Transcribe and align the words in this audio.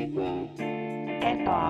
eba, 0.00 1.60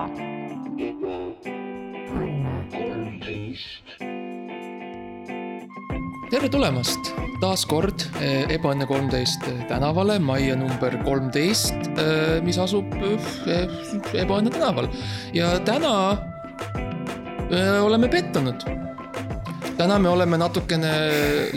tere 6.31 6.47
tulemast 6.51 7.11
taas 7.41 7.65
kord 7.67 8.05
Ebaõnne 8.21 8.87
kolmteist 8.87 9.43
tänavale, 9.67 10.15
majja 10.23 10.55
number 10.55 10.95
kolmteist, 11.03 11.89
mis 12.45 12.59
asub 12.61 12.93
eh, 13.01 13.65
Ebaõnne 14.23 14.53
tänaval 14.53 14.87
ja 15.35 15.57
täna 15.67 15.93
eh, 17.49 17.79
oleme 17.83 18.07
pettunud. 18.11 18.63
täna 19.77 19.99
me 19.99 20.09
oleme 20.09 20.37
natukene 20.37 20.91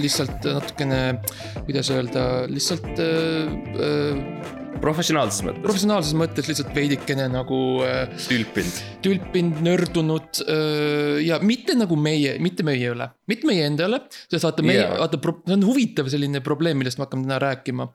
lihtsalt 0.00 0.46
natukene, 0.48 1.20
kuidas 1.66 1.90
öelda, 1.92 2.48
lihtsalt 2.50 2.98
eh, 2.98 3.52
eh, 3.78 4.33
professionaalses 4.82 5.42
mõttes, 5.46 5.62
professionaalses 5.64 6.14
mõttes 6.18 6.48
lihtsalt 6.50 6.72
veidikene 6.76 7.26
nagu 7.32 7.58
eh, 7.86 8.08
tülpinud. 8.28 8.80
tülpinud, 9.04 9.60
nördunud 9.64 10.40
öö, 10.44 11.20
ja 11.24 11.38
mitte 11.42 11.76
nagu 11.78 11.96
meie, 12.00 12.36
mitte 12.42 12.66
meie 12.66 12.90
üle, 12.92 13.08
mitte 13.30 13.48
meie 13.48 13.66
enda 13.68 13.88
üle. 13.88 14.00
sest 14.30 14.44
vaata 14.46 14.64
meie 14.66 14.82
yeah., 14.82 14.98
vaata, 15.00 15.20
see 15.46 15.56
on 15.56 15.64
huvitav 15.68 16.10
selline 16.12 16.42
probleem, 16.44 16.78
millest 16.80 16.98
me 17.00 17.06
hakkame 17.06 17.26
täna 17.28 17.38
rääkima. 17.46 17.88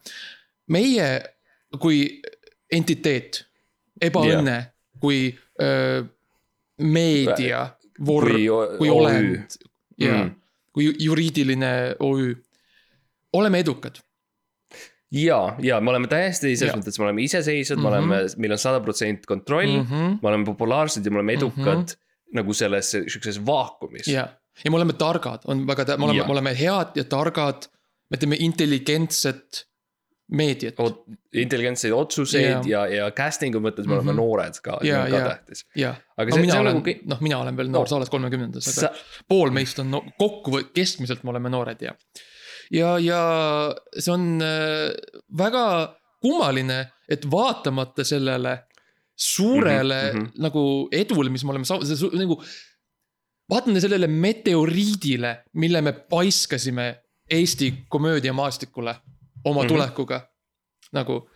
meie 0.73 1.09
kui 1.79 2.21
entiteet, 2.71 3.43
ebaõnne 4.01 4.55
yeah., 4.57 4.69
kui 4.99 5.21
öö, 5.61 6.03
meedia, 6.79 7.65
vorm, 8.05 8.35
kui 8.79 8.89
olend 8.91 9.57
ja 9.99 10.13
Mm. 10.23 10.29
kui 10.71 10.85
ju- 10.85 10.95
juriidiline 11.09 11.95
OÜ, 11.99 12.35
oleme 13.33 13.59
edukad. 13.59 13.97
ja, 15.11 15.55
ja 15.59 15.79
me 15.81 15.89
oleme 15.89 16.07
täiesti 16.07 16.51
selles 16.57 16.75
mõttes, 16.77 16.99
me 16.99 17.05
oleme 17.07 17.21
iseseisvad 17.25 17.77
mm, 17.79 17.83
Mhm. 17.85 17.93
-hmm. 17.93 18.07
me 18.09 18.15
oleme, 18.15 18.29
meil 18.37 18.51
on 18.51 18.57
sada 18.61 18.79
protsenti 18.79 19.27
kontroll 19.27 19.71
mm, 19.79 19.85
-hmm. 19.89 20.19
me 20.21 20.29
oleme 20.29 20.45
populaarsed 20.45 21.05
ja 21.05 21.11
me 21.11 21.17
oleme 21.21 21.33
edukad 21.33 21.77
mm 21.77 21.85
-hmm. 21.85 22.33
nagu 22.33 22.53
selles 22.53 22.91
sihukeses 22.91 23.45
vaakumis. 23.45 24.07
ja, 24.07 24.27
ja 24.63 24.71
me 24.71 24.75
oleme 24.77 24.93
targad, 24.93 25.39
on 25.45 25.67
väga, 25.67 25.85
me 25.97 26.05
oleme 26.05 26.23
me 26.25 26.31
oleme 26.31 26.55
head 26.59 26.87
ja 26.95 27.03
targad. 27.03 27.67
me 28.11 28.17
teeme 28.17 28.35
intelligentset 28.39 29.65
meediat. 30.31 30.75
intelligentseid 31.33 31.93
otsuseid 31.93 32.65
ja, 32.65 32.85
ja, 32.87 32.95
ja 32.95 33.11
casting'u 33.11 33.59
mõttes 33.61 33.87
me 33.87 33.93
oleme 33.93 34.11
Mhm. 34.11 34.17
noored 34.19 34.59
ka, 34.61 34.77
see 34.81 34.93
on 34.97 35.09
ka 35.11 35.19
tähtis. 35.29 35.65
aga 36.17 36.29
no 36.29 36.35
see, 36.35 36.51
see 36.51 36.59
on 36.59 36.65
nagu 36.65 36.93
noh, 37.05 37.21
mina 37.21 37.37
olen 37.39 37.57
veel 37.57 37.69
noor, 37.69 37.87
sa 37.87 37.95
oled 37.95 38.09
kolmekümnendas, 38.09 38.67
aga 38.67 38.81
sa, 38.81 38.91
pool 39.27 39.49
meist 39.51 39.79
on 39.79 39.89
no, 39.91 40.03
kokku, 40.19 40.59
keskmiselt 40.73 41.23
me 41.23 41.29
oleme 41.33 41.49
noored 41.49 41.81
ja. 41.81 41.93
ja, 42.71 42.95
ja 42.99 43.21
see 43.97 44.13
on 44.13 44.41
äh, 44.45 44.89
väga 45.37 45.65
kummaline, 46.21 46.79
et 47.09 47.25
vaatamata 47.31 48.03
sellele 48.03 48.57
suurele 49.15 49.99
mm 50.13 50.19
-hmm, 50.19 50.31
nagu 50.45 50.63
edule, 50.91 51.29
mis 51.29 51.43
me 51.43 51.51
oleme 51.51 51.65
saavutanud, 51.65 52.19
nagu. 52.19 52.43
vaatamata 53.49 53.81
sellele 53.81 54.07
meteoriidile, 54.07 55.43
mille 55.53 55.81
me 55.81 55.91
paiskasime 55.93 57.03
Eesti 57.29 57.85
komöödiamaastikule 57.89 58.95
oma 59.43 59.61
mm. 59.61 59.65
-hmm. 59.65 59.67
tulekuga, 59.67 60.29
nagu. 60.91 61.29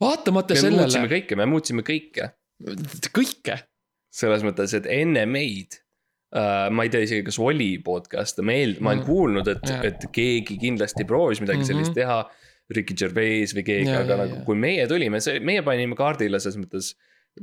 vaatamata 0.00 0.54
me 0.54 0.60
sellele 0.60 0.82
muutsime, 0.82 1.08
kõike, 1.08 1.36
me 1.36 1.46
muutsime 1.46 1.82
kõike. 1.82 2.30
kõike 3.18 3.58
selles 4.12 4.44
mõttes, 4.44 4.74
et 4.76 4.86
enne 4.86 5.24
meid. 5.26 5.80
Ma 6.72 6.82
ei 6.86 6.88
tea 6.92 7.02
isegi, 7.04 7.24
kas 7.26 7.36
oli 7.44 7.74
podcast'e, 7.84 8.40
ma 8.46 8.54
eel-, 8.56 8.78
ma 8.80 8.90
olen 8.94 9.02
Mm. 9.02 9.06
kuulnud, 9.06 9.48
et 9.52 9.66
Jaa., 9.68 9.82
et 9.84 10.06
keegi 10.12 10.56
kindlasti 10.58 11.04
proovis 11.04 11.40
midagi 11.42 11.58
mm 11.58 11.62
-hmm. 11.62 11.66
sellist 11.72 11.90
Mhm. 11.92 12.00
teha. 12.00 12.30
Ricky 12.72 12.94
Gervais 12.96 13.52
või 13.52 13.64
keegi, 13.66 13.90
aga 13.90 14.14
jaa, 14.14 14.16
nagu 14.22 14.34
jaa. 14.36 14.44
kui 14.46 14.54
meie 14.56 14.86
tulime, 14.88 15.20
see, 15.20 15.40
meie 15.40 15.62
panime 15.62 15.94
kaardile 15.98 16.38
selles 16.40 16.56
mõttes 16.56 16.94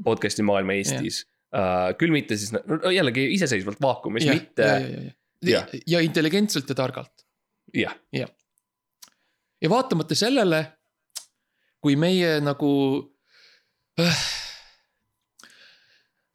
podcast'i 0.04 0.42
maailma 0.42 0.74
Eestis. 0.74 1.26
Uh, 1.54 1.94
küll 2.00 2.12
mitte 2.12 2.38
siis 2.38 2.52
no, 2.54 2.62
jällegi 2.90 3.28
iseseisvalt 3.34 3.78
vaakumis, 3.82 4.26
ja, 4.26 4.34
mitte 4.34 4.62
ja, 4.62 4.80
ja, 4.80 4.88
ja, 4.88 5.12
ja 5.46 5.52
jah., 5.52 5.68
ja 5.88 6.00
intelligentselt 6.00 6.70
ja 6.70 6.76
targalt. 6.76 7.26
ja 9.62 9.70
vaatamata 9.70 10.16
sellele, 10.16 10.66
kui 11.82 11.96
meie 11.96 12.40
nagu 12.42 12.72
äh,. 14.00 14.39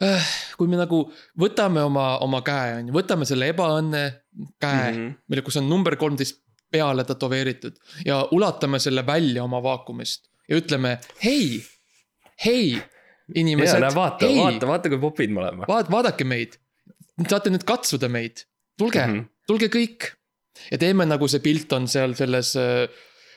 Äh, 0.04 0.30
kui 0.58 0.68
me 0.70 0.78
nagu 0.78 1.04
võtame 1.40 1.82
oma, 1.86 2.14
oma 2.24 2.40
käe, 2.46 2.78
on 2.80 2.88
ju, 2.90 2.94
võtame 2.96 3.26
selle 3.28 3.48
ebaõnne 3.52 4.02
käe 4.62 4.88
mm. 4.90 4.96
-hmm. 4.96 5.12
mille, 5.30 5.44
kus 5.46 5.60
on 5.60 5.68
number 5.70 5.96
kolmteist 6.00 6.40
peale 6.74 7.04
tätoveeritud 7.06 7.78
ja 8.06 8.24
ulatame 8.34 8.80
selle 8.82 9.04
välja 9.06 9.44
oma 9.44 9.62
vaakumist 9.62 10.26
ja 10.50 10.58
ütleme, 10.58 10.96
hei, 11.22 11.62
hei, 12.44 12.74
inimesed 13.34 13.80
näe, 13.80 13.94
vaata, 13.94 14.28
vaata, 14.36 14.68
vaata, 14.72 14.92
kui 14.92 15.00
popid 15.00 15.32
me 15.32 15.44
oleme. 15.44 15.70
vaat-, 15.70 15.90
vaadake 15.92 16.26
meid. 16.28 16.58
saate 17.28 17.54
nüüd 17.54 17.64
katsuda 17.68 18.10
meid, 18.10 18.44
tulge 18.78 19.06
mm. 19.06 19.14
-hmm. 19.14 19.30
tulge 19.46 19.70
kõik. 19.72 20.10
ja 20.70 20.78
teeme 20.78 21.06
nagu 21.06 21.28
see 21.30 21.40
pilt 21.44 21.72
on 21.72 21.88
seal 21.88 22.18
selles 22.18 22.56
äh, 22.58 22.88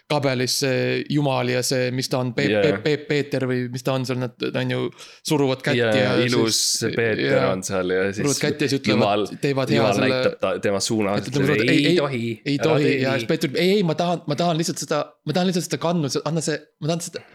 kabelis 0.07 0.53
see 0.61 1.03
Jumal 1.11 1.49
ja 1.51 1.59
see, 1.67 1.89
mis 1.91 2.07
ta 2.11 2.21
on, 2.23 2.29
Peep 2.37 2.51
yeah., 2.53 2.77
Peep, 2.83 3.01
Peeter 3.09 3.43
või 3.49 3.65
mis 3.73 3.83
ta 3.83 3.95
on 3.97 4.05
seal, 4.07 4.21
nad 4.21 4.45
on 4.61 4.71
ju 4.71 4.85
suruvad 5.27 5.59
kätt 5.65 5.75
ja 5.81 5.89
ja,, 5.95 6.13
ilus 6.23 6.59
siis- 6.79 6.95
Peeter 6.95 7.19
ja- 7.25 7.49
on 7.51 7.63
seal 7.67 7.91
ja 7.91 8.05
siis. 8.07 8.21
suruvad 8.21 8.39
kätt 8.45 8.63
ja 8.63 8.69
siis 8.71 8.81
ütlevad, 8.81 9.35
teevad 9.43 9.73
hea 9.75 9.89
selle 9.93 10.09
näitab 10.13 10.39
ta 10.45 10.53
tema 10.63 10.79
suunas, 10.83 11.27
ütleb 11.27 11.53
ei, 11.57 11.67
ei- 11.67 11.85
ei 11.91 11.95
tohi. 11.99 12.25
ei 12.53 12.57
tohi 12.63 12.93
ja 13.01 13.17
siis 13.19 13.27
Peeter, 13.33 13.51
ei, 13.55 13.69
ei, 13.79 13.83
ma 13.83 13.95
tahan, 13.99 14.23
ma 14.31 14.39
tahan 14.39 14.57
lihtsalt 14.63 14.79
seda, 14.85 15.03
ma 15.27 15.35
tahan 15.35 15.51
lihtsalt 15.51 15.67
seda 15.69 15.81
kannu, 15.89 16.11
anna 16.25 16.41
see, 16.45 16.59
ma 16.79 16.93
tahan 16.93 17.03
seda. 17.09 17.25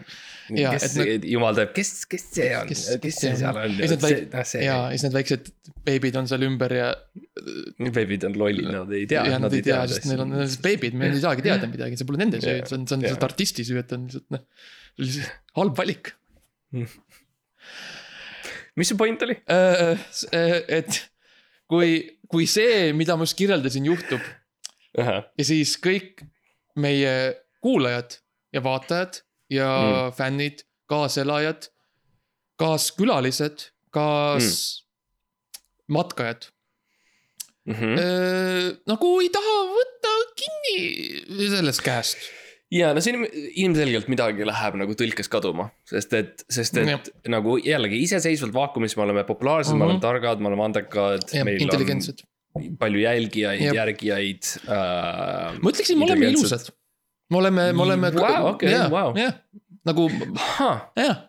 Jaa, 0.51 0.73
kes 0.75 0.95
nad-, 0.99 1.25
jumal 1.29 1.55
teab, 1.57 1.71
kes, 1.75 1.91
kes 2.11 2.25
see 2.35 2.49
on, 2.57 2.67
Kes- 2.67 2.83
kes, 3.03 3.19
see 3.21 3.31
see 3.31 3.39
seal 3.39 3.59
on 3.61 3.77
Ja 3.79 3.87
väik- 4.03 4.25
noh 4.33 4.47
see 4.49 4.63
ja, 4.65 4.75
ja 4.83 4.89
siis 4.97 5.05
need 5.07 5.15
väiksed 5.19 5.49
beebid 5.87 6.17
on 6.19 6.27
seal 6.31 6.43
ümber 6.47 6.75
ja. 6.75 6.89
beebid 7.79 8.25
on 8.27 8.35
lollid, 8.39 8.67
nad 8.73 8.91
ei 8.95 9.05
tea. 9.09 9.23
ja 9.31 9.39
nad 9.39 9.53
ei 9.55 9.63
tea, 9.65 9.79
sest 9.91 10.07
neil 10.09 10.25
on 10.25 10.35
beebid, 10.65 10.97
me 10.99 11.11
ei 11.11 11.21
saagi 11.23 11.45
teada 11.45 11.69
midagi, 11.71 11.99
see 11.99 12.07
pole 12.09 12.19
nende 12.21 12.41
süü, 12.43 12.59
see 12.67 12.77
on, 12.79 12.85
see 12.89 12.97
on 12.97 13.05
lihtsalt 13.05 13.27
artisti 13.29 13.65
süü, 13.67 13.79
et 13.83 13.95
on 13.95 14.05
lihtsalt 14.09 14.35
noh. 14.35 14.43
halb 15.59 15.77
valik 15.79 16.13
mis 18.75 18.89
su 18.89 18.97
point 18.97 19.21
oli? 19.25 19.35
Äh, 19.49 19.99
et 20.79 20.99
kui, 21.69 21.97
kui 22.29 22.47
see, 22.49 22.91
mida 22.97 23.15
ma 23.17 23.27
just 23.27 23.37
kirjeldasin, 23.39 23.85
juhtub 23.89 24.23
ja 24.97 25.45
siis 25.45 25.75
kõik 25.81 26.23
meie 26.81 27.13
kuulajad 27.63 28.17
ja 28.53 28.61
vaatajad 28.65 29.21
ja 29.53 29.69
mm. 30.09 30.15
fännid, 30.17 30.65
kaaselajad, 30.91 31.69
kaaskülalised, 32.61 33.69
kaas 33.93 34.49
mm. 34.49 35.93
matkajad 35.99 36.49
Mhm. 37.63 37.93
äh, 37.95 38.65
nagu 38.91 39.09
ei 39.23 39.29
taha 39.31 39.51
võtta 39.71 40.09
kinni 40.35 41.45
sellest 41.47 41.79
käest. 41.85 42.17
ja 42.73 42.89
no 42.91 42.99
siin 43.05 43.21
ilmselgelt 43.63 44.09
midagi 44.11 44.43
läheb 44.49 44.75
nagu 44.81 44.97
tõlkes 44.99 45.29
kaduma, 45.31 45.69
sest 45.87 46.11
et, 46.17 46.43
sest 46.51 46.75
et 46.81 46.89
Jah. 46.91 47.07
nagu 47.31 47.55
jällegi 47.63 48.01
iseseisvalt 48.03 48.51
vaakumis 48.57 48.97
me 48.99 49.05
oleme 49.05 49.23
populaarsed 49.23 49.71
mm, 49.71 49.77
-hmm. 49.77 49.79
me 49.79 49.85
Mhm. 49.85 49.89
oleme 49.93 50.03
targad, 50.03 50.43
me 50.43 50.51
oleme 50.51 50.65
andekad, 50.67 51.23
intelligentsed. 51.55 52.25
palju 52.79 52.99
jälgijaid, 53.05 53.63
järgijaid 53.79 54.43
äh,. 54.67 55.55
ma 55.63 55.69
ütleksin, 55.71 55.97
me 55.97 56.09
oleme 56.09 56.33
ilusad. 56.35 56.67
Me 57.31 57.39
oleme, 57.39 57.67
me 57.73 57.85
oleme. 57.85 58.11
Vau, 58.15 58.53
okei, 58.53 58.73
vau. 58.91 59.13
jah, 59.17 59.37
nagu 59.87 60.07
jah, 60.99 61.27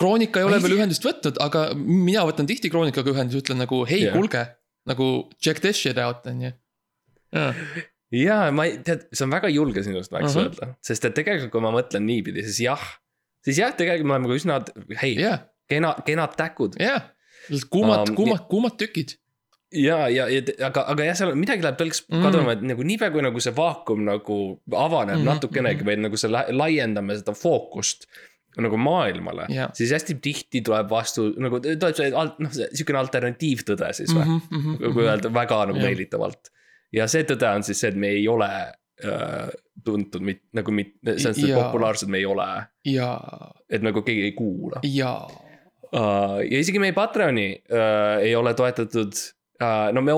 Kroonika 0.00 0.42
ei 0.42 0.48
ole 0.48 0.58
veel 0.62 0.76
ühendust 0.80 1.04
võtnud, 1.06 1.38
aga 1.42 1.68
mina 1.78 2.24
võtan 2.26 2.48
tihti 2.50 2.70
Kroonikaga 2.72 3.12
ühendust, 3.12 3.44
ütlen 3.44 3.60
nagu 3.62 3.82
hei 3.86 4.02
Jah. 4.02 4.10
yeah., 4.10 4.18
kuulge. 4.18 4.44
nagu 4.90 5.08
check 5.42 5.62
this 5.62 5.78
shit 5.80 5.98
out, 6.02 6.26
on 6.30 6.42
ju. 6.48 6.52
jah, 7.34 7.64
ja 8.14 8.38
ma 8.54 8.66
ei, 8.68 8.78
tead, 8.86 9.06
see 9.14 9.26
on 9.26 9.34
väga 9.34 9.50
julge 9.54 9.84
sinust, 9.86 10.12
ma 10.12 10.22
võiks 10.22 10.34
uh. 10.34 10.42
-huh. 10.42 10.50
öelda, 10.50 10.70
sest 10.84 11.08
et 11.08 11.16
tegelikult, 11.16 11.52
kui 11.54 11.64
ma 11.64 11.72
mõtlen 11.74 12.06
niipidi, 12.08 12.44
siis 12.48 12.64
jah. 12.66 12.86
siis 13.46 13.62
jah, 13.62 13.74
tegelikult 13.76 14.10
me 14.10 14.18
oleme 14.18 14.32
ka 14.32 14.40
üsna, 14.42 14.60
hei 15.00 15.14
yeah., 15.14 15.24
jah, 15.24 15.44
kena, 15.70 15.94
kenad 16.06 16.34
täkud 16.38 16.78
jah. 16.82 17.10
kuumad 17.70 18.08
Um,, 18.08 18.16
kuumad, 18.18 18.48
kuumad 18.50 18.78
tükid. 18.80 19.18
ja, 19.74 19.96
ja, 20.08 20.26
ja 20.30 20.42
aga, 20.68 20.84
aga 20.92 21.04
jah, 21.08 21.16
seal 21.18 21.34
midagi 21.38 21.62
läheb 21.64 21.76
tõlks 21.80 22.04
Mm. 22.08 22.22
kaduma, 22.26 22.52
et 22.54 22.62
nagu 22.62 22.82
niipea 22.86 23.10
kui 23.14 23.22
nagu 23.24 23.40
see 23.40 23.52
vaakum 23.56 24.04
nagu 24.06 24.36
avaneb 24.72 25.16
mm 25.16 25.20
Mhm, 25.20 25.26
-hmm. 25.26 25.34
natukenegi 25.34 25.84
või 25.88 25.96
nagu 26.04 26.16
see 26.20 26.30
la- 26.30 26.46
laiendame 26.50 27.16
seda 27.18 27.32
fookust 27.34 28.06
nagu 28.56 28.76
maailmale 28.78 29.46
Jah. 29.50 29.70
siis 29.74 29.90
hästi 29.90 30.14
tihti 30.22 30.60
tuleb 30.62 30.88
vastu 30.90 31.32
nagu 31.42 31.58
tuleb 31.60 31.94
see 31.96 32.10
noh, 32.10 32.50
sihukene 32.72 32.98
alternatiivtõde 33.00 33.92
siis 33.92 34.12
või 34.14 34.24
mm, 34.26 34.40
Mhm, 34.50 34.74
-hmm. 34.76 34.92
kui 34.94 35.02
öelda 35.04 35.32
väga 35.34 35.66
nagu 35.66 35.78
Jah. 35.78 35.86
meelitavalt. 35.88 36.50
ja 36.92 37.06
see 37.08 37.22
tõde 37.24 37.48
on 37.56 37.62
siis 37.62 37.80
see, 37.80 37.88
et 37.90 37.96
me 37.96 38.08
ei 38.08 38.28
ole 38.28 38.46
äh, 39.04 39.48
tuntud 39.84 40.22
mit-, 40.22 40.44
nagu 40.54 40.70
mit-, 40.70 40.94
selles 41.04 41.36
mõttes 41.38 41.48
Jaa. 41.48 41.64
populaarsed 41.64 42.08
me 42.08 42.18
ei 42.18 42.24
ole, 42.26 42.46
ja, 42.84 43.18
et 43.68 43.82
nagu 43.82 44.02
keegi 44.02 44.22
ei 44.22 44.32
kuula 44.32 44.78
ja, 44.84 45.26
uh,. 45.92 46.38
ja 46.50 46.58
isegi 46.58 46.78
meie 46.78 46.92
Patreoni 46.92 47.48
uh, 47.70 48.22
ei 48.22 48.34
ole 48.38 48.54
toetatud 48.54 49.12
no 49.94 50.02
me, 50.04 50.14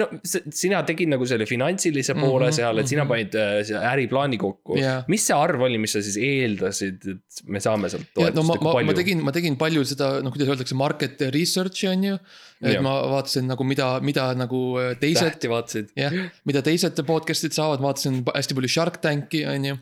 no 0.00 0.06
sina 0.26 0.82
tegid 0.86 1.10
nagu 1.12 1.26
selle 1.28 1.46
finantsilise 1.48 2.14
poole 2.16 2.48
mm 2.48 2.50
-hmm, 2.50 2.56
seal, 2.58 2.82
et 2.82 2.90
sina 2.90 3.04
mhm. 3.04 3.10
panid 3.12 3.38
selle 3.68 3.82
äriplaani 3.92 4.38
kokku 4.40 4.78
Jaa. 4.80 5.00
mis 5.08 5.26
see 5.28 5.36
arv 5.36 5.64
oli, 5.66 5.78
mis 5.82 5.94
sa 5.96 6.02
siis 6.04 6.18
eeldasid, 6.20 7.06
et 7.14 7.42
me 7.46 7.62
saame 7.62 7.90
sealt 7.92 8.08
no 8.08 8.22
toetust 8.22 8.46
ma, 8.46 8.54
nagu 8.54 8.64
ma, 8.64 8.70
ma 8.70 8.78
palju? 8.78 8.96
tegin, 9.00 9.24
ma 9.26 9.34
tegin 9.36 9.58
palju 9.60 9.84
seda, 9.92 10.10
noh, 10.24 10.34
kuidas 10.34 10.52
öeldakse, 10.54 10.78
market 10.78 11.26
research'i 11.36 11.90
on 11.90 12.06
ju. 12.10 12.18
et 12.60 12.74
Jah. 12.74 12.82
ma 12.84 12.94
vaatasin 13.14 13.46
nagu, 13.48 13.64
mida, 13.64 13.88
mida 14.04 14.26
nagu 14.36 14.62
äh, 14.80 14.90
teised, 15.00 15.30
tähti 15.30 15.48
vaatasid 15.52 15.94
jah, 15.96 16.16
mida 16.48 16.62
teised 16.64 16.98
podcast'id 17.08 17.56
saavad, 17.56 17.80
vaatasin 17.84 18.20
hästi 18.28 18.58
palju 18.58 18.72
Shark 18.74 19.00
Tanki, 19.04 19.44
on 19.48 19.64
ju. 19.70 19.78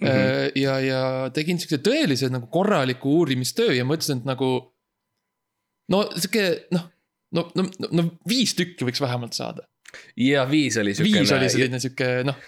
Mhm. 0.00 0.56
ja, 0.60 0.78
ja 0.80 1.02
tegin 1.34 1.60
siukse 1.60 1.80
tõelise 1.84 2.30
nagu 2.32 2.48
korraliku 2.52 3.18
uurimistöö 3.20 3.74
ja 3.76 3.84
mõtlesin, 3.88 4.22
et 4.22 4.32
nagu. 4.32 4.50
no 5.92 6.00
sihuke 6.16 6.44
noh, 6.72 6.88
no, 7.34 7.46
no, 7.58 7.68
no, 7.92 8.04
viis 8.30 8.54
tükki 8.58 8.86
võiks 8.88 9.02
vähemalt 9.04 9.36
saada. 9.36 9.66
ja 10.18 10.44
viis 10.50 10.76
oli 10.80 10.94
siukene. 10.94 11.20
viis 11.22 11.32
oli 11.36 11.48
selline 11.52 11.80
sihuke 11.82 12.10
noh, 12.26 12.38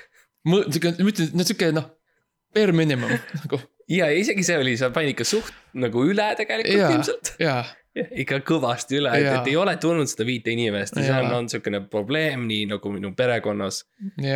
sihuke, 0.71 0.94
ma 1.03 1.12
ütlen, 1.15 1.33
no 1.38 1.47
sihuke 1.47 1.73
noh, 1.77 1.88
bare 2.55 2.73
minimum 2.77 3.12
nagu. 3.44 3.61
ja 3.93 4.09
isegi 4.15 4.44
see 4.47 4.59
oli, 4.62 4.77
sa 4.81 4.91
panid 4.94 5.15
ikka 5.15 5.27
suht 5.29 5.53
nagu 5.79 6.05
üle 6.09 6.29
tegelikult 6.38 6.79
Jaa. 6.81 6.94
ilmselt. 6.97 7.35
ikka 8.23 8.43
kõvasti 8.44 8.99
üle, 8.99 9.09
et, 9.17 9.25
et 9.38 9.47
ei 9.49 9.55
ole 9.56 9.73
tulnud 9.81 10.11
seda 10.11 10.27
viite 10.29 10.53
inimest 10.53 10.99
ja 11.00 11.05
see 11.06 11.15
on, 11.17 11.31
on 11.38 11.47
siukene 11.49 11.79
probleem 11.88 12.43
nii 12.50 12.67
nagu 12.75 12.91
minu 12.93 13.15
perekonnas 13.17 13.79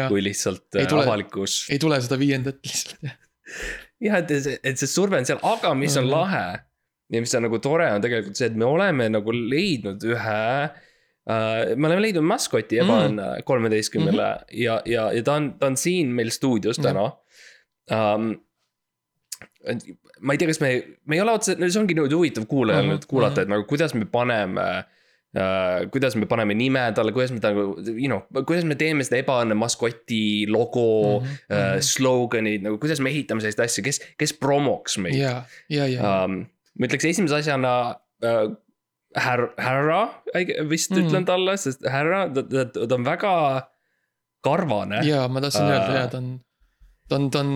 kui 0.08 0.22
lihtsalt 0.24 0.78
Ei 0.80 0.86
äh, 0.86 0.88
tule- 0.88 1.04
avalikus. 1.04 1.58
ei 1.68 1.76
tule 1.82 1.98
seda 2.00 2.16
viiendat 2.20 2.62
lihtsalt 2.64 3.04
jah. 3.04 3.18
jah, 4.06 4.16
et 4.22 4.32
see, 4.46 4.56
et 4.64 4.80
see 4.80 4.88
surve 4.88 5.18
on 5.20 5.28
seal, 5.28 5.42
aga 5.44 5.74
mis 5.76 5.96
on 6.00 6.06
Mhm. 6.08 6.14
lahe 6.14 6.44
ja 7.10 7.20
mis 7.20 7.34
on 7.34 7.42
nagu 7.42 7.58
tore, 7.58 7.88
on 7.92 8.02
tegelikult 8.02 8.36
see, 8.36 8.46
et 8.46 8.56
me 8.56 8.64
oleme 8.64 9.08
nagu 9.10 9.32
leidnud 9.34 10.02
ühe 10.06 10.42
uh, 10.66 11.76
me 11.76 11.88
oleme 11.88 12.00
leidnud 12.06 12.24
maskoti 12.26 12.80
Mm. 12.80 12.84
Eban 12.84 13.42
kolmeteistkümnele 13.44 14.28
mm 14.28 14.44
-hmm. 14.44 14.62
ja, 14.64 14.82
ja, 14.86 15.12
ja 15.12 15.22
ta 15.22 15.34
on, 15.34 15.52
ta 15.58 15.66
on 15.66 15.76
siin 15.76 16.08
meil 16.14 16.30
stuudios 16.30 16.78
Mhm. 16.78 16.86
täna 16.86 17.10
um, 17.90 18.30
ma 20.20 20.32
ei 20.34 20.38
tea, 20.40 20.48
kas 20.50 20.60
me, 20.60 20.70
me 21.06 21.16
ei 21.16 21.20
ole 21.24 21.32
otseselt, 21.36 21.62
see 21.72 21.80
ongi 21.80 21.96
nüüd 21.98 22.12
huvitav 22.14 22.46
kuulajal 22.48 22.84
Mhm, 22.84 22.94
nüüd 22.94 23.06
kuulata, 23.10 23.42
et 23.44 23.48
nagu 23.52 23.64
kuidas 23.68 23.94
me 23.94 24.04
paneme 24.04 24.66
uh, 25.36 25.88
kuidas 25.92 26.16
me 26.16 26.26
paneme 26.26 26.54
nime 26.54 26.82
talle, 26.96 27.12
kuidas 27.12 27.32
me 27.32 27.40
ta 27.40 27.52
nagu, 27.54 27.76
you 27.92 28.08
know, 28.10 28.22
kuidas 28.44 28.64
me 28.68 28.74
teeme 28.74 29.04
seda 29.06 29.20
ebaõnne 29.22 29.54
maskoti 29.58 30.46
logo 30.48 31.20
mm, 31.20 31.26
Mhm, 31.26 31.34
-hmm, 31.34 31.56
uh, 31.56 31.74
mhm. 31.74 31.84
slogan'id 31.92 32.62
nagu, 32.68 32.78
kuidas 32.78 33.00
me 33.00 33.10
ehitame 33.10 33.40
sellist 33.44 33.60
asja, 33.60 33.84
kes, 33.84 34.00
kes 34.18 34.32
promoks 34.32 34.98
meid 34.98 35.14
ja, 35.20 35.42
ja, 35.68 35.86
ja 35.86 36.24
um,. 36.24 36.46
Ma 36.78 36.88
ütleks 36.88 37.08
esimese 37.10 37.40
asjana 37.40 37.74
uh, 38.24 38.52
härra, 39.16 39.50
härra 39.58 40.00
vist 40.70 40.92
mm. 40.94 41.02
Ütlen 41.06 41.26
talle, 41.28 41.56
sest 41.60 41.84
härra, 41.88 42.26
ta, 42.34 42.44
ta, 42.46 42.66
ta 42.78 42.96
on 42.96 43.06
väga 43.06 43.34
karvane. 44.44 45.02
ja 45.06 45.26
ma 45.28 45.42
tahtsin 45.42 45.66
Äh. 45.66 45.72
öelda 45.74 45.98
ja 45.98 46.08
ta 46.08 46.18
on, 46.18 46.32
ta 47.08 47.16
on, 47.16 47.30
ta 47.30 47.40
on 47.44 47.52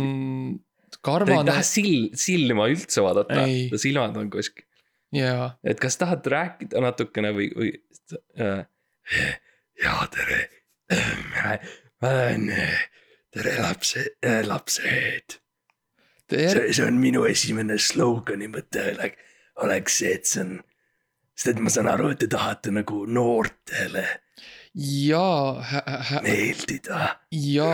ta 0.90 0.98
ei 0.98 1.02
karvane 1.02 1.50
taha 1.50 1.64
sil-, 1.66 2.12
silma 2.18 2.68
üldse 2.72 3.04
vaadata 3.04 3.44
ta 3.70 3.80
silmad 3.80 4.16
on 4.20 4.30
kuskil. 4.30 4.66
ja, 5.14 5.54
et 5.64 5.80
kas 5.82 5.98
tahad 6.00 6.26
rääkida 6.26 6.82
natukene 6.84 7.32
või, 7.36 7.50
või 7.54 7.72
uh,? 8.40 8.64
jaa, 9.84 10.04
tere. 10.14 10.42
ma 12.02 12.10
olen, 12.10 12.50
tere 13.34 13.56
lapse, 13.62 14.04
lapsed. 14.46 15.38
tere, 16.36 16.68
see 16.72 16.86
on 16.86 17.00
minu 17.00 17.24
esimene 17.30 17.78
slogani 17.80 18.50
mõte 18.52 18.84
oleks, 18.92 19.32
oleks 19.64 19.98
see, 20.02 20.12
et 20.18 20.28
see 20.28 20.44
on, 20.44 20.54
sest 21.34 21.54
et 21.54 21.62
ma 21.62 21.72
saan 21.72 21.90
aru, 21.92 22.12
et 22.14 22.22
te 22.24 22.30
tahate 22.30 22.74
nagu 22.74 23.04
noortele 23.06 24.04
ja, 24.74 25.26
meeldida. 26.24 27.16
ja, 27.30 27.72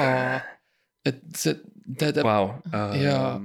et 1.06 1.22
see, 1.36 1.56
tähendab 1.98 2.26
Vau. 2.28 2.50
Jaa, 3.00 3.40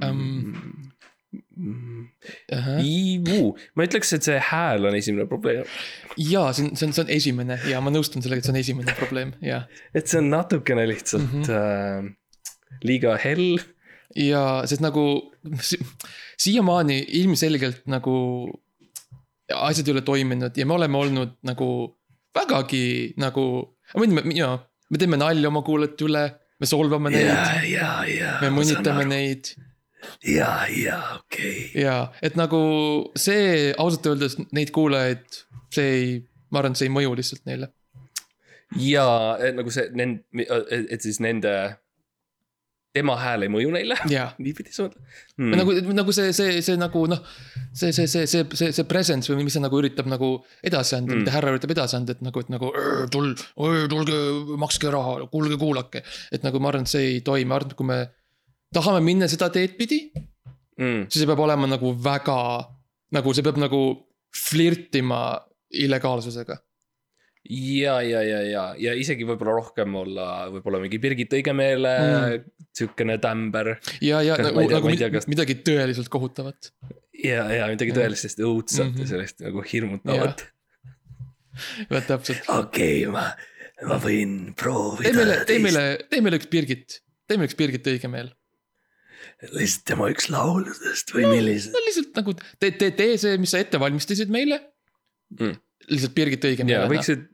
ahah. 2.52 2.80
Iivu, 2.84 3.54
ma 3.78 3.86
ütleks, 3.88 4.12
et 4.18 4.26
see 4.28 4.40
hääl 4.50 4.88
on 4.90 4.98
esimene 4.98 5.28
probleem, 5.30 5.64
ja 6.20 6.50
see 6.56 6.66
on, 6.68 6.74
see 6.76 6.90
on, 6.90 6.96
see 6.96 7.06
on 7.06 7.14
esimene 7.16 7.58
ja 7.70 7.80
ma 7.84 7.94
nõustun 7.94 8.26
sellega, 8.26 8.44
et 8.44 8.50
see 8.50 8.56
on 8.56 8.60
esimene 8.60 8.96
probleem 8.98 9.32
ja, 9.46 9.64
et 9.96 10.10
see 10.12 10.20
on 10.20 10.28
natukene 10.34 10.84
lihtsalt 10.90 11.30
mm. 11.30 11.46
-hmm. 11.46 12.10
äh, 12.10 12.82
liiga 12.84 13.16
hell. 13.24 13.62
Ja 14.16 14.64
sest 14.70 14.84
nagu 14.86 15.06
si 15.62 15.80
siiamaani 16.38 17.00
ilmselgelt 17.22 17.86
nagu 17.92 18.16
asjad 19.54 19.88
ei 19.88 19.96
ole 19.96 20.02
toiminud 20.06 20.58
ja 20.58 20.66
me 20.66 20.74
oleme 20.74 20.98
olnud 20.98 21.36
nagu 21.46 21.70
vägagi 22.36 23.14
nagu, 23.22 23.46
ja 24.34 24.50
me 24.90 25.00
teeme 25.00 25.18
nalja 25.18 25.50
oma 25.50 25.62
kuulajate 25.66 26.08
üle, 26.08 26.26
me 26.60 26.68
solvame 26.70 27.12
neid, 27.14 27.32
ja, 27.70 27.92
ja. 28.10 28.36
me 28.42 28.52
mõnitame 28.54 29.06
neid 29.08 29.54
ja, 30.28 30.50
ja 30.70 31.00
okei 31.20 31.70
okay.. 31.70 31.84
ja 31.86 31.96
et 32.26 32.38
nagu 32.40 32.60
see 33.20 33.72
ausalt 33.78 34.12
öeldes 34.12 34.38
neid 34.56 34.74
kuulajaid, 34.76 35.26
see 35.74 35.90
ei, 35.96 36.12
ma 36.52 36.62
arvan, 36.62 36.76
et 36.76 36.82
see 36.82 36.90
ei 36.90 36.96
mõju 36.96 37.16
lihtsalt 37.20 37.46
neile. 37.50 37.72
ja 38.82 39.08
nagu 39.56 39.74
see, 39.74 39.90
et 39.90 41.06
siis 41.06 41.22
nende, 41.24 41.56
tema 42.96 43.18
hääl 43.20 43.46
ei 43.46 43.52
mõju 43.52 43.74
neile, 43.76 43.98
niipidi 44.46 44.72
mõtled 44.72 44.96
mm. 44.96 45.40
hmm.? 45.44 45.56
nagu, 45.60 45.96
nagu 46.00 46.16
see, 46.16 46.32
see, 46.38 46.60
see 46.66 46.78
nagu 46.80 47.06
noh, 47.12 47.22
see, 47.76 47.92
see, 47.96 48.08
see, 48.08 48.26
see, 48.32 48.46
see, 48.56 48.72
see 48.76 48.88
presence 48.90 49.32
või 49.32 49.44
mis 49.46 49.58
see 49.58 49.64
nagu 49.64 49.80
üritab 49.82 50.08
nagu 50.12 50.32
edasi 50.66 50.96
anda 51.00 51.14
mm., 51.14 51.24
mida 51.26 51.36
härra 51.36 51.56
üritab 51.56 51.76
edasi 51.76 52.00
anda, 52.00 52.16
et 52.16 52.24
nagu, 52.26 52.44
et 52.46 52.52
nagu 52.54 52.72
"Öö, 52.72 53.08
tul-, 53.12 53.36
tulge, 53.92 54.22
makske 54.62 54.92
raha, 54.94 55.18
kuulge, 55.32 55.60
kuulake. 55.62 56.04
et 56.32 56.48
nagu 56.48 56.62
ma 56.64 56.72
arvan, 56.72 56.88
et 56.88 56.94
see 56.96 57.12
ei 57.16 57.20
toimi, 57.26 57.50
ma 57.52 57.60
arvan, 57.60 57.76
et 57.76 57.80
kui 57.80 57.90
me 57.92 58.00
tahame 58.76 59.04
minna 59.06 59.28
seda 59.32 59.52
teed 59.54 59.76
pidi, 59.80 60.06
Mm. 60.76 61.06
siis 61.08 61.22
see 61.24 61.28
peab 61.30 61.40
olema 61.40 61.68
nagu 61.72 61.94
väga, 62.04 62.36
nagu 63.16 63.34
see 63.36 63.44
peab 63.46 63.56
nagu 63.62 63.82
flirtima 64.36 65.20
illegaalsusega. 65.72 66.58
ja, 67.50 68.00
ja, 68.02 68.22
ja, 68.26 68.40
ja, 68.50 68.64
ja 68.78 68.94
isegi 68.98 69.26
võib-olla 69.28 69.54
rohkem 69.60 69.94
olla, 69.96 70.48
võib-olla 70.54 70.80
mingi 70.82 70.98
Birgit 71.00 71.34
Õigemeele 71.38 71.92
Mm. 72.00 72.16
mm. 72.36 72.52
sihukene 72.76 73.18
tämber. 73.22 73.76
ja, 74.02 74.22
ja 74.26 74.36
Kas- 74.38 74.48
nagu, 74.52 74.68
tea- 74.68 74.80
nagu 74.80 74.96
tea, 74.98 75.10
kas- 75.14 75.28
midagi 75.28 75.56
tõeliselt 75.64 76.10
kohutavat. 76.10 76.72
ja, 77.24 77.46
ja 77.54 77.68
midagi 77.68 77.92
Mm. 77.92 77.98
tõelist 78.00 78.26
sellist 78.26 78.40
õudset 78.40 78.90
Mhm. 78.92 79.00
ja 79.02 79.06
sellist 79.08 79.40
nagu 79.46 79.62
hirmutavat. 79.62 80.46
täpselt, 82.08 82.44
okei, 82.52 83.06
ma, 83.12 83.30
ma 83.88 83.98
võin 84.02 84.54
proovida. 84.58 85.08
tee 85.12 85.14
meile, 85.16 85.38
tee 85.46 85.60
meile, 85.64 85.84
tee 86.10 86.22
meile 86.22 86.40
üks 86.42 86.50
Birgit, 86.52 87.00
tee 87.28 87.38
meile 87.38 87.50
üks 87.52 87.58
Birgit 87.60 87.86
Õigemeel. 87.94 88.32
lihtsalt 89.54 89.86
tema 89.86 90.08
üks 90.12 90.30
lauludest 90.32 91.12
või 91.16 91.24
No, 91.26 91.32
millised 91.34 91.74
no 91.74 91.80
lihtsalt 91.88 92.16
nagu 92.16 92.34
tee, 92.60 92.72
tee, 92.72 92.92
tee 92.92 93.18
see, 93.22 93.38
mis 93.42 93.52
sa 93.52 93.60
ette 93.64 93.78
valmistasid 93.82 94.30
meile 94.34 94.60
Mm. 95.40 95.56
Lihtsalt 95.90 96.16
Birgit 96.18 96.44
ja 96.44 96.52
Õigemeel. 96.54 96.88
võiksid. 96.92 97.26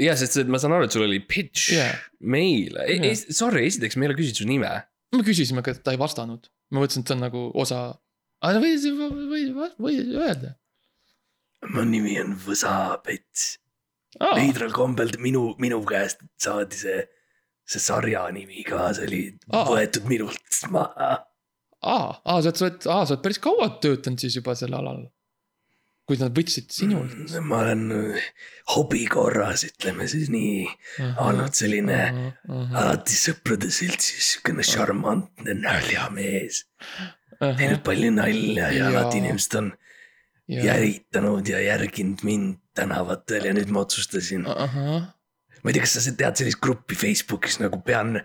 ja, 0.00 0.14
sest 0.16 0.32
see- 0.38 0.44
ma 0.50 0.58
saan 0.62 0.72
aru, 0.76 0.84
et 0.88 0.92
sul 0.94 1.04
oli 1.06 1.20
pitch 1.20 1.72
Jaa. 1.74 1.92
meile 2.20 2.86
Jaa. 2.88 3.02
yeah., 3.04 3.16
sorry, 3.30 3.66
esiteks 3.66 3.96
me 3.96 4.06
ei 4.06 4.12
ole 4.12 4.18
küsinud 4.18 4.40
su 4.42 4.46
nime. 4.48 4.70
me 5.14 5.22
küsisime, 5.26 5.58
aga 5.64 5.74
ta 5.74 5.92
ei 5.94 6.00
vastanud. 6.00 6.48
ma 6.70 6.80
mõtlesin, 6.84 7.02
et 7.04 7.10
see 7.12 7.14
on 7.18 7.24
nagu 7.26 7.44
osa. 7.54 7.80
aga 8.42 8.60
või, 8.62 8.74
või, 8.96 9.44
või, 9.54 9.70
või 9.78 9.94
öelda. 10.16 10.54
mu 11.74 11.84
nimi 11.84 12.14
on 12.22 12.34
Võsapets. 12.46 13.56
aa, 14.20 14.34
veidral 14.38 14.72
kombel 14.72 15.10
minu, 15.22 15.54
minu 15.62 15.82
käest 15.86 16.22
saadi 16.40 16.76
see, 16.76 17.02
see 17.66 17.80
sarja 17.82 18.24
nimi 18.34 18.64
ka, 18.66 18.92
see 18.96 19.06
oli 19.06 19.22
Aa. 19.52 19.64
võetud 19.68 20.08
minult 20.10 20.62
maha. 20.70 21.10
aa, 21.82 22.08
aa, 22.24 22.40
sa 22.42 22.48
oled, 22.50 22.56
sa 22.56 22.64
oled, 22.66 22.86
aa, 22.86 23.04
sa 23.06 23.14
oled 23.14 23.22
päris 23.26 23.38
kaua 23.42 23.68
töötanud 23.82 24.18
siis 24.24 24.34
juba 24.40 24.54
sel 24.58 24.74
alal. 24.74 25.04
Kui 26.10 26.18
nad 26.18 26.34
võtsid 26.34 26.72
sinult. 26.74 27.14
ma 27.46 27.60
olen 27.62 27.84
äh, 27.94 28.24
hobi 28.74 29.04
korras, 29.10 29.62
ütleme 29.68 30.08
siis 30.10 30.26
nii, 30.32 30.64
olnud 31.22 31.54
selline 31.54 32.00
alati 32.50 33.14
sõprade 33.14 33.70
seltsis 33.70 34.32
siukene 34.34 34.66
šarmantne 34.66 35.54
naljamees. 35.60 36.64
teinud 37.38 37.84
palju 37.86 38.10
nalja 38.16 38.72
ja 38.72 38.80
Jaa. 38.80 38.90
alati 38.90 39.22
inimesed 39.22 39.56
on 39.60 39.70
järitanud 40.50 41.46
ja 41.46 41.62
järginud 41.62 42.26
mind 42.26 42.58
tänavatel 42.74 43.46
ja 43.46 43.54
nüüd 43.54 43.70
ma 43.70 43.84
otsustasin, 43.84 44.48
ahah, 44.50 45.06
ma 45.62 45.70
ei 45.70 45.76
tea, 45.76 45.86
kas 45.86 45.94
sa 46.02 46.14
tead 46.18 46.42
sellist 46.42 46.58
gruppi 46.64 46.98
Facebookis 46.98 47.60
nagu 47.62 47.78
pean, 47.86 48.18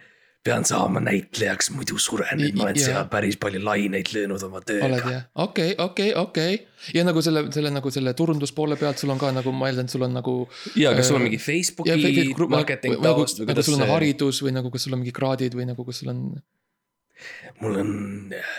pean 0.45 0.65
saama 0.65 1.01
näitlejaks, 1.01 1.71
muidu 1.73 1.97
suren, 2.01 2.41
et 2.45 2.55
ma 2.55 2.67
olen 2.67 2.77
seal 2.79 3.07
päris 3.11 3.35
palju 3.41 3.63
laineid 3.65 4.11
löönud 4.13 4.43
oma 4.45 4.61
tööga. 4.61 5.21
okei, 5.41 5.75
okei, 5.81 6.11
okei. 6.21 6.59
ja 6.93 7.03
nagu 7.07 7.23
selle, 7.25 7.47
selle 7.55 7.73
nagu 7.73 7.91
selle 7.91 8.13
turunduspoole 8.13 8.77
pealt 8.79 9.01
sul 9.01 9.11
on 9.11 9.21
ka 9.21 9.31
nagu 9.33 9.53
ma 9.55 9.71
eeldan, 9.71 9.89
et 9.89 9.95
sul 9.95 10.05
on 10.05 10.13
nagu. 10.19 10.35
ja 10.77 10.93
kas 10.95 11.09
sul 11.09 11.17
on 11.17 11.25
Äh, 11.25 11.29
mingi 11.29 11.41
Facebooki 11.41 12.47
marketing 12.49 12.99
taust 13.01 13.39
või 13.41 13.49
kuidas 13.49 13.69
sul 13.69 13.79
on 13.79 13.89
haridus 13.89 14.41
või 14.45 14.53
nagu, 14.55 14.71
kas 14.73 14.85
sul 14.85 14.95
on 14.95 15.01
mingid 15.01 15.17
kraadid 15.17 15.57
või 15.57 15.69
nagu, 15.69 15.85
kas 15.87 16.01
sul 16.01 16.11
on. 16.13 16.21
mul 17.63 17.79
on 17.81 17.95
äh, 18.35 18.51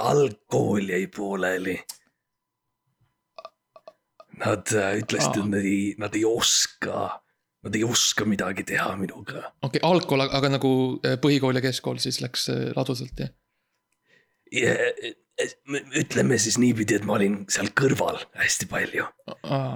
algkool 0.00 0.90
jäi 0.90 1.06
pooleli. 1.12 1.76
Nad 4.42 4.74
äh, 4.74 4.98
ütlesid, 5.00 5.38
et 5.38 5.48
nad 5.48 5.62
ei, 5.62 5.94
nad 6.00 6.18
ei 6.18 6.26
oska, 6.28 7.22
nad 7.66 7.76
ei 7.76 7.84
oska 7.86 8.26
midagi 8.28 8.64
teha 8.66 8.94
minuga. 9.00 9.50
Okei 9.62 9.80
okay,, 9.80 9.84
algkool, 9.86 10.24
aga 10.26 10.52
nagu 10.56 10.72
äh, 11.02 11.18
põhikool 11.22 11.58
ja 11.58 11.64
keskkool 11.64 12.00
siis 12.02 12.22
läks 12.24 12.48
äh, 12.52 12.70
ladusalt 12.76 13.24
jah? 13.24 13.34
ja, 14.54 14.74
ütleme 15.98 16.38
siis 16.40 16.56
niipidi, 16.62 16.96
et 16.96 17.06
ma 17.06 17.16
olin 17.18 17.40
seal 17.52 17.68
kõrval 17.76 18.20
hästi 18.38 18.68
palju, 18.70 19.04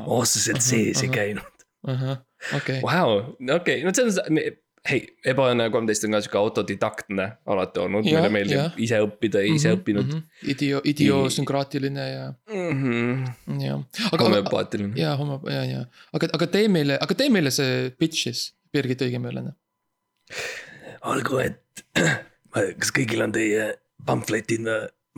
otseselt 0.07 0.63
sees 0.65 1.03
ei 1.05 1.11
käinud. 1.13 1.65
okei, 2.57 2.81
Vau, 2.85 3.19
okei, 3.57 3.83
no 3.85 3.93
see 3.97 4.07
on, 4.07 4.39
hei, 4.89 5.01
ebaõnne 5.29 5.67
kolmteist 5.71 6.05
on 6.07 6.15
ka 6.17 6.21
sihuke 6.25 6.39
autodidaktne 6.41 7.27
alati 7.53 7.81
olnud, 7.83 8.05
meile 8.07 8.31
meeldib 8.33 8.57
jah. 8.57 8.73
ise 8.81 9.01
õppida 9.05 9.43
ja 9.45 9.51
ise 9.55 9.73
õppinud. 9.77 10.07
Mhm, 10.09 10.23
idio-, 10.55 10.81
idiosünkraatiline 10.93 12.07
ja, 12.11 12.25
Mhm. 12.49 13.61
ja. 13.61 13.77
aga, 14.13 14.25
homeopaatiline. 14.25 14.95
ja 14.97 15.17
homo- 15.21 15.41
ja, 15.51 15.65
ja, 15.69 15.85
aga, 16.17 16.31
aga 16.33 16.47
tee 16.47 16.69
meile, 16.69 16.97
aga 17.01 17.15
tee 17.15 17.29
meile 17.29 17.51
see 17.55 17.91
pitch 17.99 18.23
siis, 18.25 18.53
Birgit 18.73 19.03
Õigemeelene. 19.05 19.53
olgu, 21.03 21.39
et 21.45 21.85
kas 22.81 22.93
kõigil 22.95 23.23
on 23.25 23.33
teie 23.35 23.75
pamfletid, 24.07 24.65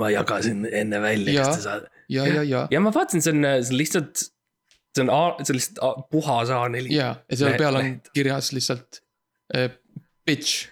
ma 0.01 0.09
jagasin 0.11 0.67
enne 0.73 0.99
välja, 1.03 1.35
Jaa. 1.39 1.45
kas 1.47 1.57
te 1.61 1.63
saate. 1.69 1.91
ja, 2.13 2.27
ja, 2.27 2.43
ja, 2.43 2.67
ja 2.73 2.81
ma 2.83 2.91
vaatasin, 2.95 3.23
see 3.25 3.33
on, 3.35 3.45
see 3.63 3.75
on 3.75 3.79
lihtsalt, 3.79 4.25
see 4.97 5.05
on, 5.07 5.13
see 5.45 5.55
on 5.55 5.59
lihtsalt 5.61 5.79
A- 5.87 6.03
puhas 6.11 6.51
A4. 6.51 6.91
ja, 6.91 7.15
ja 7.31 7.37
seal 7.37 7.57
peal 7.61 7.77
on 7.79 7.95
kirjas 8.15 8.53
lihtsalt 8.57 9.01
äh, 9.57 9.71
pitch 10.27 10.69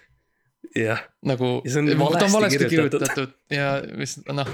jah, 0.75 1.01
nagu. 1.27 1.59
See 1.67 1.81
on 1.81 2.33
valesti 2.33 2.69
kirjutatud. 2.71 3.33
ja 3.51 3.73
mis 3.97 4.17
noh, 4.31 4.47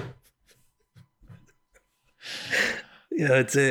ja 3.17 3.37
et 3.41 3.53
see, 3.53 3.69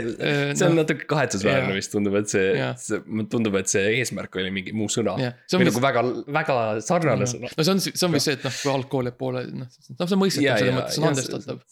see 0.58 0.66
on 0.66 0.78
natuke 0.78 1.06
kahetsusväärne 1.10 1.75
vist 1.76 1.92
tundub, 1.94 2.16
et 2.20 2.30
see 2.30 2.70
see, 2.82 3.02
tundub, 3.32 3.58
et 3.60 3.70
see 3.70 3.84
eesmärk 3.98 4.38
oli 4.40 4.52
mingi 4.54 4.75
muu 4.76 4.88
sõna. 4.92 5.16
või 5.18 5.60
on 5.60 5.68
nagu 5.70 5.84
väga, 5.84 6.06
väga 6.38 6.56
sarnane 6.86 7.28
sõna. 7.30 7.52
no 7.52 7.66
see 7.66 7.76
on, 7.76 7.84
see 7.86 8.08
on 8.08 8.16
vist 8.16 8.30
see, 8.30 8.38
et 8.38 8.46
noh, 8.46 8.56
kui 8.62 8.72
algkool 8.72 9.10
jääb 9.10 9.20
poole, 9.20 9.44
noh, 9.52 9.70
noh, 9.70 10.02
see 10.02 10.18
on 10.18 10.22
mõistetav 10.22 10.62
selles 10.62 10.78
mõttes, 10.78 10.96
see 10.96 11.04
on 11.04 11.12
andestatav. 11.12 11.62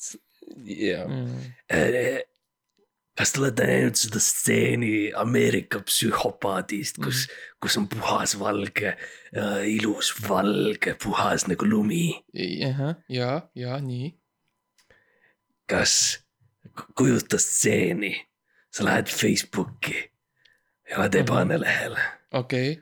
jaa. 0.85 1.09
Äh, 1.73 2.23
kas 3.19 3.33
te 3.33 3.41
olete 3.41 3.67
näinud 3.69 3.99
seda 3.99 4.21
stseeni 4.23 5.13
Ameerika 5.17 5.81
psühhopaadist, 5.87 6.99
kus, 7.03 7.27
kus 7.63 7.79
on 7.79 7.87
puhas 7.91 8.35
valge, 8.41 8.97
ilus 9.71 10.13
valge, 10.29 10.97
puhas 11.03 11.47
nagu 11.51 11.69
lumi. 11.69 12.09
ja, 13.09 13.31
ja 13.55 13.79
nii, 13.81 14.11
kas 15.71 16.25
kujuta 16.99 17.39
stseeni, 17.39 18.17
sa 18.75 18.85
lähed 18.85 19.09
Facebooki 19.13 20.11
ja 20.91 20.99
oled 20.99 21.15
ebane 21.15 21.61
lehel 21.63 21.95
okei, 22.35 22.75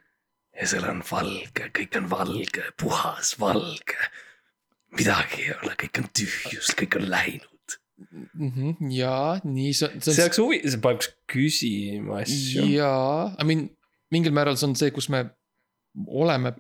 ja 0.57 0.67
seal 0.69 0.89
on 0.89 1.03
valge, 1.11 1.69
kõik 1.77 2.01
on 2.01 2.11
valge, 2.11 2.65
puhas 2.81 3.37
valge. 3.41 4.11
midagi 4.97 5.47
ei 5.47 5.55
ole, 5.63 5.77
kõik 5.81 6.03
on 6.03 6.09
tühjus, 6.17 6.73
kõik 6.77 6.99
on 7.01 7.09
läinud. 7.13 7.52
Mhm, 8.35 8.91
ja 8.93 9.15
nii, 9.45 9.73
see, 9.77 9.89
see 10.01 10.15
see 10.17 10.25
oleks 10.27 10.39
huvi, 10.43 10.59
see 10.65 10.81
paneks 10.85 11.11
küsima 11.33 12.19
on, 12.19 12.23
asju. 12.25 12.65
jaa, 12.73 13.35
I 13.41 13.45
mean, 13.49 13.67
mingil 14.15 14.35
määral 14.37 14.57
see 14.61 14.69
on 14.71 14.75
see, 14.79 14.91
kus 14.95 15.09
me 15.13 15.25
oleme, 16.09 16.55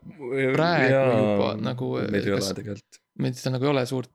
praegu 0.55 1.17
juba 1.17 1.51
nagu, 1.61 1.91
meil 2.05 2.21
ei 2.21 2.35
kas- 2.37 2.51
ole 2.51 2.59
tegelikult. 2.61 3.01
meil 3.23 3.35
seda 3.39 3.55
nagu 3.57 3.65
ei 3.69 3.73
ole 3.75 3.85
suurt. 3.89 4.11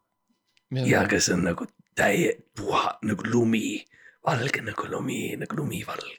ja 0.72 1.02
aga 1.06 1.20
see 1.24 1.34
on 1.38 1.44
nagu 1.48 1.68
täie 1.98 2.34
puha 2.58 2.98
nagu 3.08 3.24
lumi, 3.34 3.80
valge 4.28 4.62
nagu 4.66 4.88
lumi, 4.92 5.22
nagu 5.42 5.56
lumivalge. 5.58 6.18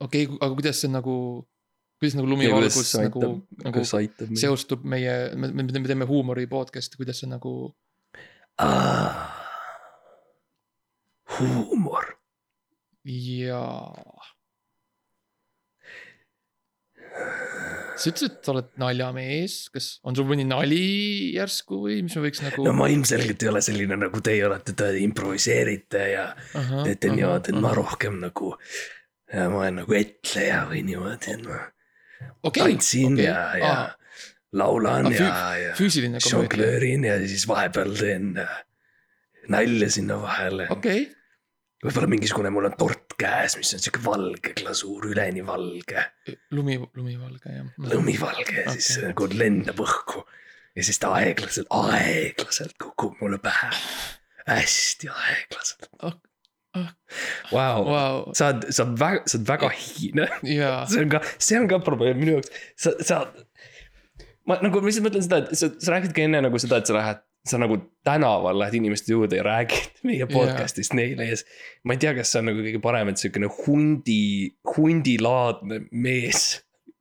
okei, 0.00 0.26
aga 0.40 0.52
kuidas 0.56 0.80
see 0.82 0.90
nagu, 0.90 1.14
kuidas 2.00 2.16
nagu 2.18 2.26
lumivalgus 2.32 2.94
nagu, 2.98 3.22
nagu 3.64 3.84
seostub 3.86 4.82
meie, 4.84 5.14
me, 5.36 5.52
me, 5.54 5.62
me 5.68 5.86
teeme 5.86 6.04
huumori 6.10 6.46
podcast'i, 6.50 6.98
kuidas 6.98 7.20
see 7.22 7.30
nagu, 7.30 7.54
huumor, 11.38 12.14
jaa. 13.04 14.30
sa 17.94 18.10
ütlesid, 18.10 18.32
et 18.32 18.46
sa 18.46 18.52
oled 18.54 18.70
naljamees, 18.80 19.56
kas 19.74 19.88
on 20.06 20.16
sul 20.18 20.26
mõni 20.26 20.46
nali 20.48 20.80
järsku 21.36 21.78
või 21.84 22.00
mis 22.02 22.16
me 22.18 22.24
võiks 22.26 22.42
nagu 22.42 22.64
no 22.66 22.72
ma 22.74 22.88
ilmselgelt 22.90 23.44
ei 23.44 23.50
ole 23.52 23.62
selline 23.64 23.98
nagu 24.00 24.22
teie 24.24 24.42
olete, 24.48 24.74
te 24.74 24.88
improviseerite 25.04 26.02
ja 26.10 26.24
Ahah, 26.58 26.82
teete 26.88 27.12
ahah, 27.12 27.18
niimoodi, 27.20 27.54
et 27.54 27.62
ma 27.62 27.70
rohkem 27.76 28.18
nagu. 28.24 28.54
ma 29.34 29.60
olen 29.62 29.80
nagu 29.82 29.94
etleja 29.98 30.64
või 30.70 30.82
niimoodi, 30.88 31.36
et 31.36 31.46
ma 31.46 31.60
okei, 32.42 32.62
tantsin 32.64 33.14
okei. 33.14 33.28
ja, 33.28 33.40
ja 33.62 33.70
Aa. 33.70 33.88
laulan 34.58 35.10
Aa, 35.12 35.56
ja 35.62 35.72
ja 35.78 36.20
žongleerin 36.22 37.06
ja 37.06 37.18
siis 37.22 37.46
vahepeal 37.50 37.94
teen 37.98 38.32
nalja 39.54 39.90
sinna 39.92 40.18
vahele 40.22 40.66
okei, 40.72 41.06
võib-olla 41.84 42.08
mingisugune, 42.10 42.52
mul 42.54 42.68
on 42.70 42.76
tort 42.80 43.16
käes, 43.20 43.58
mis 43.60 43.74
on 43.76 43.82
sihuke 43.82 44.02
valge 44.04 44.54
glasuur, 44.56 45.10
üleni 45.12 45.44
valge, 45.46 46.06
lumi, 46.56 46.78
lumivalge 46.96 47.56
jah. 47.58 47.70
lumivalge 47.92 48.62
ja 48.62 48.66
siis 48.72 48.88
Okei. 48.88 48.94
see 48.94 49.10
nagu 49.10 49.28
lendab 49.34 49.82
õhku. 49.84 50.24
ja 50.74 50.86
siis 50.86 51.00
ta 51.02 51.12
aeglaselt, 51.18 51.68
aeglaselt 51.70 52.76
kukub 52.82 53.20
mulle 53.20 53.40
pähe. 53.42 53.72
hästi 54.48 55.10
aeglaselt. 55.12 55.90
Vau, 57.52 57.84
Vau, 57.86 58.32
sa 58.34 58.50
oled, 58.50 58.64
sa 58.74 58.82
oled 58.82 58.98
väga, 58.98 59.20
sa 59.30 59.38
oled 59.38 59.50
väga 59.52 59.70
higine. 59.76 60.26
jaa, 60.56 60.80
see 60.90 61.04
on 61.04 61.12
ka, 61.12 61.20
see 61.38 61.60
on 61.60 61.68
ka 61.70 61.78
probleem 61.84 62.18
minu 62.18 62.38
jaoks, 62.38 62.50
sa, 62.80 62.96
sa. 63.04 63.20
ma 64.48 64.58
nagu 64.64 64.82
lihtsalt 64.82 65.06
mõtlen 65.06 65.24
seda, 65.24 65.44
et 65.44 65.60
sa, 65.60 65.70
sa 65.70 65.94
räägid 65.94 66.16
ka 66.16 66.24
enne 66.24 66.42
nagu 66.48 66.60
seda, 66.60 66.80
et 66.82 66.90
sa 66.90 66.96
lähed, 66.96 67.22
sa 67.44 67.60
nagu 67.60 67.76
tänaval 68.04 68.56
lähed 68.58 68.78
inimeste 68.78 69.12
juurde 69.12 69.36
ja 69.36 69.44
räägid 69.44 70.00
meie 70.08 70.26
podcast'ist 70.30 70.96
neile 70.96 71.26
ja 71.28 71.36
siis. 71.36 71.48
ma 71.84 71.96
ei 71.96 72.00
tea, 72.00 72.14
kas 72.16 72.32
see 72.32 72.40
on 72.40 72.48
nagu 72.50 72.64
kõige 72.64 72.80
parem, 72.84 73.10
et 73.12 73.20
siukene 73.20 73.50
hundi, 73.64 74.54
hundilaadne 74.74 75.82
mees, 75.92 76.46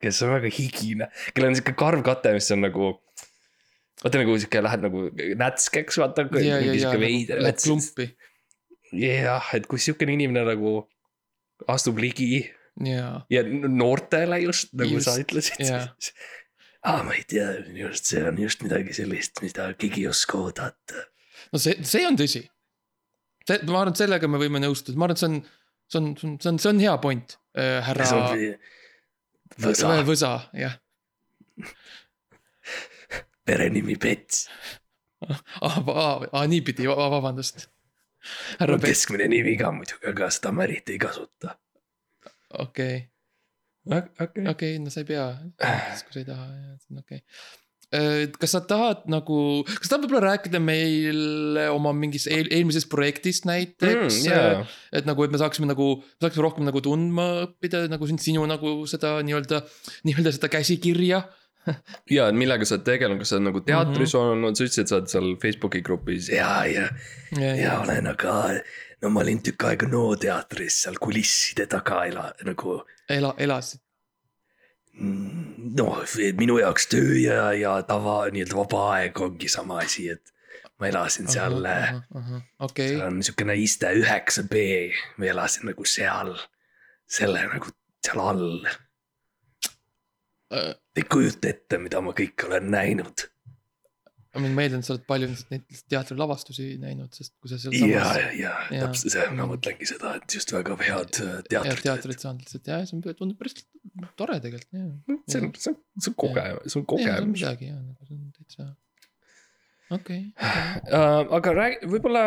kes 0.03 0.19
on 0.25 0.35
väga 0.35 0.51
higine, 0.51 1.07
kellel 1.31 1.53
on 1.53 1.59
sihuke 1.59 1.75
karv 1.79 2.03
kate, 2.05 2.35
mis 2.35 2.51
on 2.55 2.65
nagu. 2.67 2.91
vaata 4.03 4.19
nagu 4.19 4.35
sihuke 4.35 4.63
lähed 4.65 4.83
nagu 4.83 5.05
nätskeks, 5.39 6.01
vaata. 6.03 6.27
ja, 6.35 6.43
ja, 6.43 6.59
ja 6.59 6.75
sihuke 6.75 6.97
nagu 6.97 7.05
veider. 7.05 7.45
läheb 7.47 7.63
klumpi, 7.63 8.09
jah, 9.00 9.53
et 9.55 9.69
kui 9.71 9.79
sihukene 9.79 10.17
inimene 10.19 10.43
nagu 10.51 10.81
astub 11.71 12.03
ligi 12.03 12.43
jaa, 12.83 13.21
ja 13.31 13.43
noortele 13.47 14.39
just 14.43 14.73
nagu 14.75 14.97
Just, 14.97 15.07
sa 15.07 15.19
ütlesid 15.21 15.63
jah. 15.67 15.91
aa, 16.83 17.03
ma 17.03 17.15
ei 17.15 17.23
tea, 17.27 17.47
just 17.77 18.09
see 18.11 18.23
on 18.27 18.39
just 18.41 18.63
midagi 18.65 18.95
sellist, 18.95 19.41
mida 19.43 19.69
keegi 19.79 20.03
ei 20.03 20.11
oska 20.11 20.39
oodata. 20.39 21.05
no 21.51 21.61
see, 21.61 21.77
see 21.87 22.05
on 22.07 22.19
tõsi. 22.19 22.43
see, 23.47 23.59
ma 23.69 23.81
arvan, 23.81 23.93
et 23.93 24.03
sellega 24.03 24.29
me 24.31 24.41
võime 24.41 24.61
nõustuda, 24.63 24.99
ma 24.99 25.07
arvan, 25.07 25.17
et 25.17 25.23
see 25.23 25.31
on, 25.31 25.39
see 25.87 26.01
on, 26.01 26.37
see 26.41 26.51
on, 26.51 26.59
see 26.59 26.73
on 26.73 26.83
hea 26.83 26.95
point, 27.03 27.37
härra 27.89 28.09
Võsa, 29.53 29.89
Võsa, 30.01 30.31
jah. 30.57 30.79
perenimi 33.45 33.99
Pets, 34.01 34.47
ah, 35.29 35.77
ah, 35.77 36.25
ah, 36.31 36.45
niipidi, 36.49 36.87
vabandust. 36.89 37.67
härra 38.57 38.79
Pets, 38.79 39.03
keskmine 39.05 39.29
nimi 39.29 39.53
ka 39.59 39.71
muidugi, 39.75 40.09
aga 40.09 40.31
seda 40.33 40.55
ma 40.55 40.65
eriti 40.65 40.97
ei 40.97 41.03
kasuta. 41.05 41.53
okei, 42.65 43.03
okei. 43.89 44.47
okei, 44.47 44.79
no 44.79 44.93
sa 44.93 45.03
ei 45.03 45.09
pea, 45.09 45.27
kui 45.57 46.15
sa 46.15 46.21
ei 46.21 46.27
taha, 46.29 46.47
okei 47.03 47.19
okay. 47.19 48.31
kas 48.39 48.55
sa 48.55 48.61
tahad 48.65 49.03
nagu, 49.11 49.37
kas 49.67 49.91
tahad 49.91 50.05
võib-olla 50.05 50.31
rääkida 50.33 50.61
meile 50.63 51.67
oma 51.73 51.91
mingist 51.93 52.29
eel, 52.31 52.49
eelmisest 52.49 52.89
projektist 52.89 53.45
näiteks 53.49 54.23
Mm, 54.23 54.25
jaa. 54.25 54.63
et 54.95 55.05
nagu, 55.09 55.25
et 55.25 55.33
me 55.33 55.41
saaksime 55.41 55.69
nagu, 55.69 55.95
saaksime 56.23 56.47
rohkem 56.47 56.65
nagu 56.65 56.81
tundma 56.81 57.27
õppida 57.45 57.85
nagu 57.91 58.09
sind, 58.09 58.23
sinu 58.23 58.47
nagu 58.49 58.81
seda 58.89 59.19
nii-öelda, 59.25 59.61
nii-öelda 60.09 60.33
seda 60.39 60.49
käsikirja. 60.49 61.23
ja 62.17 62.25
millega 62.36 62.65
sa 62.67 62.75
oled 62.75 62.86
tegelenud, 62.88 63.22
kas 63.24 63.29
sa 63.34 63.38
oled 63.38 63.48
nagu 63.50 63.62
teatris 63.67 64.13
Mhm. 64.13 64.22
olnud, 64.34 64.58
sa 64.58 64.63
ütlesid, 64.67 64.82
et 64.84 64.91
sa 64.91 64.98
oled 65.00 65.12
seal 65.13 65.29
Facebooki 65.41 65.82
grupis. 65.82 66.29
ja, 66.34 66.65
ja, 66.65 66.89
ja 67.39 67.79
olen 67.82 68.08
aga, 68.12 68.36
no 69.01 69.10
ma 69.10 69.22
olin 69.24 69.39
tükk 69.46 69.63
aega 69.70 69.88
NO 69.88 70.15
teatris 70.20 70.82
seal 70.84 70.96
kulisside 71.01 71.65
taga 71.72 72.03
ela- 72.10 72.34
nagu. 72.46 72.82
ela, 73.10 73.34
elasid, 73.38 73.79
noh, 75.00 76.03
minu 76.38 76.60
jaoks 76.62 76.86
töö 76.91 77.15
ja, 77.24 77.51
ja 77.58 77.77
tava 77.88 78.20
nii-öelda 78.32 78.55
vaba 78.60 78.84
aeg 78.98 79.20
ongi 79.25 79.48
sama 79.50 79.79
asi, 79.84 80.10
et 80.13 80.29
ma 80.79 80.88
elasin 80.91 81.27
seal, 81.32 81.58
okei 82.60 82.89
seal, 82.93 83.01
on 83.08 83.17
niisugune 83.20 83.55
iste 83.62 83.89
üheksa 84.00 84.43
B, 84.50 84.63
ma 85.17 85.25
elasin 85.32 85.65
nagu 85.72 85.86
seal, 85.88 86.36
selle 87.08 87.41
nagu 87.53 87.72
seal 88.05 88.20
all. 88.22 88.65
Äh. 90.53 90.74
Te 90.93 91.01
ei 91.01 91.07
kujuta 91.09 91.50
ette, 91.50 91.77
mida 91.81 92.01
ma 92.05 92.12
kõike 92.13 92.45
olen 92.50 92.67
näinud. 92.73 93.23
ma 94.33 94.41
mind 94.41 94.55
meeldinud, 94.57 94.85
sa 94.85 94.93
oled 94.95 95.03
palju 95.09 95.27
neid 95.51 95.79
teatrilavastusi 95.93 96.67
näinud, 96.81 97.13
sest 97.13 97.33
kui 97.41 97.50
sa 97.51 97.57
seal 97.62 97.73
ja, 97.85 98.03
ja, 98.33 98.53
ja 98.73 98.88
täpselt 98.88 99.13
see, 99.13 99.25
ma 99.38 99.45
mõtlengi 99.50 99.85
seda, 99.89 100.15
et 100.17 100.33
just 100.38 100.50
väga 100.55 100.77
head 100.81 101.19
äh, 101.21 101.35
teatrit. 101.50 101.83
teatrit 101.85 102.23
saanud 102.25 102.41
lihtsalt 102.45 102.69
ja 102.71 102.79
see 102.89 102.97
on- 102.97 103.03
tundub 103.19 103.38
päris 103.41 103.59
tore 104.17 104.39
tegelikult 104.41 104.73
jah. 104.73 105.19
see 105.29 105.41
on, 105.43 105.51
see 105.53 105.69
on, 105.73 105.77
see 106.01 106.09
on 106.13 106.17
kogemus, 106.25 106.65
see 106.73 106.79
on 106.81 106.88
kogemus. 106.95 107.29
midagi 107.35 107.69
jah, 107.69 107.77
nagu 107.77 108.09
see 108.09 108.17
on 108.17 108.31
täitsa, 108.39 108.69
okei 110.00 110.21
Uh, 110.93 111.21
aga 111.38 111.53
räägi, 111.59 111.88
võib-olla 111.93 112.23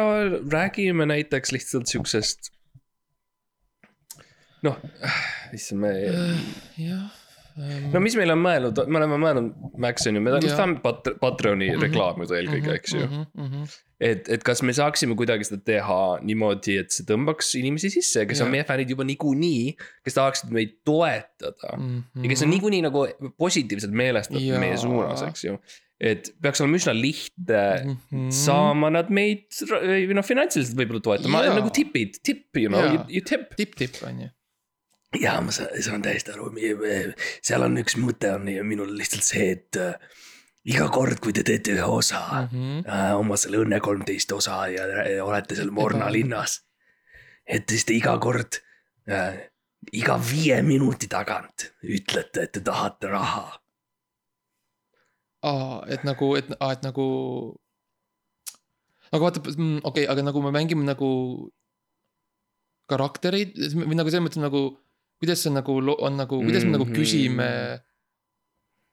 räägime 0.54 1.06
näiteks 1.10 1.50
lihtsalt 1.58 1.90
siuksest. 1.90 2.52
noh, 4.62 4.78
issand 5.54 5.82
me, 5.82 5.92
jah. 6.78 7.22
No 7.92 8.00
mis 8.04 8.16
meil 8.18 8.30
on 8.34 8.40
mõelnud, 8.44 8.80
me 8.88 8.98
oleme 9.00 9.16
mõelnud, 9.22 9.52
Max 9.80 10.06
on 10.10 10.18
ju, 10.18 10.20
me 10.24 10.34
tahame 10.40 10.80
Pat-, 10.84 11.12
Patreoni 11.20 11.70
Mhm. 11.72 11.82
reklaamida 11.86 12.36
eelkõige, 12.40 12.74
eks 12.80 12.92
ju. 12.94 13.00
ju. 13.06 13.66
et, 14.00 14.28
et 14.28 14.42
kas 14.44 14.60
me 14.62 14.74
saaksime 14.76 15.16
kuidagi 15.16 15.44
seda 15.48 15.62
teha 15.64 15.98
niimoodi, 16.20 16.74
et 16.82 16.90
see 16.92 17.06
tõmbaks 17.08 17.54
inimesi 17.56 17.88
sisse, 17.94 18.26
kes 18.28 18.40
on 18.44 18.50
Jaa. 18.50 18.52
meie 18.58 18.64
fännid 18.68 18.90
juba 18.92 19.04
niikuinii, 19.08 19.72
kes 20.04 20.14
tahaksid 20.18 20.52
meid 20.52 20.76
toetada 20.84 21.72
ja 21.78 22.28
kes 22.28 22.42
on 22.44 22.50
niikuinii 22.52 22.82
nagu 22.84 23.06
positiivselt 23.40 23.92
meelestatud 23.96 24.60
meie 24.60 24.76
suunas, 24.76 25.22
eks 25.30 25.44
ju. 25.48 25.58
et 25.98 26.28
peaks 26.44 26.60
olema 26.60 26.76
üsna 26.76 26.92
lihtne 26.92 27.62
Mhm. 28.12 28.28
saama 28.30 28.90
nad 28.92 29.08
meid 29.08 29.46
noh, 30.12 30.22
finantsiliselt 30.28 30.76
võib-olla 30.76 31.00
toetama 31.00 31.40
nagu 31.56 31.70
tipid, 31.72 32.18
tipp, 32.22 32.52
you 32.60 32.68
know, 32.68 32.80
Jaa. 32.84 32.92
you, 32.92 33.04
you 33.08 33.20
tip. 33.24 33.54
tipp-tipp 33.56 34.02
on 34.04 34.20
ju. 34.26 34.28
Ja 35.20 35.40
ma 35.40 35.52
saan, 35.54 36.02
täiesti 36.04 36.32
aru, 36.34 36.50
seal 37.42 37.62
on 37.66 37.76
üks 37.82 37.96
mõte 38.00 38.34
on 38.34 38.46
minul 38.66 38.92
lihtsalt 38.98 39.26
see, 39.26 39.50
et 39.56 39.80
äh, 39.80 39.94
iga 40.66 40.88
kord, 40.92 41.20
kui 41.22 41.32
te 41.32 41.44
teete 41.46 41.76
ühe 41.76 41.86
osa 41.86 42.22
Mhm. 42.46 42.84
äh, 42.86 43.12
oma 43.16 43.36
selle 43.36 43.62
Õnne 43.64 43.80
kolmteist 43.80 44.32
osa 44.32 44.66
ja 44.68 44.86
olete 45.24 45.54
seal 45.58 45.70
Morna 45.70 46.10
linnas. 46.12 46.62
et 47.46 47.68
siis 47.70 47.84
te 47.84 47.94
iga 47.94 48.18
kord 48.18 48.58
iga 49.92 50.16
viie 50.18 50.62
minuti 50.66 51.06
tagant 51.06 51.68
ütlete, 51.82 52.42
et 52.42 52.52
te 52.52 52.60
tahate 52.60 53.10
raha. 53.10 53.60
aa, 55.46 55.84
et 55.86 56.02
nagu, 56.04 56.34
et, 56.36 56.48
et 56.50 56.82
nagu. 56.82 57.06
aga 59.12 59.22
vaata, 59.22 59.40
okei 59.40 59.78
okay,, 59.84 60.06
aga 60.10 60.24
nagu 60.26 60.42
me 60.42 60.50
mängime 60.50 60.84
nagu 60.84 61.52
karaktereid 62.90 63.54
või 63.74 63.98
nagu 63.98 64.10
selles 64.10 64.26
mõttes 64.26 64.42
nagu, 64.42 64.62
kuidas 65.20 65.42
see 65.42 65.52
nagu 65.54 65.76
on 65.98 66.16
nagu, 66.16 66.40
kuidas 66.44 66.64
me 66.64 66.72
nagu 66.76 66.84
Mhm. 66.86 66.94
küsime. 66.96 67.50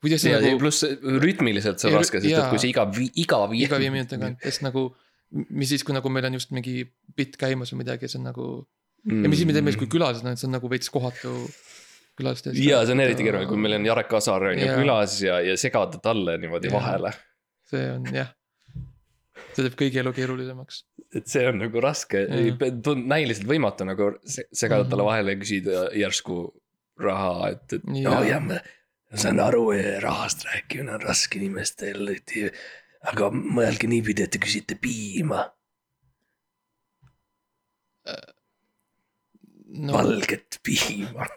kuidas 0.04 0.22
see 0.26 0.32
ja 0.34 0.40
nagu 0.44 0.60
pluss 0.60 0.84
rütmiliselt 1.24 1.80
see 1.80 1.88
on 1.90 1.94
Ja- 1.94 2.00
raske, 2.04 2.20
sest 2.22 2.38
et 2.38 2.50
kui 2.52 2.60
see 2.60 2.70
iga, 2.74 2.84
iga 3.16 3.40
viie. 3.50 3.66
iga 3.68 3.78
viie 3.80 3.92
minuti 3.92 4.16
tagant, 4.18 4.40
sest 4.44 4.62
nagu. 4.64 4.94
mis 5.34 5.70
siis, 5.70 5.82
kui 5.84 5.96
nagu 5.96 6.10
meil 6.14 6.26
on 6.28 6.34
just 6.34 6.52
mingi 6.52 6.84
bitt 7.18 7.38
käimas 7.42 7.72
või 7.74 7.80
midagi, 7.84 8.08
see 8.08 8.20
on 8.20 8.26
nagu 8.30 8.68
ja 9.08 9.28
mis 9.30 9.40
siis 9.40 9.48
me 9.48 9.54
teeme 9.54 9.72
siis, 9.72 9.80
kui 9.82 9.88
külalised 9.90 10.24
on, 10.26 10.32
et 10.32 10.38
see 10.38 10.46
on 10.48 10.52
nagu 10.54 10.70
veits 10.70 10.90
kohatu 10.94 11.32
külaliste 12.20 12.52
eest. 12.52 12.62
ja 12.62 12.84
see 12.86 12.94
on 12.94 13.00
eriti 13.02 13.24
keeruline, 13.26 13.48
kui 13.50 13.58
meil 13.58 13.74
on 13.80 13.86
Jarek 13.88 14.08
Kasar 14.12 14.44
on 14.52 14.60
ju 14.60 14.68
külas 14.78 15.16
ja, 15.26 15.40
ja 15.42 15.56
segada 15.58 15.98
talle 15.98 16.38
niimoodi 16.38 16.70
Jaa. 16.70 16.78
vahele. 16.78 17.14
see 17.66 17.90
on 17.96 18.04
jah, 18.14 18.30
see 19.54 19.64
teeb 19.68 19.76
kõigi 19.80 20.00
elu 20.02 20.14
keerulisemaks. 20.16 20.84
et 21.16 21.28
see 21.30 21.44
on 21.50 21.60
nagu 21.62 21.82
raske 21.84 22.24
tundub 22.30 23.04
näiliselt 23.12 23.48
võimatu 23.50 23.86
nagu 23.86 24.12
se- 24.26 24.48
segada 24.54 24.84
talle 24.90 25.04
Mhm. 25.04 25.10
vahele 25.12 25.36
ja 25.36 25.42
küsida 25.44 25.84
järsku 26.04 26.38
raha, 27.00 27.50
et, 27.52 27.74
et. 27.74 27.82
ja 28.02 28.40
ma 28.40 28.60
ma 29.12 29.18
saan 29.22 29.40
aru, 29.40 29.68
rahast 30.02 30.46
rääkimine 30.48 30.96
on 30.96 31.02
raske 31.06 31.38
inimestel, 31.38 32.08
et 32.16 32.32
aga 33.12 33.30
mõelge 33.30 33.86
niipidi, 33.88 34.24
et 34.24 34.32
te 34.32 34.40
küsite 34.42 34.76
piima, 34.82 35.44
no,. 39.68 39.94
valget 39.94 40.60
piima. 40.64 41.28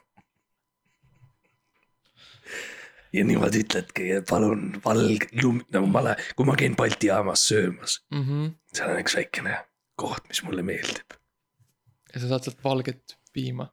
Ja 3.17 3.25
niimoodi 3.25 3.63
ütledki, 3.65 4.09
palun 4.29 4.77
valge, 4.85 5.31
nagu 5.75 5.87
ma 5.91 6.03
lähen, 6.05 6.29
kui 6.37 6.49
ma 6.49 6.57
käin 6.59 6.77
Balti 6.77 7.11
jaamas 7.11 7.47
söömas, 7.49 8.01
Mm 8.13 8.25
-hmm. 8.25 8.51
seal 8.75 8.93
on 8.93 9.01
üks 9.03 9.17
väikene 9.17 9.57
koht, 9.97 10.29
mis 10.29 10.43
mulle 10.45 10.63
meeldib. 10.63 11.17
ja 12.15 12.21
sa 12.21 12.29
saad 12.29 12.45
sealt 12.45 12.65
valget 12.65 13.17
piima, 13.33 13.71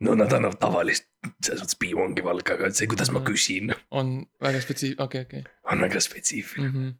no 0.00 0.14
nad 0.14 0.32
annavad 0.32 0.58
tavalist, 0.60 1.06
selles 1.44 1.62
mõttes 1.62 1.78
piim 1.78 1.98
ongi 1.98 2.24
valge, 2.24 2.54
aga 2.54 2.70
see, 2.70 2.86
kuidas 2.90 3.10
ma 3.14 3.20
küsin, 3.20 3.74
on 3.90 4.26
väga 4.42 4.60
spetsi-, 4.64 4.96
okei, 4.98 5.22
okei. 5.28 5.44
on 5.72 5.80
väga 5.86 6.00
spetsiifiline. 6.00 6.68
Mhm. 6.68 6.90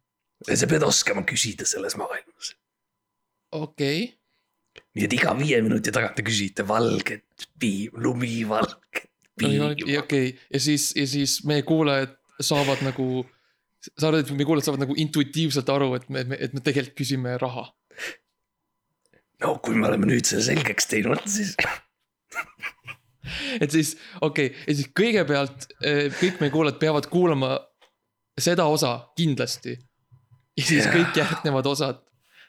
ja 0.47 0.57
sa 0.57 0.67
pead 0.67 0.83
oskama 0.83 1.21
küsida 1.21 1.65
selles 1.65 1.97
maailmas. 1.97 2.55
okei, 3.51 4.17
nii 4.95 5.05
et 5.05 5.13
iga 5.13 5.37
viie 5.37 5.61
minuti 5.61 5.91
tagant 5.91 6.15
te 6.15 6.23
küsite 6.23 6.67
valget 6.67 7.47
piim, 7.59 7.91
lumivalget 7.93 9.10
okei 9.99 10.31
ja 10.53 10.59
siis, 10.59 10.91
ja 10.95 11.05
siis 11.07 11.41
meie 11.47 11.65
kuulajad 11.67 12.17
saavad 12.41 12.83
nagu. 12.85 13.25
sa 13.81 14.11
arvad, 14.11 14.21
et 14.21 14.33
meie 14.37 14.45
kuulajad 14.45 14.69
saavad 14.69 14.83
nagu 14.83 14.95
intuitiivselt 14.97 15.69
aru, 15.73 15.95
et 15.97 16.09
me, 16.09 16.25
et 16.37 16.53
me 16.53 16.61
tegelikult 16.61 16.97
küsime 17.01 17.37
raha. 17.41 17.65
no 19.41 19.55
kui 19.63 19.75
me 19.75 19.87
oleme 19.89 20.11
nüüd 20.11 20.27
selle 20.29 20.45
selgeks 20.51 20.89
teinud, 20.91 21.23
siis 21.25 21.55
et 23.63 23.71
siis 23.71 23.95
okei 24.21 24.51
okay,, 24.51 24.63
ja 24.67 24.77
siis 24.77 24.91
kõigepealt 24.97 25.67
eh, 25.81 26.07
kõik 26.19 26.41
meie 26.41 26.53
kuulajad 26.53 26.79
peavad 26.81 27.09
kuulama 27.11 27.55
seda 28.39 28.65
osa 28.65 28.93
kindlasti. 29.17 29.77
ja 30.57 30.63
siis 30.63 30.85
Jaa. 30.85 30.93
kõik 30.93 31.17
järgnevad 31.17 31.67
osad, 31.71 32.01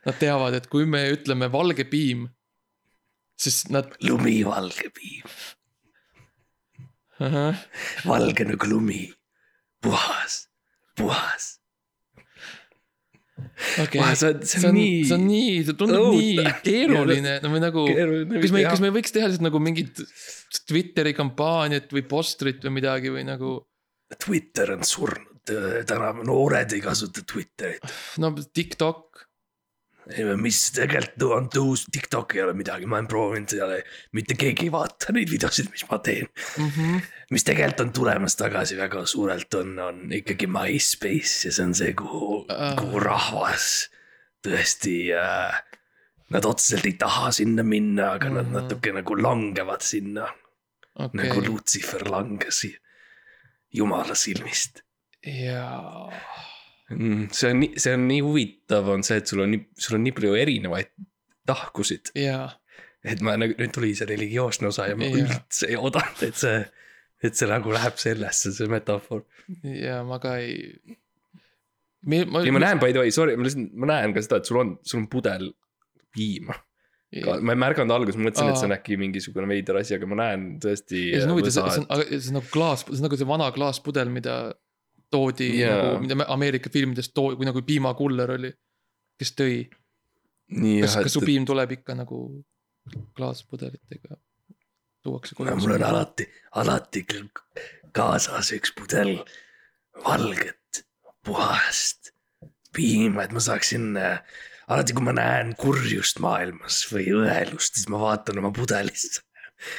nad 0.07 0.19
teavad, 0.19 0.55
et 0.59 0.69
kui 0.71 0.87
me 0.89 1.05
ütleme 1.15 1.49
valge 1.53 1.85
piim, 1.89 2.27
siis 3.39 3.65
nad, 3.71 3.93
lumivalge 4.05 4.91
piim, 4.95 5.27
valge 8.09 8.45
nagu 8.49 8.69
lumi, 8.71 9.03
puhas, 9.83 10.47
puhas. 10.99 11.51
Vah,, 13.97 14.13
see 14.15 14.29
on- 14.29 14.43
see 14.47 14.69
on 14.69 14.75
nii- 14.77 15.05
see 15.09 15.15
on 15.17 15.23
nii, 15.27 15.53
see 15.67 15.75
tundub 15.79 16.05
õudne. 16.13 16.43
nii 16.45 16.53
keeruline, 16.67 17.33
no 17.43 17.51
või 17.55 17.61
nagu, 17.63 17.85
kas 17.89 18.53
me, 18.55 18.63
kas 18.67 18.83
me 18.85 18.91
võiks 18.95 19.15
teha 19.15 19.29
lihtsalt 19.31 19.45
nagu 19.47 19.61
mingit 19.63 20.03
Twitteri 20.69 21.15
kampaaniat 21.17 21.91
või 21.95 22.05
postrit 22.11 22.63
või 22.67 22.75
midagi 22.81 23.11
või 23.15 23.25
nagu 23.27 23.55
Twitter 24.23 24.75
on 24.77 24.85
surnud, 24.87 25.31
tänapäeval 25.49 26.27
noored 26.29 26.75
ei 26.77 26.83
kasuta 26.85 27.25
Twitterit. 27.27 27.87
no 28.23 28.31
TikTok. 28.37 29.25
Mis 30.37 30.59
tegelikult 30.75 31.23
on 31.37 31.49
tõus, 31.53 31.85
TikTok 31.95 32.35
ei 32.37 32.43
ole 32.43 32.53
midagi, 32.59 32.87
ma 32.91 32.97
olen 32.99 33.07
proovinud 33.11 33.49
seal, 33.55 33.75
mitte 34.13 34.35
keegi 34.35 34.67
ei 34.67 34.73
vaata 34.75 35.13
neid 35.15 35.31
videosid, 35.31 35.71
mis 35.71 35.85
ma 35.91 35.99
teen. 36.03 36.27
Mhm. 36.59 36.99
mis 37.31 37.45
tegelikult 37.49 37.81
on 37.87 37.93
tulemas 37.93 38.35
tagasi 38.37 38.77
väga 38.77 39.07
suurelt 39.07 39.55
on, 39.55 39.79
on 39.79 40.01
ikkagi 40.13 40.47
MySpace 40.51 41.47
ja 41.49 41.53
see 41.53 41.65
on 41.65 41.75
see, 41.75 41.93
kuhu 41.97 42.45
Ah., 42.51 42.75
kuhu 42.77 43.01
rahvas 43.01 43.89
tõesti 44.45 45.13
äh,. 45.17 45.63
Nad 46.33 46.47
otseselt 46.49 46.87
ei 46.89 46.95
taha 46.97 47.29
sinna 47.31 47.61
minna, 47.63 48.13
aga 48.17 48.31
nad 48.31 48.47
Mhm. 48.47 48.53
natuke 48.57 48.93
nagu 48.93 49.15
langevad 49.21 49.83
sinna 49.85 50.25
okay., 50.97 51.29
nagu 51.29 51.43
Lucifer 51.45 52.05
langes 52.09 52.63
jumala 53.73 54.15
silmist. 54.15 54.81
jaa, 55.23 56.09
Mm, 56.09 56.52
see 57.33 57.53
on 57.53 57.63
nii, 57.63 57.79
see 57.83 57.95
on 57.97 58.09
nii 58.09 58.25
huvitav, 58.25 58.89
on 58.93 59.07
see, 59.07 59.21
et 59.23 59.31
sul 59.31 59.45
on 59.45 59.55
nii, 59.55 59.67
sul 59.79 59.99
on 59.99 60.05
nii 60.07 60.17
palju 60.17 60.35
erinevaid 60.43 60.93
tahkusid. 61.49 62.13
jaa 62.19 62.51
et 63.03 63.23
ma 63.25 63.35
nagu, 63.41 63.55
nüüd 63.59 63.75
tuli 63.75 63.93
see 63.99 64.09
religioosne 64.11 64.71
osa 64.71 64.89
ja 64.91 64.99
ma 64.99 65.09
Jaa. 65.09 65.27
üldse 65.27 65.71
ei 65.71 65.79
oodanud, 65.79 66.25
et 66.27 66.39
see, 66.39 66.59
et 67.27 67.39
see 67.39 67.49
nagu 67.51 67.75
läheb 67.75 67.99
sellesse, 68.01 68.53
see 68.57 68.71
metafoor. 68.71 69.25
ja 69.67 70.03
ma 70.07 70.21
ka 70.23 70.37
ei. 70.43 70.59
ei, 72.07 72.27
ma 72.27 72.63
näen 72.63 72.83
by 72.83 72.95
the 72.95 73.03
way, 73.03 73.15
sorry, 73.15 73.37
ma 73.39 73.49
lihtsalt, 73.49 73.73
ma 73.75 73.91
näen 73.95 74.15
ka 74.15 74.23
seda, 74.25 74.43
et 74.43 74.51
sul 74.51 74.63
on, 74.63 74.77
sul 74.87 75.03
on 75.03 75.09
pudel 75.13 75.51
piima. 76.15 76.57
ma 77.13 77.53
ei 77.53 77.61
märganud 77.61 77.93
alguses, 77.93 78.17
ma 78.17 78.31
mõtlesin, 78.31 78.53
et 78.55 78.61
see 78.61 78.71
on 78.71 78.77
äkki 78.79 78.97
mingisugune 79.01 79.51
veider 79.51 79.83
asi, 79.83 79.99
aga 79.99 80.09
ma 80.09 80.23
näen 80.23 80.47
tõesti. 80.63 81.09
ja 81.11 81.21
see 81.23 81.29
on 81.29 81.35
huvitav, 81.35 81.57
see 81.59 81.83
on, 81.83 82.05
see 82.15 82.31
on 82.31 82.39
nagu 82.39 82.53
klaas, 82.55 82.87
see 82.87 83.01
on 83.01 83.09
nagu 83.09 83.19
see 83.21 83.29
vana 83.29 83.51
klaaspudel, 83.55 84.15
mida 84.15 84.37
toodi 85.13 85.49
yeah. 85.61 85.79
nagu, 85.79 86.03
mida 86.07 86.19
me 86.19 86.27
Ameerika 86.33 86.73
filmides 86.73 87.13
too-, 87.13 87.37
kui 87.37 87.49
nagu 87.49 87.63
piimakuller 87.67 88.37
oli. 88.39 88.53
kes 89.21 89.35
tõi, 89.39 89.57
kas, 90.83 90.99
kas 91.05 91.15
su 91.15 91.23
piim 91.25 91.47
tuleb 91.49 91.77
ikka 91.79 91.97
nagu 91.99 92.25
klaaspudelitega? 93.17 94.19
tuuakse 95.03 95.35
koju. 95.35 95.57
mul 95.57 95.77
on 95.77 95.85
alati, 95.85 96.27
alati 96.63 97.05
kaasas 97.93 98.53
üks 98.57 98.73
pudel 98.79 99.19
valget, 100.07 100.85
puhast 101.27 102.13
piima, 102.73 103.27
et 103.27 103.33
ma 103.33 103.43
saaksin 103.43 103.97
äh,. 104.01 104.23
alati, 104.69 104.95
kui 104.97 105.05
ma 105.05 105.15
näen 105.17 105.53
kurjust 105.59 106.23
maailmas 106.25 106.83
või 106.93 107.11
õelust, 107.19 107.77
siis 107.77 107.91
ma 107.93 108.01
vaatan 108.01 108.41
oma 108.41 108.53
pudelisse 108.57 109.21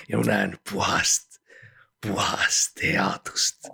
ja 0.10 0.20
ma 0.20 0.28
näen 0.28 0.58
puhast, 0.70 1.40
puhast 2.04 2.84
headust. 2.84 3.72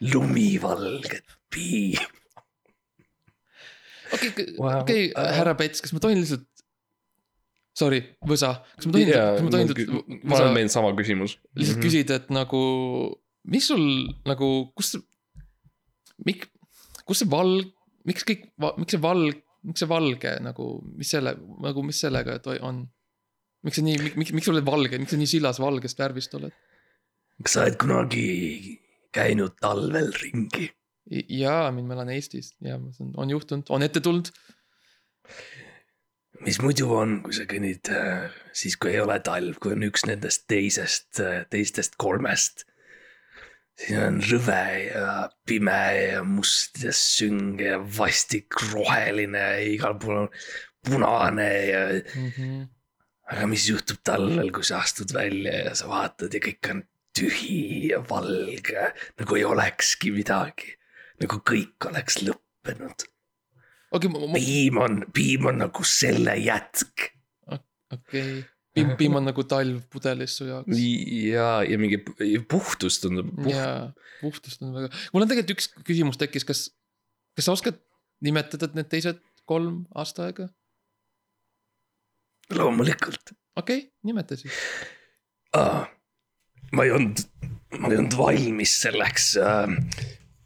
Lumivalget 0.00 1.38
piima. 1.52 2.10
Wow. 4.14 4.84
okei, 4.84 5.08
härra 5.10 5.56
Pets, 5.58 5.80
kas 5.82 5.90
ma 5.90 5.98
tohin 5.98 6.20
lihtsalt. 6.20 6.44
Sorry, 7.74 7.98
Võsa, 8.22 8.52
kas 8.76 8.86
ma 8.86 8.92
tohin, 8.94 9.08
kas 9.10 9.42
ma 9.42 9.50
tohin 9.50 10.20
ma 10.22 10.36
olen 10.38 10.52
meil 10.54 10.68
sama 10.70 10.92
küsimus. 10.94 11.34
lihtsalt 11.58 11.82
küsida, 11.82 12.20
et 12.20 12.28
nagu, 12.30 12.60
mis 13.50 13.66
sul 13.66 13.82
nagu, 14.28 14.50
kus, 14.78 14.92
mik-, 16.28 16.46
kus 17.02 17.24
see 17.24 17.32
valg, 17.32 17.72
miks 18.06 18.22
kõik, 18.28 18.46
miks 18.78 18.94
see 18.94 19.02
valg, 19.02 19.42
miks 19.66 19.82
see 19.82 19.90
valge 19.90 20.36
nagu, 20.44 20.68
mis 20.94 21.10
selle, 21.16 21.34
nagu 21.64 21.86
mis 21.88 22.04
sellega 22.06 22.38
on? 22.62 22.84
miks 23.64 23.80
sa 23.80 23.84
nii, 23.84 24.14
miks, 24.20 24.32
miks 24.36 24.46
sa 24.46 24.52
oled 24.54 24.66
valge, 24.68 25.00
miks 25.00 25.14
sa 25.14 25.18
nii 25.18 25.30
sillas 25.34 25.60
valgest 25.62 26.00
värvist 26.00 26.38
oled? 26.38 26.54
kas 27.42 27.56
sa 27.56 27.64
oled 27.64 27.78
kunagi 27.80 28.28
käinud 29.14 29.56
talvel 29.60 30.12
ringi? 30.20 30.70
jaa, 31.10 31.68
mind 31.74 31.88
ma 31.88 31.98
elan 31.98 32.12
Eestis 32.14 32.54
ja 32.64 32.78
on 33.20 33.30
juhtunud, 33.30 33.68
on 33.68 33.84
ette 33.84 34.00
tulnud. 34.00 34.30
mis 36.44 36.60
muidu 36.60 36.90
on, 36.96 37.18
kui 37.24 37.36
sa 37.36 37.44
kõnnid 37.48 37.90
äh, 37.92 38.30
siis, 38.52 38.76
kui 38.80 38.94
ei 38.94 39.02
ole 39.02 39.18
talv, 39.24 39.58
kui 39.62 39.74
on 39.76 39.84
üks 39.86 40.06
nendest 40.08 40.46
teisest, 40.50 41.20
teistest 41.52 41.98
kolmest. 42.00 42.64
siis 43.78 43.98
on 44.00 44.20
rõve 44.22 44.62
ja 44.86 45.28
pime 45.46 45.80
ja 45.98 46.22
must 46.24 46.80
ja 46.84 46.92
sünge 46.94 47.72
ja 47.72 47.80
vastik 47.98 48.56
roheline 48.70 49.42
ja 49.42 49.66
igal 49.74 49.98
pool 50.00 50.24
on 50.24 50.30
punane 50.84 51.50
ja. 51.68 51.84
Mhm. 52.14 52.64
aga 53.34 53.46
mis 53.48 53.68
juhtub 53.68 54.02
talvel, 54.04 54.50
kui 54.52 54.64
sa 54.64 54.82
astud 54.84 55.12
välja 55.16 55.64
ja 55.64 55.76
sa 55.76 55.88
vaatad 55.88 56.32
ja 56.32 56.40
kõik 56.44 56.68
on 56.70 56.82
tühi 57.14 57.90
ja 57.90 58.00
valge, 58.08 58.88
nagu 59.20 59.38
ei 59.38 59.44
olekski 59.46 60.12
midagi. 60.14 60.74
nagu 61.22 61.38
kõik 61.46 61.86
oleks 61.88 62.18
lõppenud. 62.24 63.06
okei, 63.94 64.10
ma, 64.10 64.32
piim 64.34 64.80
on, 64.82 65.04
piim 65.14 65.46
on 65.50 65.62
nagu 65.62 65.86
selle 65.86 66.34
jätk. 66.42 67.10
okei, 67.94 68.42
piim, 68.74 68.94
piim 68.98 69.18
on 69.20 69.28
nagu 69.30 69.44
talv 69.48 69.84
pudelis 69.92 70.38
su 70.40 70.48
jaoks. 70.50 70.80
ja, 71.28 71.50
ja 71.62 71.78
mingi 71.78 72.00
pu- 72.02 72.42
puhtus 72.50 72.98
tundub 73.02 73.30
puh-. 73.36 73.52
jaa, 73.52 73.92
puhtust 74.20 74.64
on 74.66 74.74
väga, 74.74 74.90
mul 75.12 75.26
on 75.26 75.30
tegelikult 75.30 75.58
üks 75.58 75.70
küsimus 75.86 76.18
tekkis, 76.20 76.46
kas, 76.48 76.66
kas 77.38 77.48
sa 77.48 77.54
oskad 77.54 77.78
nimetada 78.24 78.70
need 78.74 78.90
teised 78.90 79.22
kolm 79.46 79.84
aastaaega? 79.94 80.50
loomulikult 82.54 83.36
okei 83.56 83.84
okay,, 83.84 83.90
nimeta 84.02 84.36
siis. 84.36 84.56
ah,. 85.54 85.86
Ma 86.76 86.84
ei 86.88 86.92
olnud, 86.96 87.24
ma 87.80 87.90
ei 87.92 88.00
olnud 88.02 88.18
valmis 88.18 88.76
selleks 88.84 89.32
äh,. 89.40 89.78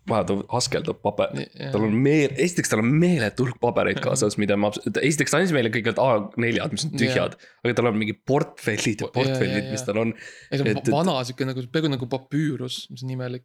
vahe, 0.08 0.24
ta 0.24 0.34
askeldab 0.56 1.02
paber, 1.04 1.34
tal 1.68 1.82
on 1.84 1.92
meel, 2.00 2.32
esiteks 2.40 2.70
tal 2.72 2.80
on 2.80 2.88
meeletu 2.96 3.44
hulk 3.44 3.58
pabereid 3.60 3.98
kaasas, 4.00 4.38
mida 4.40 4.56
ma, 4.56 4.70
esiteks 5.04 5.34
ta 5.34 5.36
andis 5.36 5.52
meile 5.52 5.68
kõik 5.74 5.90
need 5.90 6.00
A4-d, 6.00 6.70
mis 6.72 6.86
on 6.86 6.94
tühjad 7.02 7.34
aga 7.36 7.74
tal 7.76 7.90
on 7.90 7.98
mingi 8.00 8.14
portfellid 8.16 9.04
ja 9.04 9.10
Jaa, 9.10 9.12
portfellid 9.18 9.58
jaa, 9.66 9.74
mis 9.74 9.82
jaa. 9.84 9.90
tal 9.90 10.00
on. 10.06 10.14
ei, 10.48 10.56
see 10.56 10.64
on 10.64 10.72
et- 10.80 10.90
vana 10.94 11.18
sihuke 11.28 11.50
nagu, 11.50 11.66
peaaegu 11.76 11.92
nagu 11.92 12.08
papüürus, 12.16 12.78
mis 12.94 13.04
on 13.04 13.12
imelik. 13.18 13.44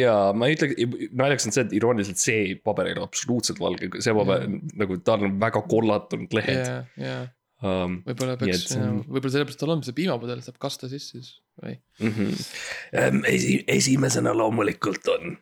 ja 0.00 0.16
ma 0.32 0.48
ei 0.48 0.56
ütle, 0.56 0.72
naljakas 1.20 1.50
on 1.50 1.58
see, 1.58 1.66
et 1.68 1.76
irooniliselt 1.76 2.24
see 2.24 2.56
paber 2.64 2.88
ei 2.88 2.96
ole 2.96 3.04
absoluutselt 3.04 3.60
valge, 3.60 3.92
see 4.00 4.16
paber 4.16 4.48
Jaa. 4.48 4.60
nagu 4.86 5.00
tal 5.04 5.28
on 5.28 5.36
väga 5.44 5.66
kollatunud 5.68 6.32
lehed 6.40 6.64
ja, 6.64 6.80
ja 6.96 7.16
um,. 7.64 7.98
võib-olla 8.06 8.36
peaks 8.40 8.74
võib-olla 8.76 9.32
sellepärast 9.34 9.60
tal 9.62 9.74
on 9.74 9.84
see 9.86 9.96
piimapudel 9.96 10.42
saab 10.44 10.58
kasta 10.62 10.90
sisse 10.90 11.18
siis 11.18 11.30
või? 11.62 11.78
Mm 12.02 12.12
-hmm. 12.16 13.22
esi-, 13.30 13.62
esimesena 13.78 14.34
loomulikult 14.36 15.08
on 15.16 15.36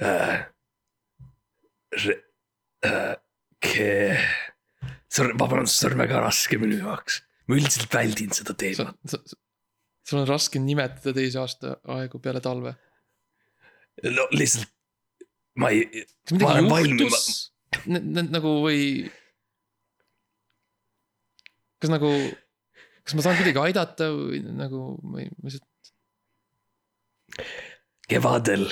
äh,. 0.00 0.46
Äh, 2.86 3.16
ke- 3.60 4.16
on, 5.20 5.32
vabandust, 5.38 5.80
see 5.80 5.90
on 5.90 5.98
väga 6.00 6.22
raske 6.24 6.58
minu 6.60 6.78
jaoks. 6.80 7.20
ma 7.50 7.58
üldiselt 7.58 7.92
väldin 7.92 8.30
seda 8.32 8.54
teemat., 8.54 8.94
sul 10.06 10.20
on 10.22 10.28
raske 10.28 10.62
nimetada 10.62 11.12
teisi 11.16 11.38
aastaaegu 11.40 12.20
peale 12.22 12.40
talve. 12.40 12.74
no 14.06 14.28
lihtsalt 14.32 14.70
ma 15.60 15.72
ei, 15.74 16.06
kas 16.24 16.36
midagi 16.38 16.68
valmis- 16.70 17.02
juhtus 17.04 18.30
nagu 18.30 18.54
või? 18.64 19.10
Kas 21.80 21.92
nagu, 21.92 22.10
kas 23.04 23.16
ma 23.16 23.24
saan 23.24 23.38
kuidagi 23.40 23.62
aidata 23.62 24.10
või 24.14 24.42
nagu 24.44 24.84
ma 25.02 25.22
ei, 25.24 25.30
ma 25.40 25.50
lihtsalt, 25.50 25.66
kevadel 28.10 28.68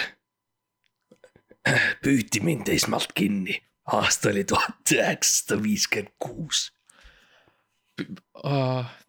püüti 2.05 2.42
mind 2.44 2.68
esmalt 2.73 3.14
kinni. 3.16 3.59
aasta 3.88 4.29
oli 4.29 4.42
tuhat 4.44 4.92
üheksasada 4.92 5.62
viiskümmend 5.62 6.12
kuus. 6.21 6.68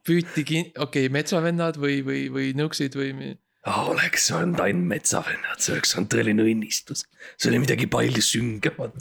püüti 0.08 0.46
kin-, 0.48 0.72
okei 0.72 1.06
okay,, 1.06 1.14
metsavennad 1.14 1.78
või, 1.78 2.00
või, 2.06 2.22
või 2.34 2.54
nõuksid 2.58 2.96
või 2.98 3.14
mi- 3.14 3.36
oleks 3.68 4.30
olnud 4.32 4.62
ainult 4.64 4.88
metsavennad, 4.94 5.60
see 5.60 5.76
oleks 5.76 5.94
olnud 5.98 6.10
tõeline 6.14 6.46
õnnistus. 6.48 7.04
see 7.38 7.52
oli 7.52 7.62
midagi 7.66 7.90
palju 7.92 8.24
süngemat, 8.24 8.96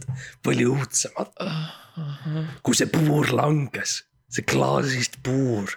palju 0.44 0.74
õudsemat, 0.74 1.32
ahah. 1.44 2.58
kui 2.62 2.74
see 2.76 2.90
puur 2.90 3.30
langes, 3.32 4.02
see 4.28 4.44
klaasist 4.44 5.18
puur. 5.24 5.72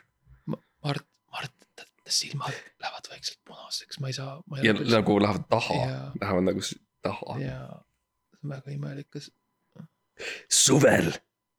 Mart, 0.45 1.05
Mart, 1.31 1.85
silmad 2.11 2.55
lähevad 2.81 3.09
vaikselt 3.09 3.39
punaseks, 3.47 3.99
ma 3.99 4.11
ei 4.11 4.13
saa, 4.13 4.41
ma 4.49 4.59
ja 4.59 4.73
ei 4.75 4.91
nagu 4.91 5.17
lähevad 5.21 5.47
taha 5.49 5.77
lähevad 6.19 6.47
nagu 6.49 6.63
taha. 7.01 7.37
jaa, 7.39 7.77
see 8.31 8.43
on 8.43 8.55
väga 8.55 8.73
imelik, 8.75 9.09
kas, 9.13 9.29
suvel 10.51 11.11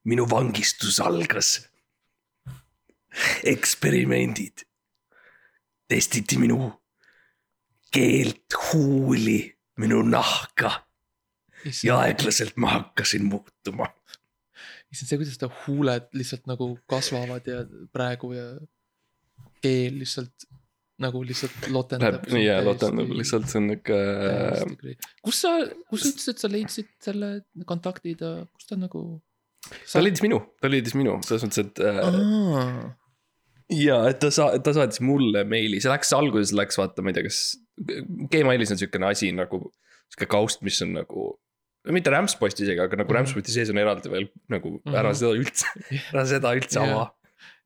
minu 0.04 0.26
vangistus 0.30 1.00
algas. 1.00 1.60
eksperimendid. 3.44 4.64
testiti 5.88 6.38
minu 6.40 6.72
keelt, 7.92 8.54
huuli, 8.72 9.58
minu 9.76 10.02
nahka 10.02 10.70
ja 11.84 11.98
aeglaselt 11.98 12.56
ma 12.56 12.70
hakkasin 12.70 13.24
muutuma. 13.24 13.86
Issand 14.92 15.10
see, 15.10 15.18
kuidas 15.20 15.40
ta 15.40 15.48
huuled 15.64 16.08
lihtsalt 16.16 16.48
nagu 16.50 16.72
kasvavad 16.90 17.48
ja 17.48 17.62
praegu 17.94 18.32
ja 18.36 18.46
keel 19.64 19.98
lihtsalt 20.02 20.46
nagu 21.02 21.22
lihtsalt 21.26 21.68
lotendab. 21.72 22.26
Jaa, 22.38 22.60
lotendab 22.64 23.10
lihtsalt, 23.16 23.48
see 23.50 23.60
on 23.62 23.68
niuke. 23.72 23.98
kus 25.24 25.42
sa, 25.44 25.54
kus 25.90 26.04
sa 26.04 26.12
ütlesid, 26.12 26.40
sa 26.42 26.50
leidsid 26.52 26.90
selle 27.02 27.34
kontaktid 27.68 28.22
ja 28.22 28.34
kus 28.52 28.70
ta 28.70 28.78
nagu? 28.78 29.20
ta 29.62 30.02
leidis 30.02 30.22
minu, 30.24 30.40
ta 30.60 30.70
leidis 30.70 30.94
minu, 30.98 31.16
selles 31.26 31.46
mõttes, 31.46 31.62
et 31.62 31.80
äh, 31.86 32.90
ja 33.72 33.98
et 34.10 34.18
ta 34.22 34.30
sa-, 34.34 34.54
ta 34.62 34.74
saatis 34.76 35.00
mulle 35.04 35.44
meili, 35.48 35.80
see 35.80 35.92
läks, 35.92 36.12
alguses 36.16 36.54
läks 36.56 36.80
vaata, 36.80 37.04
ma 37.04 37.12
ei 37.12 37.18
tea, 37.18 37.28
kas. 37.28 37.42
Gmailis 38.32 38.74
on 38.74 38.78
siukene 38.78 39.08
asi 39.08 39.30
nagu, 39.34 39.64
sihuke 40.12 40.28
kaust, 40.30 40.60
mis 40.66 40.80
on 40.84 40.92
nagu. 40.98 41.30
Mitte 41.90 42.10
rämpspost 42.14 42.60
isegi, 42.62 42.78
aga 42.80 42.96
nagu 42.96 43.08
Mhm. 43.10 43.16
rämpsposti 43.18 43.50
sees 43.50 43.70
on 43.70 43.78
eraldi 43.82 44.08
veel 44.12 44.28
nagu 44.48 44.80
ära 44.86 45.10
Mhm. 45.10 45.18
seda 45.18 45.32
üldse, 45.34 45.66
ära 46.12 46.24
seda 46.26 46.54
üldse 46.54 46.78
Jaa. 46.78 46.92
ava. 46.92 47.12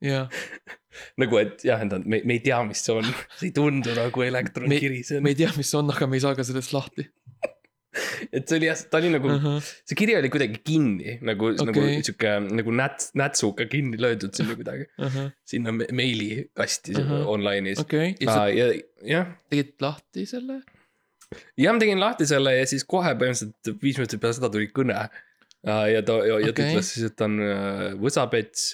jah, 0.01 0.29
nagu, 1.21 1.37
et 1.39 1.65
jah, 1.65 1.83
et 1.85 2.07
me, 2.07 2.23
me 2.25 2.35
ei 2.35 2.41
tea, 2.41 2.63
mis 2.65 2.81
see 2.85 2.95
on, 2.97 3.05
see 3.39 3.49
ei 3.51 3.53
tundu 3.53 3.93
nagu 3.95 4.23
elektronkiri, 4.23 5.03
see 5.05 5.19
on 5.19 5.23
me, 5.23 5.31
ei 5.31 5.35
tea, 5.43 5.53
mis 5.57 5.69
see 5.71 5.79
on, 5.79 5.91
aga 5.91 6.07
me 6.09 6.17
ei 6.17 6.21
saa 6.25 6.35
ka 6.35 6.43
sellest 6.45 6.73
lahti 6.73 7.07
et 8.37 8.45
see 8.45 8.59
oli 8.59 8.67
jah, 8.69 8.77
ta 8.93 8.99
oli 9.01 9.09
nagu 9.09 9.29
uh. 9.31 9.37
-huh. 9.41 9.61
see 9.89 9.97
kiri 9.97 10.17
oli 10.19 10.29
kuidagi 10.29 10.59
kinni 10.69 11.15
nagu 11.25 11.47
okay., 11.53 11.65
nagu 11.71 11.85
sihuke 12.05 12.33
nagu 12.59 12.71
näts, 12.77 13.07
nätsuga 13.17 13.65
kinni 13.73 13.97
löödud 13.97 14.35
sinna 14.37 14.55
kuidagi, 14.59 14.85
Uh 15.01 15.07
-huh. 15.15 15.31
sinna 15.45 15.73
me- 15.73 15.89
meilikasti 15.93 16.93
uh. 16.93 16.99
-huh. 17.01 17.25
online'is 17.35 17.81
okei, 17.81 18.15
ja 18.21 18.73
ja, 19.15 19.23
tegid 19.49 19.73
lahti 19.81 20.27
selle? 20.27 20.61
Ja 21.59 21.73
ma 21.75 21.83
tegin 21.83 22.01
lahti 22.01 22.27
selle 22.29 22.55
ja 22.57 22.67
siis 22.69 22.85
kohe 22.89 23.15
põhimõtteliselt 23.19 23.81
viis 23.83 23.99
minutit 23.99 24.23
peale 24.23 24.37
seda 24.37 24.51
tuli 24.53 24.69
kõne 24.75 24.97
uh,. 24.97 25.87
ja 25.91 26.03
ta, 26.07 26.19
ja, 26.29 26.39
ja 26.45 26.53
ta 26.53 26.55
Okei. 26.55 26.75
ütles 26.77 26.91
siis, 26.95 27.09
et 27.11 27.17
ta 27.19 27.27
on 27.29 27.41
uh, 27.43 27.85
võsapets 28.03 28.67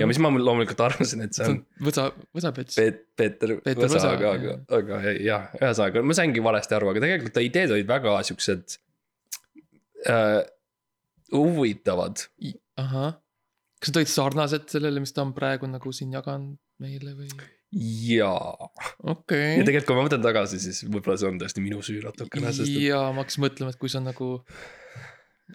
ja 0.00 0.08
mis 0.08 0.20
ma 0.22 0.32
loomulikult 0.32 0.80
arvasin, 0.86 1.26
et 1.26 1.36
see 1.36 1.48
on 1.52 1.58
võsa, 1.84 2.08
võsapets. 2.36 2.78
Peet-, 2.80 3.02
Peeter 3.18 3.56
Peeter 3.60 3.84
Võsa, 3.84 3.98
Võsa, 3.98 4.12
aga, 4.16 4.34
jah. 4.40 4.60
aga, 4.80 5.00
aga 5.02 5.16
jah, 5.16 5.48
ühesõnaga 5.60 6.04
ma 6.06 6.16
saingi 6.16 6.44
valesti 6.44 6.78
aru, 6.78 6.92
aga 6.92 7.04
tegelikult 7.04 7.36
ta 7.36 7.44
ideed 7.44 7.76
olid 7.76 7.90
väga 7.90 8.16
siuksed 8.30 8.78
äh, 10.08 10.40
huvitavad 11.34 12.24
ahah, 12.80 13.18
kas 13.82 13.92
need 13.92 14.02
olid 14.02 14.14
sarnased 14.14 14.72
sellele, 14.72 15.04
mis 15.04 15.12
ta 15.12 15.26
on 15.26 15.36
praegu 15.36 15.68
nagu 15.70 15.92
siin 15.94 16.16
jaganud 16.16 16.56
meile 16.82 17.12
või? 17.18 17.28
jaa. 17.72 18.68
okei 19.02 19.58
ja. 19.58 19.64
tegelikult, 19.66 19.88
kui 19.90 19.98
ma 19.98 20.04
mõtlen 20.06 20.24
tagasi, 20.24 20.60
siis 20.62 20.82
võib-olla 20.88 21.18
see 21.20 21.28
on 21.28 21.40
tõesti 21.42 21.64
minu 21.64 21.82
süü 21.84 22.00
natukene, 22.04 22.52
sest 22.56 22.72
et 22.72 22.84
ja 22.86 23.02
ma 23.12 23.24
hakkasin 23.24 23.44
mõtlema, 23.44 23.74
et 23.74 23.80
kui 23.80 23.92
sa 23.92 24.00
nagu 24.00 24.30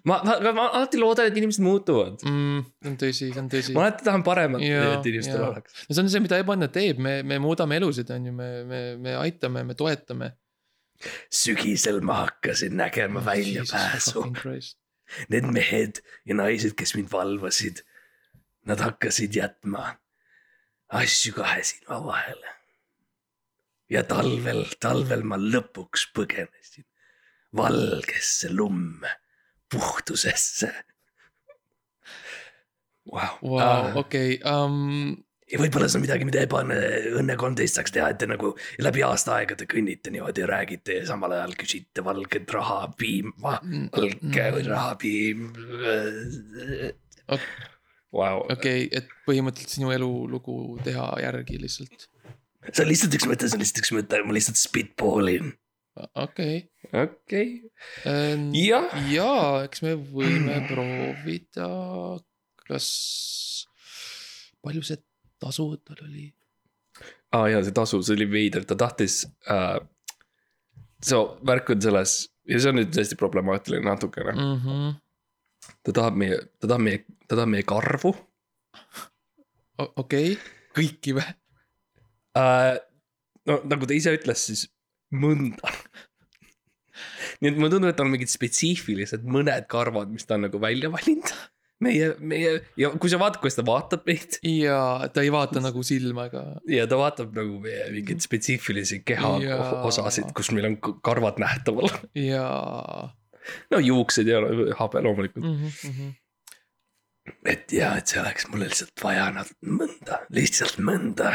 ma, 0.06 0.20
ma, 0.26 0.36
ma 0.54 0.68
alati 0.80 1.02
loodan, 1.02 1.30
et 1.30 1.40
inimesed 1.42 1.64
muutuvad. 1.66 2.22
mm,, 2.22 2.68
see 2.84 2.92
on 2.92 3.00
tõsi, 3.02 3.30
see 3.32 3.42
on 3.42 3.50
tõsi. 3.52 3.74
ma 3.78 3.88
alati 3.88 4.06
tahan 4.06 4.26
paremat, 4.26 4.62
Jaa, 4.66 4.92
et 4.98 5.10
inimestel 5.10 5.40
jaa. 5.42 5.50
oleks. 5.56 5.80
no 5.88 5.98
see 5.98 6.04
on 6.06 6.14
see, 6.14 6.24
mida 6.28 6.42
Ebaõnne 6.44 6.70
teeb, 6.74 7.02
me, 7.02 7.16
me 7.26 7.40
muudame 7.42 7.82
elusid, 7.82 8.14
on 8.14 8.30
ju, 8.30 8.36
me, 8.38 8.52
me, 8.70 8.84
me 9.02 9.18
aitame, 9.24 9.66
me 9.66 9.78
toetame. 9.80 10.34
sügisel 11.34 12.04
ma 12.06 12.24
hakkasin 12.28 12.78
nägema 12.78 13.26
väljapääsu. 13.26 14.28
need 15.34 15.50
mehed 15.50 16.00
ja 16.30 16.38
naised, 16.38 16.78
kes 16.78 16.94
mind 16.98 17.10
valvasid, 17.12 17.82
nad 18.70 18.82
hakkasid 18.86 19.34
jätma 19.36 19.96
asju 21.02 21.34
kahe 21.38 21.64
silma 21.66 22.00
vahele. 22.06 22.50
ja 23.90 24.02
talvel, 24.10 24.66
talvel 24.82 25.22
ma 25.28 25.38
lõpuks 25.38 26.08
põgenesin 26.16 26.86
valgesse 27.56 28.50
lumme, 28.50 29.12
puhtusesse. 29.70 30.72
Vau, 33.14 33.36
Vau, 33.44 33.92
okei, 34.00 34.38
um, 34.48 35.12
ja 35.52 35.60
võib-olla 35.60 35.90
see 35.92 36.00
on 36.00 36.06
midagi, 36.06 36.26
mida 36.28 36.42
Ebaõnne, 36.46 36.78
Õnne 37.20 37.36
kolmteist 37.40 37.78
saaks 37.78 37.94
teha, 37.94 38.08
et 38.14 38.22
te 38.22 38.30
nagu 38.32 38.54
läbi 38.82 39.04
aasta 39.06 39.36
aegade 39.38 39.68
kõnnite 39.70 40.14
niimoodi 40.14 40.46
ja 40.46 40.48
räägite 40.50 41.02
ja 41.02 41.10
samal 41.12 41.36
ajal 41.36 41.54
küsite 41.60 42.06
valget 42.06 42.56
raha, 42.56 42.88
piim, 42.98 43.34
valge 43.44 44.48
või 44.56 44.66
rahapiim. 44.70 45.46
Vau, 48.14 48.44
okei, 48.54 48.86
et 48.94 49.08
põhimõtteliselt 49.26 49.74
sinu 49.80 49.90
elulugu 49.96 50.78
teha 50.86 51.08
järgi 51.24 51.58
lihtsalt. 51.64 52.08
see 52.70 52.84
on 52.86 52.90
lihtsalt 52.92 53.16
üks 53.18 53.26
mõte, 53.30 53.48
see 53.50 53.58
on 53.58 53.64
lihtsalt 53.64 53.82
üks 53.82 53.92
mõte, 53.96 54.20
ma 54.28 54.36
lihtsalt 54.38 54.60
spitballin. 54.62 55.54
okei, 56.22 56.60
okei, 56.94 57.48
jah, 58.58 58.94
jaa, 59.10 59.64
eks 59.66 59.82
me 59.86 59.96
võime 59.98 60.60
proovida, 60.70 61.68
kas, 62.70 62.88
palju 64.64 64.82
see 64.86 65.02
tasu 65.42 65.68
tal 65.86 66.06
oli? 66.08 66.30
aa 67.34 67.48
jaa, 67.50 67.64
see 67.66 67.74
tasu, 67.76 68.02
see 68.06 68.14
oli 68.18 68.30
veider, 68.30 68.66
ta 68.70 68.78
tahtis 68.78 69.24
äh,. 69.50 69.80
see 71.04 71.18
värk 71.50 71.74
on 71.74 71.82
selles 71.82 72.14
ja 72.50 72.60
see 72.62 72.70
on 72.72 72.78
nüüd 72.80 72.94
tõesti 72.94 73.18
problemaatiline 73.20 73.86
natukene, 73.90 74.34
Mhm. 74.38 74.94
Ta 75.84 75.96
tahab 75.96 76.20
meie, 76.20 76.40
ta 76.60 76.70
tahab 76.70 76.86
meie, 76.88 77.04
ta 77.28 77.36
tahab 77.36 77.52
meie 77.54 77.68
karvu 77.68 78.14
okei, 79.78 80.36
kõiki 80.76 81.16
või? 81.18 81.26
äh,. 82.40 82.76
no 83.50 83.60
nagu 83.70 83.90
ta 83.90 83.96
ise 83.98 84.14
ütles, 84.16 84.48
siis 84.50 84.68
mõnda. 85.14 85.72
nii 87.42 87.52
et 87.52 87.58
mulle 87.58 87.72
tundub, 87.74 87.90
et 87.92 88.04
on 88.04 88.14
mingid 88.14 88.32
spetsiifilised 88.32 89.26
mõned 89.26 89.68
karvad, 89.72 90.14
mis 90.14 90.28
ta 90.30 90.38
on 90.38 90.48
nagu 90.48 90.62
välja 90.62 90.92
valinud. 90.94 91.34
meie, 91.84 92.14
meie 92.24 92.54
ja 92.80 92.94
kui 92.96 93.12
sa 93.12 93.20
vaatad, 93.22 93.42
kuidas 93.44 93.58
ta 93.60 93.66
vaatab 93.68 94.06
meid 94.08 94.38
ja 94.48 94.78
ta 95.14 95.24
ei 95.26 95.34
vaata 95.34 95.64
nagu 95.64 95.84
silma 95.86 96.30
ega. 96.30 96.46
ja 96.70 96.86
ta 96.90 97.00
vaatab 97.00 97.34
nagu 97.36 97.60
meie 97.64 97.90
mingeid 97.96 98.24
spetsiifilisi 98.24 99.02
Jaa. 99.02 99.36
kehaosasid, 99.40 100.32
kus 100.38 100.54
meil 100.56 100.72
on 100.72 100.80
karvad 101.04 101.42
nähtaval. 101.44 101.92
ja 102.16 102.48
no 103.72 103.80
juuksed 103.84 104.28
ja 104.28 104.42
habe 104.80 105.02
loomulikult. 105.06 105.46
mm. 105.46 105.72
-hmm. 105.88 106.12
et 107.46 107.72
ja, 107.72 107.96
et 107.98 108.08
see 108.08 108.22
oleks 108.22 108.48
mulle 108.52 108.70
lihtsalt 108.70 109.04
vaja 109.04 109.32
nad 109.32 109.50
mõnda, 109.66 110.22
lihtsalt 110.30 110.78
mõnda. 110.80 111.32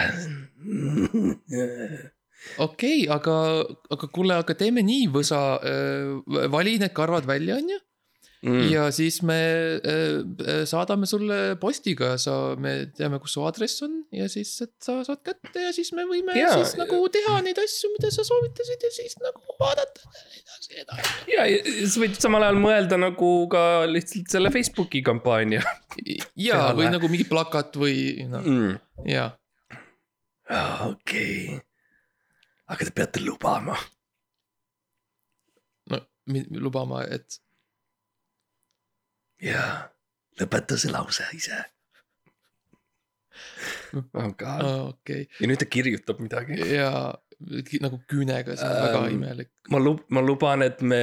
okei, 2.58 3.08
aga, 3.08 3.36
aga 3.90 4.08
kuule, 4.12 4.38
aga 4.38 4.54
teeme 4.54 4.82
nii, 4.86 5.08
Võsa, 5.14 5.42
vali 6.50 6.78
need 6.78 6.94
karvad 6.96 7.26
välja, 7.26 7.56
onju. 7.56 7.78
Mm. 8.38 8.68
ja 8.70 8.84
siis 8.94 9.16
me 9.26 9.34
äh, 9.82 10.20
äh, 10.46 10.60
saadame 10.66 11.08
sulle 11.10 11.56
postiga, 11.58 12.12
sa, 12.22 12.54
me 12.54 12.86
teame, 12.94 13.18
kus 13.18 13.32
su 13.34 13.42
aadress 13.42 13.82
on 13.82 13.96
ja 14.14 14.28
siis, 14.30 14.52
et 14.62 14.76
sa 14.84 15.00
saad 15.02 15.24
kätte 15.26 15.64
ja 15.64 15.72
siis 15.74 15.90
me 15.96 16.04
võime 16.06 16.36
ja, 16.38 16.52
siis 16.54 16.76
nagu 16.78 17.00
teha 17.10 17.40
neid 17.42 17.58
asju, 17.58 17.90
mida 17.96 18.12
sa 18.14 18.22
soovitasid 18.28 18.84
ja 18.86 18.90
siis 18.94 19.18
nagu 19.24 19.42
vaadata 19.58 20.06
edasi, 20.06 20.70
edasi. 20.84 21.16
ja, 21.32 21.48
ja 21.50 21.88
sa 21.90 22.04
võid 22.04 22.20
samal 22.22 22.46
ajal 22.46 22.60
mõelda 22.62 23.00
nagu 23.02 23.32
ka 23.50 23.64
lihtsalt 23.90 24.30
selle 24.30 24.54
Facebooki 24.54 25.02
kampaania 25.02 25.64
ja, 26.38 26.60
või 26.78 26.92
nagu 26.94 27.10
mingi 27.10 27.26
plakat 27.26 27.74
või 27.82 27.98
noh, 28.30 28.46
mm.. 28.46 28.78
ja. 29.16 29.32
okei, 30.86 31.58
aga 32.70 32.86
te 32.86 32.94
peate 33.02 33.26
lubama. 33.26 33.74
no 35.90 36.02
lubama, 36.62 37.02
et 37.10 37.42
ja 39.42 39.62
lõpeta 40.40 40.76
see 40.78 40.90
lause 40.92 41.24
ise. 41.36 41.58
oh 44.14 44.32
god. 44.38 44.64
okei 44.94 45.24
ja 45.40 45.48
nüüd 45.50 45.60
ta 45.62 45.66
kirjutab 45.70 46.20
midagi. 46.22 46.58
ja 46.74 46.90
ki- 47.68 47.80
nagu 47.84 48.00
küünega, 48.10 48.56
see 48.58 48.66
on 48.66 48.74
Ähm, 48.76 48.84
väga 48.86 49.02
imelik 49.14 49.50
ma 49.70 49.78
lub-, 49.82 50.04
ma 50.10 50.20
luban, 50.24 50.62
et 50.66 50.82
me 50.82 51.00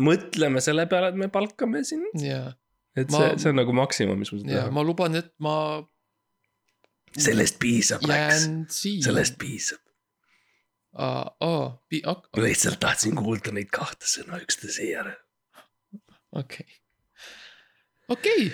mõtleme 0.00 0.62
selle 0.64 0.86
peale, 0.90 1.10
et 1.12 1.18
me 1.20 1.28
palkame 1.28 1.82
sind. 1.84 2.08
et 2.96 3.10
Ma- 3.12 3.18
see, 3.18 3.38
see 3.44 3.52
on 3.52 3.60
nagu 3.60 3.72
maksimum, 3.76 4.18
mis 4.20 4.32
ma 4.32 4.38
saan 4.40 4.48
teha. 4.54 4.66
ma 4.72 4.82
luban, 4.86 5.16
et 5.20 5.28
ma 5.44 5.56
sellest 7.12 7.58
piisab, 7.60 8.00
siia. 8.72 9.04
sellest 9.04 9.36
piisab. 9.40 9.80
aa, 10.96 11.28
aa, 11.44 11.66
ma 12.32 12.46
lihtsalt 12.46 12.80
tahtsin 12.80 13.16
kuulda 13.20 13.52
neid 13.52 13.68
kahte 13.72 14.08
sõna 14.08 14.40
üksteise 14.40 14.88
järel. 14.88 15.18
okei. 16.32 16.66
okei, 18.12 18.46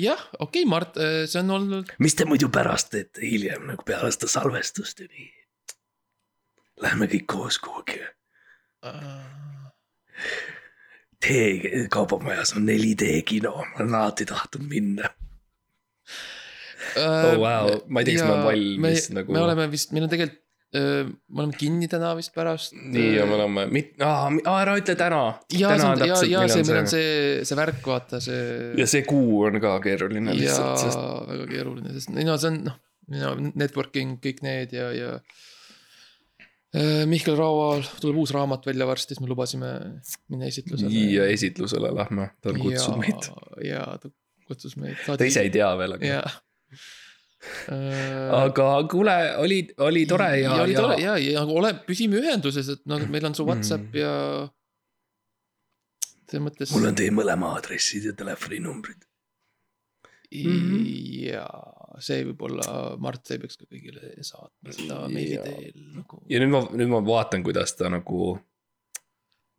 jah, 0.00 0.22
okei, 0.42 0.64
Mart, 0.68 0.98
see 1.28 1.40
on 1.42 1.54
olnud, 1.56 1.92
mis 2.02 2.16
te 2.18 2.26
muidu 2.28 2.50
pärast 2.52 2.92
teete 2.94 3.24
hiljem 3.24 3.66
nagu 3.70 3.86
peale 3.86 4.10
seda 4.14 4.30
salvestust 4.32 5.02
ja 5.04 5.10
nii? 5.10 5.28
Lähme 6.84 7.08
kõik 7.08 7.24
koos 7.30 7.58
kuhugi. 7.64 8.02
tee, 11.24 11.86
kaubamajas 11.92 12.52
on 12.56 12.66
4D 12.68 13.22
kino, 13.26 13.54
ma 13.56 13.80
olen 13.80 13.94
alati 14.00 14.26
tahtnud 14.28 14.66
minna. 14.68 15.10
oh 16.96 17.36
wow, 17.40 17.70
ma 17.88 18.02
ei 18.02 18.10
tea, 18.10 18.20
kas 18.20 18.28
ma 18.28 18.34
olen 18.34 18.44
valmis 18.50 19.08
nagu. 19.16 19.32
me 19.32 19.42
oleme 19.42 19.70
vist, 19.72 19.94
meil 19.96 20.06
on 20.06 20.12
tegelikult, 20.12 20.42
me 20.76 21.40
oleme 21.42 21.56
kinni 21.58 21.88
täna 21.90 22.12
vist 22.18 22.32
pärast. 22.34 22.74
nii 22.76 23.10
ja 23.16 23.26
me 23.28 23.36
oleme, 23.38 23.66
mit-, 23.72 23.94
aa, 24.04 24.28
ära 24.60 24.76
ütle 24.80 24.96
täna. 24.98 25.20
ja 25.52 25.72
ja, 25.76 26.08
ja 26.08 26.16
see, 26.50 26.62
meil 26.66 26.80
on 26.82 26.90
see- 26.90 27.44
see, 27.46 27.58
värk, 27.58 27.82
vaata 27.86 28.20
see. 28.22 28.72
ja 28.80 28.86
see 28.90 29.04
kuu 29.08 29.44
on 29.48 29.60
ka 29.62 29.76
keeruline 29.84 30.34
lihtsalt, 30.36 30.82
sest 30.82 31.02
väga 31.30 31.48
keeruline, 31.50 31.92
sest 31.96 32.12
no 32.16 32.38
see 32.40 32.52
on 32.52 32.62
noh, 32.66 33.36
networking 33.54 34.18
kõik 34.22 34.42
need 34.46 34.74
ja, 34.76 34.90
ja. 34.96 35.12
Mihkel 37.08 37.38
Raual 37.38 37.86
tuleb 38.02 38.18
uus 38.20 38.32
raamat 38.34 38.66
välja 38.68 38.84
varsti, 38.88 39.14
siis 39.14 39.22
me 39.22 39.30
lubasime 39.30 39.68
minna 40.28 40.48
esitlusele. 40.50 40.90
ja 41.14 41.24
esitlusele 41.32 41.88
lähme, 41.94 42.26
ta 42.42 42.50
on 42.52 42.58
kutsunud 42.60 43.00
meid. 43.00 43.28
ja 43.64 43.84
ta 44.02 44.10
kutsus 44.50 44.76
meid. 44.76 44.98
ta 45.06 45.24
ise 45.24 45.46
ei 45.46 45.52
tea 45.54 45.70
veel, 45.78 45.96
aga. 45.96 46.20
jah. 47.68 48.34
aga 48.42 48.68
kuule, 48.90 49.16
oli, 49.42 49.62
oli 49.86 50.04
tore 50.10 50.30
ja, 50.40 50.52
ja 50.56 50.62
oli 50.62 50.76
ja, 50.76 50.82
tore 50.84 51.00
ja, 51.02 51.16
ja 51.20 51.42
nagu 51.44 51.56
ole, 51.60 51.72
püsime 51.86 52.20
ühenduses, 52.22 52.68
et 52.76 52.84
noh, 52.90 53.02
meil 53.12 53.26
on 53.28 53.34
su 53.38 53.46
Whatsapp 53.46 53.86
Mm. 53.86 54.00
ja. 54.00 54.14
selles 56.30 56.44
mõttes. 56.48 56.72
mul 56.74 56.88
on 56.90 56.96
teie 56.98 57.12
mõlema 57.14 57.52
aadressid 57.56 58.08
ja 58.08 58.14
telefoninumbrid. 58.18 59.04
ja 60.32 61.46
see 62.02 62.24
võib-olla, 62.26 62.96
Mart, 63.00 63.22
sa 63.24 63.36
ei 63.36 63.40
peaks 63.42 63.60
ka 63.60 63.68
kõigile 63.70 64.10
saatma 64.26 64.74
seda 64.74 65.06
meili 65.12 65.38
teel 65.38 65.78
nagu. 65.96 66.20
ja 66.30 66.42
nüüd 66.42 66.52
ma, 66.52 66.64
nüüd 66.76 66.90
ma 66.92 67.00
vaatan, 67.06 67.44
kuidas 67.46 67.76
ta 67.78 67.90
nagu. 67.92 68.34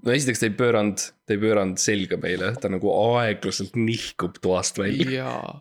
no 0.04 0.14
esiteks 0.14 0.44
ta 0.44 0.50
ei 0.50 0.58
pööranud, 0.60 1.06
ta 1.26 1.36
ei 1.38 1.42
pööranud 1.42 1.82
selga 1.82 2.20
meile, 2.22 2.52
ta 2.62 2.70
nagu 2.74 2.92
aeglaselt 3.16 3.80
nihkub 3.80 4.42
toast 4.44 4.78
välja. 4.82 5.10
jaa, 5.22 5.56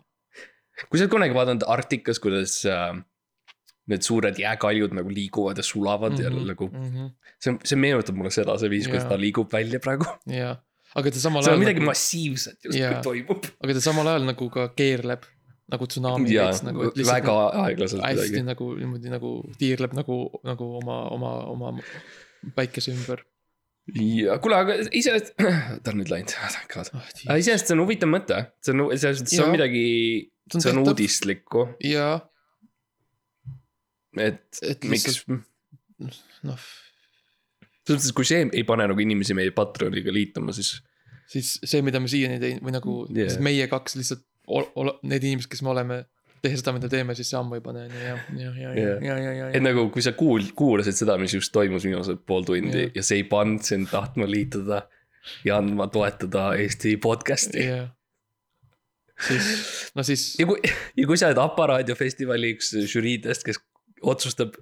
kui 0.85 0.99
sa 0.99 1.05
oled 1.05 1.13
kunagi 1.13 1.37
vaadanud 1.37 1.65
Arktikas, 1.73 2.21
kuidas 2.23 2.59
äh, 2.69 2.93
need 3.91 4.03
suured 4.05 4.39
jääkaljud 4.41 4.95
nagu 4.97 5.11
liiguvad 5.13 5.57
ja 5.57 5.65
sulavad 5.65 6.17
mm 6.17 6.17
-hmm. 6.17 6.39
ja 6.39 6.47
nagu 6.51 6.69
-hmm. 6.69 7.09
see, 7.39 7.57
see 7.63 7.79
meenutab 7.79 8.15
mulle 8.15 8.31
seda, 8.31 8.57
see 8.57 8.69
viis, 8.69 8.87
kuidas 8.87 9.07
ta 9.09 9.19
liigub 9.19 9.53
välja 9.53 9.79
praegu. 9.79 10.05
jah, 10.25 10.57
aga 10.95 11.11
ta 11.11 11.19
samal 11.19 11.43
seal 11.43 11.53
on 11.53 11.59
ajal 11.59 11.65
midagi 11.65 11.79
nagu,, 11.79 11.89
massiivset 11.91 12.59
justkui 12.63 12.81
Jaa. 12.81 13.01
toimub. 13.01 13.49
aga 13.63 13.73
ta 13.73 13.81
samal 13.81 14.07
ajal 14.07 14.27
nagu 14.31 14.49
ka 14.49 14.67
keerleb 14.75 15.25
nagu 15.71 15.87
tsunami 15.87 16.33
ja 16.33 16.45
veits 16.47 16.63
nagu, 16.63 16.79
väga 16.79 16.99
lihtsalt 16.99 17.55
aeglaselt 17.63 18.03
hästi 18.03 18.29
midagi. 18.29 18.43
nagu 18.51 18.69
niimoodi 18.75 19.09
nagu 19.15 19.31
tiirleb 19.57 19.93
nagu, 19.93 20.19
nagu 20.43 20.69
oma, 20.81 21.01
oma, 21.15 21.31
oma 21.55 21.73
päikese 22.55 22.91
ümber 22.95 23.23
ja 23.95 24.37
kuule, 24.43 24.55
aga 24.55 24.77
iseenesest, 24.91 25.35
ta 25.83 25.91
on 25.91 26.01
nüüd 26.01 26.11
läinud, 26.11 26.33
thank 26.35 26.73
god. 26.73 26.91
oh,. 26.95 27.11
iseenesest 27.35 27.71
see 27.71 27.77
on 27.77 27.83
huvitav 27.85 28.11
mõte, 28.11 28.41
see 28.63 28.75
on, 28.75 28.89
see 28.97 29.43
on 29.43 29.53
midagi, 29.55 29.85
See 30.47 30.57
on 30.57 30.63
see 30.63 30.71
on 30.71 30.81
tehtav. 30.81 30.93
uudislikku, 30.93 31.63
ja 31.83 32.09
et, 34.17 34.59
Et 34.63 34.85
miks, 34.87 35.05
lihtsalt- 35.07 35.41
noh, 36.47 36.67
selles 37.87 38.01
mõttes, 38.01 38.13
kui 38.15 38.27
see 38.27 38.45
ei 38.47 38.63
pane 38.67 38.87
nagu 38.89 39.03
inimesi 39.03 39.35
meie 39.37 39.51
Patreoniga 39.55 40.13
liituma, 40.13 40.55
siis 40.55 40.77
siis 41.27 41.57
see, 41.63 41.81
mida 41.85 41.99
me 41.99 42.09
siiani 42.11 42.39
teinud 42.41 42.63
või 42.63 42.75
nagu 42.75 42.99
Jaa. 43.09 43.25
yeah. 43.27 43.41
meie 43.43 43.67
kaks 43.71 43.97
lihtsalt, 43.99 44.23
need 45.03 45.25
inimesed, 45.27 45.51
kes 45.51 45.63
me 45.65 45.73
oleme, 45.73 45.97
tehes 46.43 46.61
seda, 46.61 46.71
mida 46.77 46.89
teeme, 46.91 47.15
siis 47.17 47.31
see 47.33 47.39
ammu 47.39 47.57
ei 47.57 47.63
pane, 47.65 47.87
on 47.89 47.97
ju, 47.97 48.03
ja, 48.05 48.13
ja, 48.37 48.51
ja 48.53 48.69
Jaa., 48.77 48.99
ja, 49.03 49.17
ja, 49.17 49.33
ja, 49.41 49.49
et 49.57 49.65
nagu, 49.65 49.89
kui 49.91 50.05
sa 50.05 50.13
kuul-, 50.15 50.53
kuulasid 50.55 50.95
seda, 50.95 51.17
mis 51.19 51.35
just 51.35 51.51
toimus 51.55 51.87
viimased 51.87 52.23
pool 52.29 52.47
tundi 52.47 52.85
yeah. 52.85 52.95
ja 52.95 53.03
see 53.03 53.19
ei 53.23 53.27
pannud 53.27 53.65
sind 53.67 53.91
tahtma 53.91 54.29
liituda, 54.29 54.85
ja 55.43 55.59
andma 55.59 55.89
toetada 55.91 56.53
Eesti 56.55 56.95
podcast'i 57.03 57.65
yeah.. 57.65 57.89
siis, 59.27 59.91
no 59.97 60.03
siis 60.05 60.23
ja 60.39 60.45
kui, 60.49 60.59
ja 60.97 61.07
kui 61.09 61.17
sa 61.17 61.29
oled 61.31 61.39
Aparaadio 61.41 61.95
festivali 61.97 62.53
üks 62.55 62.73
žüriidest, 62.91 63.45
kes 63.47 63.59
otsustab, 64.05 64.53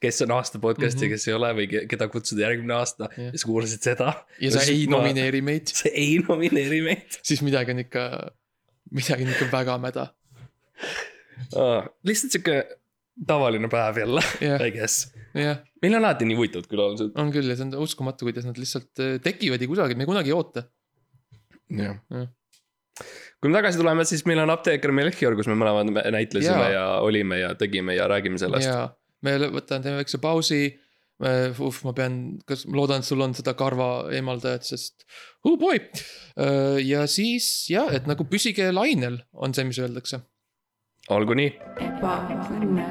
kes 0.00 0.22
on 0.24 0.30
aasta 0.36 0.58
podcast 0.62 0.96
mm 0.96 1.00
-hmm. 1.00 1.04
Mhm. 1.04 1.12
ja 1.12 1.16
kes 1.16 1.28
ei 1.28 1.34
ole 1.34 1.50
või 1.58 1.66
ke- 1.72 1.86
keda 1.90 2.08
kutsuda 2.08 2.46
järgmine 2.46 2.74
aasta 2.74 3.08
ja 3.16 3.32
sa 3.34 3.46
kuulasid 3.46 3.82
seda. 3.82 4.12
ja 4.40 4.50
sa 4.50 4.62
ei. 4.62 4.86
nomineeri 4.86 5.42
meid, 5.42 5.66
sa 5.80 5.88
ei 5.92 6.18
nomineeri 6.28 6.80
meid 6.82 7.18
siis 7.22 7.42
midagi 7.42 7.70
on 7.74 7.78
ikka, 7.84 8.32
midagi 8.90 9.22
on 9.26 9.30
ikka 9.36 9.48
väga 9.52 9.78
mäda. 9.78 10.06
oh,. 11.56 11.84
lihtsalt 12.04 12.32
sihuke 12.32 12.64
tavaline 13.26 13.68
päev 13.68 13.96
jälle 13.98 14.22
Jah. 14.40 14.60
I 14.66 14.70
guess. 14.70 15.12
jah, 15.34 15.58
meil 15.82 15.94
on 15.94 16.04
alati 16.04 16.24
nii 16.24 16.36
huvitavad 16.38 16.66
külalised. 16.70 17.10
on 17.18 17.32
küll 17.34 17.50
ja 17.50 17.56
see 17.56 17.66
on 17.66 17.74
uskumatu, 17.82 18.24
kuidas 18.28 18.44
nad 18.46 18.56
lihtsalt 18.58 19.00
äh, 19.02 19.18
tekivad 19.22 19.60
ja 19.62 19.68
kusagil, 19.68 19.96
me 19.98 20.06
kunagi 20.06 20.30
ei 20.30 20.36
oota. 20.38 20.62
jah 21.70 21.96
Jah. 22.10 22.28
Kui 23.38 23.50
me 23.50 23.58
tagasi 23.58 23.78
tuleme, 23.78 24.04
siis 24.08 24.24
meil 24.28 24.42
on 24.42 24.52
apteeker 24.52 24.92
Melchior, 24.94 25.36
kus 25.38 25.48
me 25.50 25.56
mõlemad 25.58 25.92
näitlesime 26.14 26.68
ja. 26.72 26.74
ja 26.74 26.84
olime 27.04 27.40
ja 27.42 27.54
tegime 27.58 27.94
ja 27.98 28.08
räägime 28.10 28.40
sellest. 28.40 28.70
me 29.26 29.34
võtame, 29.46 29.84
teeme 29.84 30.02
väikse 30.02 30.20
pausi. 30.22 30.62
uh 31.18 31.78
ma 31.82 31.92
pean, 31.98 32.18
kas 32.46 32.66
ma 32.70 32.78
loodan, 32.78 33.02
et 33.02 33.08
sul 33.08 33.22
on 33.22 33.34
seda 33.34 33.54
karva 33.58 34.06
eemaldajat, 34.14 34.68
sest 34.68 35.06
oh 35.44 35.58
boy. 35.58 35.80
ja 36.84 37.06
siis 37.10 37.70
jah, 37.70 37.90
et 37.94 38.06
nagu 38.10 38.26
püsige 38.30 38.70
lainel, 38.74 39.22
on 39.32 39.54
see, 39.54 39.66
mis 39.66 39.80
öeldakse. 39.82 40.22
olgu 41.14 41.38
nii. 41.38 41.50
ebaõnne 41.88 42.86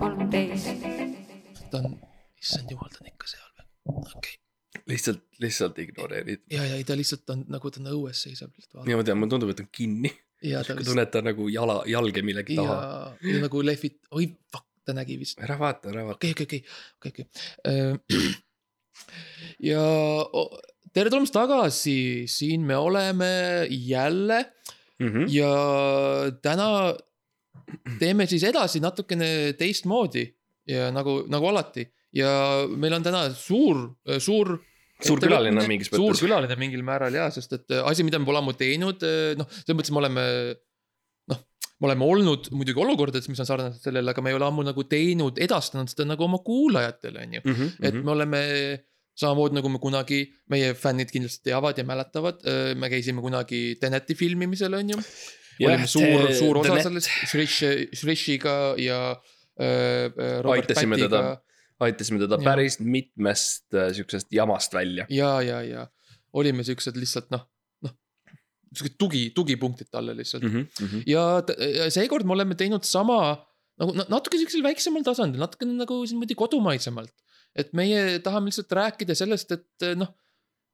kolmteist. 0.00 0.84
ta 1.70 1.80
on, 1.80 1.96
issand 2.40 2.72
jumal, 2.72 2.92
ta 2.92 3.04
on 3.04 3.12
ikka 3.12 3.32
seal 3.32 3.48
veel, 3.56 3.72
okei 3.96 4.16
okay.. 4.16 4.38
lihtsalt, 4.88 5.22
lihtsalt 5.42 5.78
ignoreerid. 5.78 6.40
ja, 6.50 6.64
ja 6.64 6.74
ei 6.80 6.84
ta 6.84 6.96
lihtsalt 6.96 7.28
on 7.30 7.44
nagu 7.48 7.70
ta 7.70 7.80
on 7.80 7.86
õues 7.92 8.22
seisab 8.26 8.50
lihtsalt. 8.56 8.86
ja 8.88 8.96
ma 8.96 9.04
tean, 9.04 9.18
mulle 9.18 9.30
tundub, 9.34 9.50
et 9.54 9.60
on 9.60 9.68
kinni. 9.72 10.12
ta 10.40 10.74
kui 10.76 10.84
tunned 10.88 11.10
ta 11.12 11.20
nagu 11.22 11.48
jala, 11.52 11.82
jalge 11.86 12.22
millegi 12.24 12.54
ja 12.56 12.62
taha., 12.64 13.16
ja 13.22 13.40
nagu 13.44 13.62
lehvit, 13.66 13.98
oi 14.16 14.30
fuck, 14.52 14.66
ta 14.84 14.92
nägi 14.96 15.18
vist. 15.20 15.40
ära 15.44 15.58
vaata, 15.60 15.90
ära 15.92 16.04
vaata. 16.08 16.16
okei, 16.20 16.32
okei, 16.32 16.46
okei, 16.46 16.64
okei, 17.00 17.12
okei. 17.12 18.30
ja 19.70 19.82
o- 20.32 20.60
tere 20.92 21.10
tulemast 21.12 21.34
tagasi, 21.36 22.26
siin 22.30 22.64
me 22.66 22.76
oleme 22.76 23.66
jälle 23.70 24.44
Mhm. 25.00 25.28
ja 25.32 25.50
täna 26.44 26.92
teeme 27.98 28.26
siis 28.28 28.42
edasi 28.44 28.80
natukene 28.84 29.52
teistmoodi 29.56 30.26
ja 30.68 30.90
nagu, 30.92 31.22
nagu 31.32 31.46
alati 31.48 31.86
ja 32.12 32.66
meil 32.76 32.92
on 32.98 33.02
täna 33.06 33.22
suur, 33.34 33.94
suur. 34.18 34.58
Suur 35.06 35.22
külaline 35.22 35.64
mingis 35.70 35.90
suur 35.92 36.10
mõttes. 36.10 36.24
külaline 36.24 36.58
mingil 36.60 36.82
määral 36.86 37.14
ja, 37.16 37.28
sest 37.34 37.54
et 37.56 37.76
äh, 37.76 37.86
asi, 37.88 38.04
mida 38.06 38.20
me 38.20 38.28
pole 38.28 38.42
ammu 38.42 38.54
teinud, 38.58 39.06
noh, 39.40 39.48
selles 39.62 39.78
mõttes 39.78 39.94
me 39.94 40.02
oleme, 40.02 40.26
noh, 41.32 41.40
me 41.80 41.90
oleme 41.90 42.06
olnud 42.06 42.50
muidugi 42.52 42.84
olukordades, 42.84 43.30
mis 43.32 43.40
on 43.42 43.48
sarnased 43.48 43.82
sellele, 43.88 44.12
aga 44.12 44.24
me 44.24 44.34
ei 44.34 44.38
ole 44.38 44.48
ammu 44.50 44.66
nagu 44.68 44.84
teinud, 44.90 45.40
edastanud 45.40 45.92
seda 45.92 46.08
nagu 46.12 46.26
oma 46.28 46.42
kuulajatele, 46.44 47.26
on 47.26 47.36
ju. 47.38 47.44
Mhm, 47.46 47.74
et 47.88 48.00
me 48.00 48.14
oleme 48.16 48.44
samamoodi 49.20 49.58
nagu 49.58 49.72
me 49.72 49.80
kunagi, 49.82 50.22
meie 50.52 50.72
fännid 50.78 51.10
kindlasti 51.12 51.50
teavad 51.50 51.78
ja 51.78 51.84
mäletavad, 51.84 52.40
me 52.78 52.88
käisime 52.92 53.22
kunagi 53.24 53.76
Teneti 53.80 54.16
filmimisel, 54.16 54.74
on 54.78 54.94
ju. 54.94 55.02
olime 55.66 55.86
suur, 55.90 56.30
suur 56.36 56.60
osa 56.62 56.78
sellest, 56.86 57.10
Shrish, 57.28 57.92
Shrishiga 58.00 58.56
ja 58.80 59.00
äh, 59.60 60.08
äh, 60.08 60.50
Aitasime 60.54 60.96
Pätiga 60.96 61.08
teda. 61.08 61.22
Aitasime 61.80 62.20
teda 62.22 62.38
Ja. 62.40 62.44
päris 62.44 62.78
mitmest 62.80 63.74
äh, 63.74 63.90
siuksest 63.96 64.32
jamast 64.32 64.74
välja. 64.74 65.06
ja, 65.08 65.40
ja, 65.42 65.62
ja 65.62 65.86
olime 66.32 66.64
siuksed 66.66 66.96
lihtsalt 66.96 67.30
noh, 67.34 67.46
noh, 67.82 67.94
siuksed 68.74 68.96
tugi, 68.98 69.30
tugipunktid 69.34 69.90
talle 69.90 70.14
lihtsalt 70.16 70.44
mm. 70.46 70.66
-hmm. 70.80 71.02
ja 71.06 71.42
ja 71.80 71.90
seekord 71.90 72.26
me 72.26 72.32
oleme 72.38 72.54
teinud 72.54 72.84
sama 72.86 73.18
nagu 73.80 73.94
na- 73.96 74.06
natuke 74.12 74.38
siuksel 74.38 74.62
väiksemal 74.62 75.02
tasandil, 75.06 75.40
natukene 75.40 75.72
nagu 75.78 76.02
niimoodi 76.04 76.34
kodumaisemalt. 76.38 77.12
et 77.56 77.72
meie 77.74 78.18
tahame 78.22 78.46
lihtsalt 78.52 78.72
rääkida 78.72 79.14
sellest, 79.18 79.50
et 79.52 79.86
noh, 79.98 80.12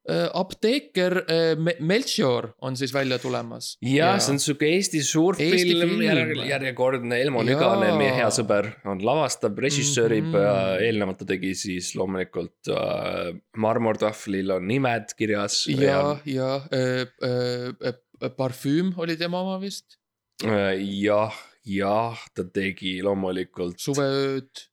apteeker 0.09 1.17
äh, 1.25 1.57
Me- 1.59 1.77
Melchior 1.81 2.53
on 2.63 2.77
siis 2.77 2.93
välja 2.95 3.19
tulemas. 3.19 3.77
jah, 3.83 4.19
see 4.23 4.35
on 4.37 4.41
siuke 4.43 4.69
Eesti 4.71 5.03
suurfilm 5.03 5.57
Eesti 5.57 5.75
film. 5.81 6.45
järjekordne 6.47 7.21
Elmo 7.23 7.43
Jaa. 7.43 7.51
Nügane, 7.51 7.91
meie 7.99 8.15
hea 8.21 8.29
sõber, 8.35 8.71
on 8.87 9.03
lavastab, 9.05 9.59
režissöörib 9.59 10.29
mm, 10.29 10.39
-hmm. 10.39 10.87
eelnevalt 10.87 11.19
ta 11.23 11.29
tegi 11.29 11.55
siis 11.59 11.93
loomulikult 11.99 12.71
äh, 12.71 13.35
marmortahvlil 13.57 14.57
on 14.59 14.69
nimed 14.69 15.15
kirjas. 15.19 15.65
ja, 15.67 16.19
ja 16.25 16.51
äh, 16.73 17.07
äh, 17.27 17.95
äh, 18.23 18.31
parfüüm 18.37 18.95
oli 18.97 19.17
tema 19.17 19.41
oma 19.41 19.61
vist, 19.61 19.99
äh, 20.45 20.77
jah, 21.03 21.35
jah, 21.65 22.19
ta 22.35 22.45
tegi 22.45 23.01
loomulikult 23.03 23.81
suveööd 23.83 24.67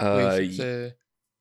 või 0.00 0.48
äh, 0.48 0.56
see 0.56 0.94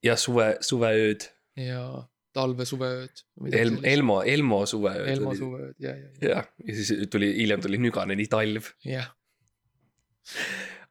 ja 0.06 0.16
suve, 0.20 0.56
suveööd, 0.62 1.30
ja 1.58 2.06
talve-suveööd. 2.36 3.24
Elmo, 3.52 3.82
Elmo, 3.88 4.20
Elmo 4.36 4.62
suveööd. 4.70 5.08
Elmo 5.16 5.36
suveööd 5.38 5.76
ja, 5.84 5.96
ja, 5.96 6.12
ja, 6.20 6.30
jah, 6.30 6.50
ja 6.68 6.78
siis 6.78 7.08
tuli, 7.12 7.32
hiljem 7.40 7.64
tuli 7.64 7.80
Nüganeni 7.82 8.28
talv 8.32 8.70
jah, 8.86 9.10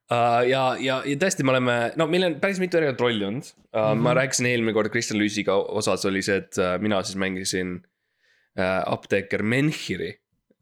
uh,. 0.08 0.40
ja, 0.48 0.64
ja, 0.80 1.00
ja 1.04 1.16
tõesti, 1.20 1.46
me 1.46 1.54
oleme, 1.54 1.78
no 2.00 2.08
meil 2.10 2.28
on 2.30 2.38
päris 2.42 2.60
mitu 2.62 2.80
erinevat 2.80 3.00
rolli 3.04 3.24
olnud 3.28 3.46
uh,. 3.46 3.54
Mm 3.54 3.80
-hmm. 3.80 4.02
ma 4.02 4.10
Mhm. 4.10 4.18
rääkisin 4.20 4.50
eelmine 4.50 4.76
kord 4.76 4.92
Kristjan 4.94 5.20
Lüüsiga 5.20 5.56
osas 5.80 6.04
oli 6.04 6.22
see, 6.22 6.36
et 6.36 6.58
uh, 6.58 6.76
mina 6.80 7.02
siis 7.02 7.16
mängisin 7.16 7.76
uh, 8.58 8.82
apteeker 8.86 9.42
Menhiri 9.42 10.14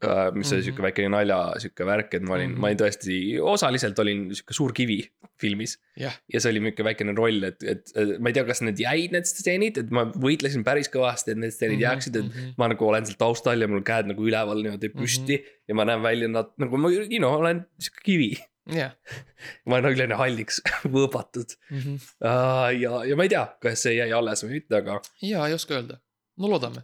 uh,. 0.05 0.35
mis 0.35 0.47
mm 0.47 0.51
-hmm. 0.51 0.53
oli 0.53 0.61
Mhm. 0.61 0.65
sihuke 0.67 0.83
väike 0.83 1.09
nalja, 1.09 1.39
sihuke 1.59 1.85
värk, 1.87 2.15
et 2.15 2.23
ma 2.23 2.35
olin 2.35 2.47
mm, 2.47 2.53
Mhm. 2.53 2.57
-hmm. 2.57 2.61
ma 2.61 2.67
olin 2.67 2.79
tõesti, 2.83 3.17
osaliselt 3.55 3.99
olin 3.99 4.35
sihuke 4.35 4.55
suur 4.55 4.73
kivi 4.73 4.99
filmis. 5.41 5.79
jah, 5.97 6.15
ja 6.33 6.41
see 6.41 6.51
oli 6.53 6.61
nihuke 6.61 6.85
väikene 6.85 7.13
roll, 7.17 7.43
et, 7.45 7.63
et 7.63 7.83
et 7.97 8.19
ma 8.21 8.29
ei 8.29 8.33
tea, 8.33 8.45
kas 8.45 8.63
need 8.63 8.79
jäid 8.79 9.11
need 9.13 9.25
stseenid, 9.27 9.79
et 9.79 9.91
ma 9.91 10.05
võitlesin 10.05 10.63
päris 10.65 10.89
kõvasti, 10.89 11.31
et 11.33 11.39
need 11.39 11.51
stseenid 11.53 11.79
Mhm, 11.79 11.83
jääksid, 11.89 12.17
et 12.17 12.25
mhm. 12.25 12.55
ma 12.59 12.69
nagu 12.69 12.87
olen 12.89 13.05
seal 13.07 13.17
taustal 13.19 13.61
ja 13.61 13.69
mul 13.69 13.83
käed 13.83 14.07
nagu 14.07 14.23
üleval 14.23 14.63
niimoodi 14.63 14.89
püsti 14.89 15.37
mm 15.39 15.43
-hmm. 15.45 15.67
ja 15.69 15.75
ma 15.75 15.85
näen 15.85 16.03
välja 16.03 16.29
nat- 16.29 16.55
nagu 16.59 16.77
ma, 16.77 16.89
you 16.91 17.19
know, 17.19 17.35
olen 17.35 17.67
sihuke 17.79 18.01
kivi. 18.05 18.33
jah. 18.73 18.93
ma 19.67 19.77
olen 19.77 19.97
nagu 19.99 20.15
halliks 20.17 20.61
võõbatud 20.95 21.57
Mhm. 21.71 21.95
uh, 22.23 22.71
ja, 22.81 23.05
ja 23.05 23.17
ma 23.17 23.23
ei 23.23 23.29
tea, 23.29 23.47
kas 23.61 23.83
see 23.83 23.95
jäi 23.97 24.13
alles 24.13 24.45
või 24.45 24.51
mitte, 24.61 24.77
aga 24.77 25.01
ja 25.23 25.47
ei 25.47 25.55
oska 25.55 25.75
öelda, 25.75 25.99
no 26.39 26.49
loodame. 26.49 26.83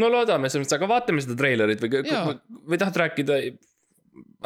No 0.00 0.10
loodame 0.12 0.50
selles 0.50 0.66
mõttes, 0.66 0.78
aga 0.78 0.88
vaatame 0.90 1.24
seda 1.24 1.36
treilerit 1.38 1.82
või 1.84 2.00
või 2.70 2.80
tahad 2.80 2.98
rääkida, 3.04 3.40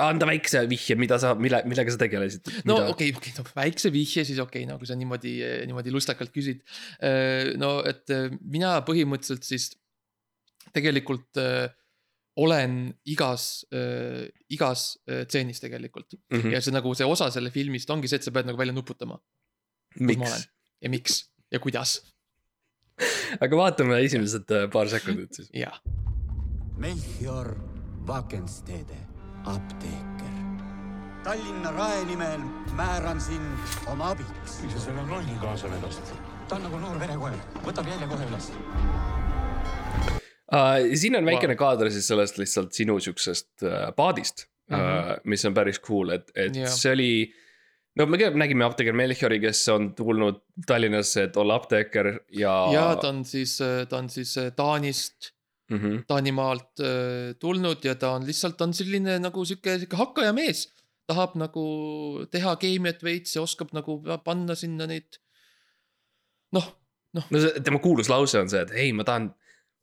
anda 0.04 0.26
väikse 0.28 0.64
vihje, 0.70 0.96
mida 0.98 1.18
sa, 1.22 1.32
mille, 1.38 1.60
millega 1.68 1.92
sa 1.94 2.00
tegelesid? 2.00 2.50
no 2.68 2.78
okei, 2.90 3.12
okei, 3.16 3.34
no 3.38 3.46
väikse 3.54 3.92
vihje 3.94 4.26
siis 4.26 4.40
okei 4.42 4.64
okay,, 4.64 4.70
no 4.70 4.78
kui 4.80 4.90
sa 4.90 4.96
niimoodi, 4.98 5.36
niimoodi 5.70 5.94
lustakalt 5.94 6.34
küsid. 6.34 6.64
no 7.60 7.76
et 7.86 8.10
äh, 8.14 8.28
mina 8.42 8.76
põhimõtteliselt 8.86 9.46
siis 9.46 9.70
tegelikult 10.74 11.40
äh, 11.40 11.68
olen 12.40 12.88
igas 13.06 13.66
äh,, 13.74 14.26
igas 14.50 14.96
äh, 15.06 15.22
tseenis 15.30 15.62
tegelikult 15.62 16.16
mm. 16.16 16.40
-hmm. 16.40 16.56
ja 16.56 16.62
see 16.64 16.74
nagu 16.74 16.94
see 16.94 17.06
osa 17.06 17.30
selle 17.30 17.54
filmist 17.54 17.90
ongi 17.90 18.10
see, 18.10 18.18
et 18.18 18.26
sa 18.26 18.34
pead 18.34 18.50
nagu 18.50 18.58
välja 18.58 18.74
nuputama 18.74 19.20
ma 20.00 20.18
olen. 20.18 20.48
ja 20.82 20.90
miks 20.90 21.24
ja 21.52 21.60
kuidas 21.62 22.00
aga 23.44 23.56
vaatame 23.56 24.00
esimesed 24.04 24.50
äh, 24.54 24.66
paar 24.70 24.88
sekundit 24.88 25.40
siis. 25.40 25.50
ja 25.54 25.72
Melchior 26.78 27.54
Wagenstede, 28.06 28.98
apteeker. 29.44 30.32
Tallinna 31.24 31.70
Rae 31.72 32.02
nimel 32.04 32.42
määran 32.76 33.20
sind 33.20 33.76
oma 33.88 34.10
abiks. 34.12 34.58
miks 34.62 34.74
sa 34.74 34.80
selle 34.88 35.04
rolli 35.08 35.36
kaasa 35.40 35.70
vedasid? 35.70 36.10
ta 36.48 36.58
on 36.58 36.66
nagu 36.66 36.80
noor 36.82 36.98
verekoer, 37.00 37.36
võtab 37.64 37.88
jälje 37.88 38.08
kohe 38.10 38.26
üles. 38.28 38.50
Uh, 40.54 40.90
siin 41.00 41.16
on 41.16 41.24
väikene 41.24 41.54
wow. 41.54 41.60
kaader 41.62 41.88
siis 41.94 42.10
sellest 42.10 42.36
lihtsalt 42.38 42.76
sinu 42.76 42.98
siuksest 43.00 43.64
uh, 43.64 43.88
paadist 43.96 44.44
mm, 44.44 44.76
-hmm. 44.76 45.14
uh, 45.14 45.24
mis 45.24 45.44
on 45.48 45.54
päris 45.56 45.80
cool, 45.80 46.12
et, 46.12 46.28
et 46.34 46.52
Jah. 46.52 46.66
yeah. 46.66 46.76
see 46.76 46.92
oli. 46.92 47.10
No 47.98 48.06
me 48.10 48.18
nägime 48.18 48.66
apteeker 48.66 48.96
Melchiori, 48.96 49.38
kes 49.42 49.62
on 49.74 49.92
tulnud 49.98 50.40
Tallinnasse, 50.66 51.28
et 51.28 51.36
olla 51.40 51.58
apteeker 51.60 52.10
ja. 52.34 52.54
ja 52.74 52.84
ta 53.00 53.10
on 53.12 53.24
siis, 53.28 53.56
ta 53.88 54.00
on 54.00 54.10
siis 54.12 54.36
äh, 54.40 54.50
Taanist 54.56 55.30
mm. 55.70 55.78
-hmm. 55.78 56.04
Taanimaalt 56.10 56.80
äh, 56.80 57.34
tulnud 57.38 57.84
ja 57.84 57.94
ta 57.94 58.14
on 58.18 58.26
lihtsalt, 58.26 58.56
ta 58.56 58.68
on 58.68 58.74
selline 58.74 59.18
nagu 59.22 59.44
sihuke, 59.44 59.78
sihuke 59.78 60.00
hakkaja 60.00 60.32
mees. 60.32 60.70
tahab 61.04 61.34
nagu 61.36 61.62
teha 62.32 62.54
keemiat 62.56 63.02
veits 63.04 63.34
ja 63.36 63.42
oskab 63.42 63.74
nagu 63.76 63.98
panna 64.24 64.54
sinna 64.56 64.86
neid. 64.88 65.20
noh, 66.52 66.68
no 67.12 67.40
see 67.40 67.60
tema 67.60 67.78
kuulus 67.78 68.08
lause 68.08 68.40
on 68.40 68.48
see, 68.48 68.62
et 68.62 68.70
ei, 68.72 68.92
ma 68.92 69.04
tahan, 69.04 69.28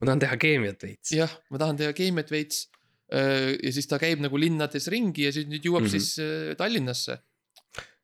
ma 0.02 0.06
tahan 0.08 0.20
teha 0.20 0.38
keemiat 0.38 0.84
veits. 0.84 1.12
jah, 1.14 1.30
ma 1.52 1.62
tahan 1.62 1.78
teha 1.78 1.94
keemiat 1.94 2.32
veits. 2.32 2.70
ja 3.12 3.72
siis 3.76 3.88
ta 3.88 4.00
käib 4.00 4.24
nagu 4.24 4.40
linnades 4.40 4.88
ringi 4.88 5.28
ja 5.28 5.32
siis 5.36 5.46
nüüd 5.46 5.62
jõuab 5.68 5.86
mm. 5.86 5.88
-hmm. 5.88 6.00
siis 6.00 6.20
äh, 6.20 6.56
Tallinnasse. 6.58 7.20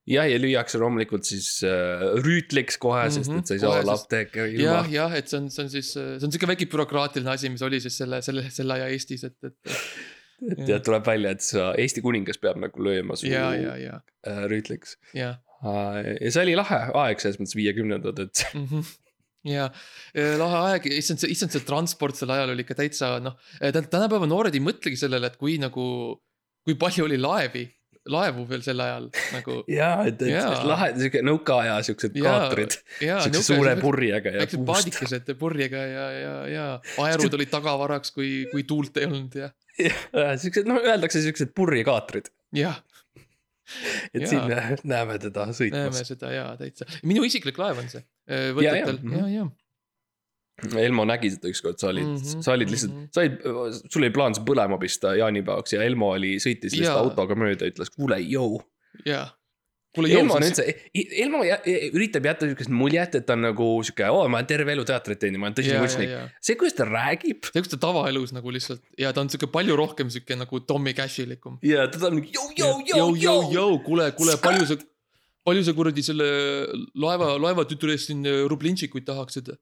jah, 0.08 0.28
ja 0.30 0.40
lüüakse 0.42 0.80
loomulikult 0.82 1.28
siis 1.28 1.50
äh, 1.68 2.04
rüütliks 2.24 2.80
kohe 2.82 3.04
mm, 3.04 3.10
-hmm, 3.10 3.16
sest 3.18 3.34
et 3.38 3.50
sa 3.50 3.58
ei 3.58 3.64
saa 3.64 3.80
olla 3.82 3.98
ilma 4.48 4.62
jah, 4.64 4.92
jah, 4.92 5.16
et 5.20 5.32
see 5.32 5.40
on, 5.42 5.50
see 5.54 5.66
on 5.66 5.72
siis, 5.74 5.94
see 5.96 6.28
on 6.28 6.34
sihuke 6.34 6.50
väike 6.54 6.70
bürokraatiline 6.72 7.34
asi, 7.34 7.52
mis 7.54 7.66
oli 7.66 7.82
siis 7.84 7.98
selle, 8.04 8.22
selle, 8.26 8.48
selle 8.54 8.78
aja 8.80 8.92
Eestis, 8.94 9.26
et, 9.28 9.38
et 9.44 9.76
et 10.52 10.64
ja 10.72 10.80
tuleb 10.84 11.06
välja, 11.08 11.34
et 11.34 11.44
sa, 11.44 11.72
Eesti 11.82 12.04
kuningas 12.06 12.40
peab 12.42 12.60
nagu 12.62 12.84
lööma 12.84 13.18
su 13.18 13.28
ja, 13.30 13.50
ja, 13.58 13.76
ja, 13.82 14.00
äh, 14.30 14.46
rüütliks. 14.52 14.98
ja 15.18 15.36
ja 15.58 16.30
see 16.30 16.44
oli 16.44 16.54
lahe 16.58 16.78
aeg 17.02 17.22
selles 17.22 17.40
mõttes 17.42 17.58
viiekümnendad, 17.58 18.20
et 18.22 18.44
mm. 18.54 18.68
-hmm. 18.70 18.92
ja 19.50 19.72
lahe 20.38 20.60
aeg, 20.68 20.86
issand 21.00 21.24
see, 21.24 21.32
issand 21.34 21.52
see 21.52 21.66
transport 21.66 22.16
sel 22.16 22.30
ajal 22.36 22.54
oli 22.54 22.62
ikka 22.62 22.78
täitsa 22.78 23.16
noh, 23.24 23.40
tänapäeva 23.60 24.30
noored 24.30 24.54
ei 24.54 24.62
mõtlegi 24.62 25.00
sellele, 25.02 25.32
et 25.32 25.40
kui 25.42 25.58
nagu, 25.58 25.88
kui 26.62 26.78
palju 26.78 27.08
oli 27.10 27.18
laevi, 27.18 27.66
laevu 28.12 28.46
veel 28.50 28.64
sel 28.66 28.82
ajal 28.84 29.08
nagu. 29.34 29.58
jaa, 29.80 30.08
et, 30.10 30.22
et 30.22 30.34
Jaa. 30.34 30.62
lahe, 30.68 30.90
siuke 31.02 31.22
nõukaaja 31.26 31.78
siuksed 31.88 32.18
Jaa, 32.18 32.34
kaatrid, 32.48 32.78
jaa, 33.04 33.20
siukse 33.26 33.44
suure 33.50 33.76
purjega 33.82 34.34
ja 34.36 34.44
väiksed 34.44 34.66
paadikesed 34.68 35.32
purjega 35.40 35.84
ja, 35.92 36.08
ja, 36.16 36.34
ja 36.52 36.66
aerud 37.06 37.38
olid 37.40 37.54
tagavaraks, 37.54 38.14
kui, 38.16 38.32
kui 38.52 38.66
tuult 38.70 38.98
ei 39.02 39.10
olnud 39.10 39.38
ja, 39.40 39.52
siuksed, 40.40 40.70
noh, 40.70 40.82
öeldakse 40.84 41.22
siuksed 41.26 41.54
purjekaatrid, 41.58 42.32
jah, 42.58 42.82
et 44.14 44.24
Jaa. 44.24 44.30
siin 44.32 44.52
nä- 44.52 44.82
näeme 44.84 45.20
teda 45.22 45.48
näeme 45.48 45.60
sõitmas. 45.62 46.04
seda 46.08 46.34
ja 46.34 46.50
täitsa, 46.60 46.88
minu 47.08 47.26
isiklik 47.28 47.60
laev 47.62 47.84
on 47.84 47.90
see. 47.92 48.04
ja, 48.28 48.76
mhm. 48.76 49.16
ja, 49.18 49.32
ja 49.40 49.48
Elmo 50.58 51.06
nägi 51.06 51.30
seda 51.36 51.52
ükskord, 51.52 51.78
sa 51.78 51.92
olid 51.92 52.08
mm, 52.08 52.14
-hmm, 52.18 52.44
sa 52.46 52.54
olid 52.56 52.72
lihtsalt 52.74 52.94
mhm., 52.94 53.10
sa 53.14 53.22
olid, 53.22 53.82
sul 53.94 54.02
oli 54.02 54.14
plaan 54.14 54.34
see 54.34 54.46
põlema 54.46 54.80
pista 54.82 55.14
jaanipäevaks 55.20 55.76
ja 55.76 55.84
Elmo 55.86 56.16
oli, 56.16 56.38
sõitis 56.42 56.74
lihtsalt 56.74 56.96
Jaa. 56.96 57.04
autoga 57.06 57.38
mööda, 57.38 57.68
ütles 57.70 57.94
kuule, 57.94 58.18
jõu. 58.26 58.58
ja. 59.06 59.28
kuule, 59.94 60.10
Elmo 60.18 60.34
on 60.40 60.46
üldse, 60.48 60.66
Elmo 60.96 61.44
jä- 61.46 61.60
üritab 61.92 62.26
jätta 62.26 62.50
siukest 62.50 62.74
muljet, 62.74 63.20
et 63.20 63.28
ta 63.30 63.38
on 63.38 63.46
nagu 63.46 63.70
sihuke, 63.86 64.10
oo, 64.10 64.26
ma 64.26 64.42
olen 64.42 64.50
terve 64.50 64.74
elu 64.74 64.88
teatrit 64.90 65.22
teinud, 65.22 65.44
ma 65.44 65.52
olen 65.52 65.60
tõsine 65.62 65.78
kunstnik. 65.86 66.18
see, 66.42 66.58
kuidas 66.58 66.80
ta 66.82 66.90
räägib 66.90 67.52
see, 67.52 67.62
kus 67.62 67.76
ta 67.76 67.82
tavaelus 67.86 68.34
nagu 68.34 68.58
lihtsalt 68.58 68.82
ja 68.98 69.14
ta 69.14 69.22
on 69.22 69.30
sihuke 69.30 69.52
palju 69.54 69.78
rohkem 69.78 70.10
sihuke 70.10 70.42
nagu 70.42 70.66
Tommy 70.66 70.98
Cashilikum. 70.98 71.62
ja 71.62 71.86
ta 71.86 72.02
on 72.10 72.18
mingi 72.18 72.34
jõu, 72.34 72.50
jõu, 72.58 73.14
jõu, 73.22 73.48
jõu, 73.54 73.80
kuule, 73.86 74.10
kuule, 74.18 74.42
palju 74.42 74.74
sa, 74.74 74.82
palju 75.46 75.70
sa 75.70 75.78
kuradi 75.78 76.02
selle 76.02 76.28
laeva, 76.98 77.36
laevatütre 77.46 77.94
eest 77.94 78.10
siin 78.10 78.26
äh, 78.26 78.42
rublinšikuid 78.50 79.06
tahaksid? 79.06 79.54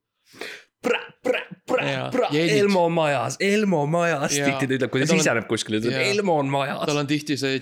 Elmo 2.33 2.85
majas, 2.93 3.37
Elmo 3.43 3.85
majas, 3.89 4.35
Jaa. 4.37 4.51
tihti 4.51 4.67
ta 4.69 4.77
ütleb, 4.77 4.91
kui 4.93 5.01
Ja 5.01 5.07
ta 5.09 5.13
on- 5.15 5.23
siseneb 5.23 5.47
kuskile, 5.49 5.81
ta 5.81 5.89
ütleb. 5.89 6.11
Elmo 6.13 6.37
on 6.41 6.51
majas 6.53 6.85
tal. 6.85 7.01
on 7.01 7.07
tihti 7.09 7.37
see 7.41 7.59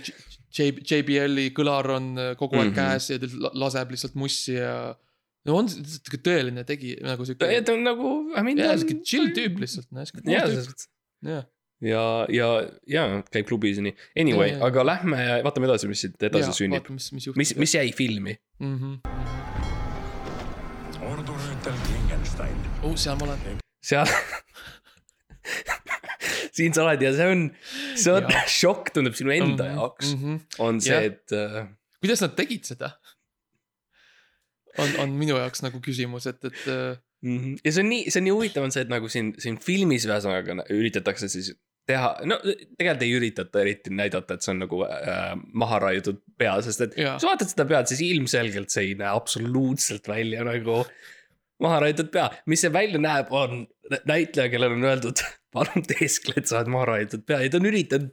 J- 0.54 0.84
JBL-i 0.86 1.48
kõlar 1.58 1.88
on 1.96 2.12
äh, 2.22 2.34
kogu 2.38 2.60
aeg 2.60 2.70
mm. 2.70 2.76
-hmm. 2.76 2.92
käes 2.94 3.10
ja 3.10 3.18
ta 3.22 3.30
la- 3.46 3.54
laseb 3.66 3.96
lihtsalt 3.96 4.16
mussi 4.20 4.54
ja. 4.60 4.76
no 5.48 5.56
on 5.58 5.68
tõeline 5.68 6.64
tegi 6.68 6.98
nagu 7.02 7.26
sihuke. 7.26 7.62
ta 7.66 7.74
on 7.74 7.84
nagu, 7.84 8.12
jaa, 8.36 8.78
sihuke 8.78 9.02
chill 9.02 9.34
tüüp 9.34 9.58
lihtsalt, 9.64 9.90
noh 9.92 10.06
sihuke 10.06 10.22
cool 10.28 10.54
tüüp, 10.54 10.86
jah. 11.32 11.48
ja, 11.82 12.04
ja, 12.30 12.52
ja 12.88 13.08
käib 13.32 13.50
klubis 13.50 13.82
ja 13.82 13.88
nii. 13.88 13.96
Anyway 14.20 14.54
aga 14.62 14.86
lähme, 14.86 15.18
vaatame 15.44 15.72
edasi, 15.72 15.88
mis 15.90 16.06
siit 16.06 16.22
edasi 16.30 16.54
sünnib. 16.54 16.90
mis, 16.90 17.12
mis 17.18 17.32
mis, 17.36 17.56
mis 17.66 17.76
jäi 17.80 17.90
filmi? 17.92 18.38
mm. 18.60 18.78
-hmm. 18.78 19.53
Rüütel 21.64 21.80
Klingenstein. 21.88 22.56
oh, 22.84 22.92
seal 23.00 23.16
ma 23.16 23.24
olen. 23.30 23.60
seal 23.80 24.10
siin 26.58 26.74
sa 26.76 26.84
oled 26.84 27.04
ja 27.06 27.12
see 27.16 27.28
on, 27.32 27.44
see 27.96 28.12
on 28.18 28.28
šokk 28.60 28.92
tundub 28.98 29.16
sinu 29.16 29.32
enda 29.32 29.70
Mhm, 29.70 29.78
jaoks, 29.80 30.10
mhm. 30.18 30.42
on 30.66 30.82
see, 30.84 30.98
et 31.08 31.32
äh, 31.38 31.70
kuidas 32.04 32.24
nad 32.26 32.36
tegid 32.36 32.68
seda? 32.68 32.90
on, 34.76 34.92
on 35.06 35.16
minu 35.16 35.38
jaoks 35.40 35.64
nagu 35.64 35.80
küsimus, 35.86 36.28
et, 36.34 36.44
et 36.52 36.68
äh, 36.68 37.00
Mhm. 37.24 37.54
ja 37.64 37.72
see 37.72 37.80
on 37.86 37.88
nii, 37.94 38.10
see 38.12 38.20
on 38.20 38.26
nii 38.28 38.36
huvitav 38.36 38.66
on 38.68 38.74
see, 38.76 38.84
et 38.84 38.90
nagu 38.92 39.08
siin, 39.08 39.30
siin 39.40 39.56
filmis 39.64 40.04
ühesõnaga 40.10 40.66
üritatakse 40.76 41.30
siis 41.32 41.54
teha, 41.88 42.10
no 42.28 42.36
tegelikult 42.44 43.06
ei 43.08 43.14
üritata 43.16 43.62
eriti 43.64 43.94
näidata, 43.96 44.36
et 44.36 44.44
see 44.44 44.52
on 44.52 44.60
nagu 44.66 44.82
äh, 44.84 45.32
maha 45.64 45.80
raiutud 45.86 46.20
pea, 46.36 46.58
sest 46.68 46.84
et 46.90 46.98
Jaa. 47.00 47.14
kui 47.16 47.24
sa 47.24 47.30
vaatad 47.32 47.54
seda 47.56 47.66
pead, 47.72 47.88
siis 47.94 48.04
ilmselgelt 48.10 48.76
see 48.76 48.90
ei 48.90 48.98
näe 49.00 49.08
absoluutselt 49.16 50.12
välja 50.12 50.44
nagu 50.44 50.82
maha 51.62 51.84
raiutud 51.86 52.12
pea, 52.14 52.30
mis 52.50 52.64
see 52.64 52.74
välja 52.74 53.02
näeb, 53.02 53.32
on 53.36 53.66
näitleja, 54.10 54.50
kellel 54.54 54.78
on 54.78 54.90
öeldud, 54.90 55.24
palun 55.56 55.86
teeskle, 55.88 56.38
et 56.42 56.50
sa 56.50 56.60
oled 56.62 56.74
maha 56.74 56.92
raiutud 56.96 57.26
pea 57.28 57.44
ja 57.44 57.54
ta 57.54 57.62
on 57.62 57.70
üritanud 57.70 58.12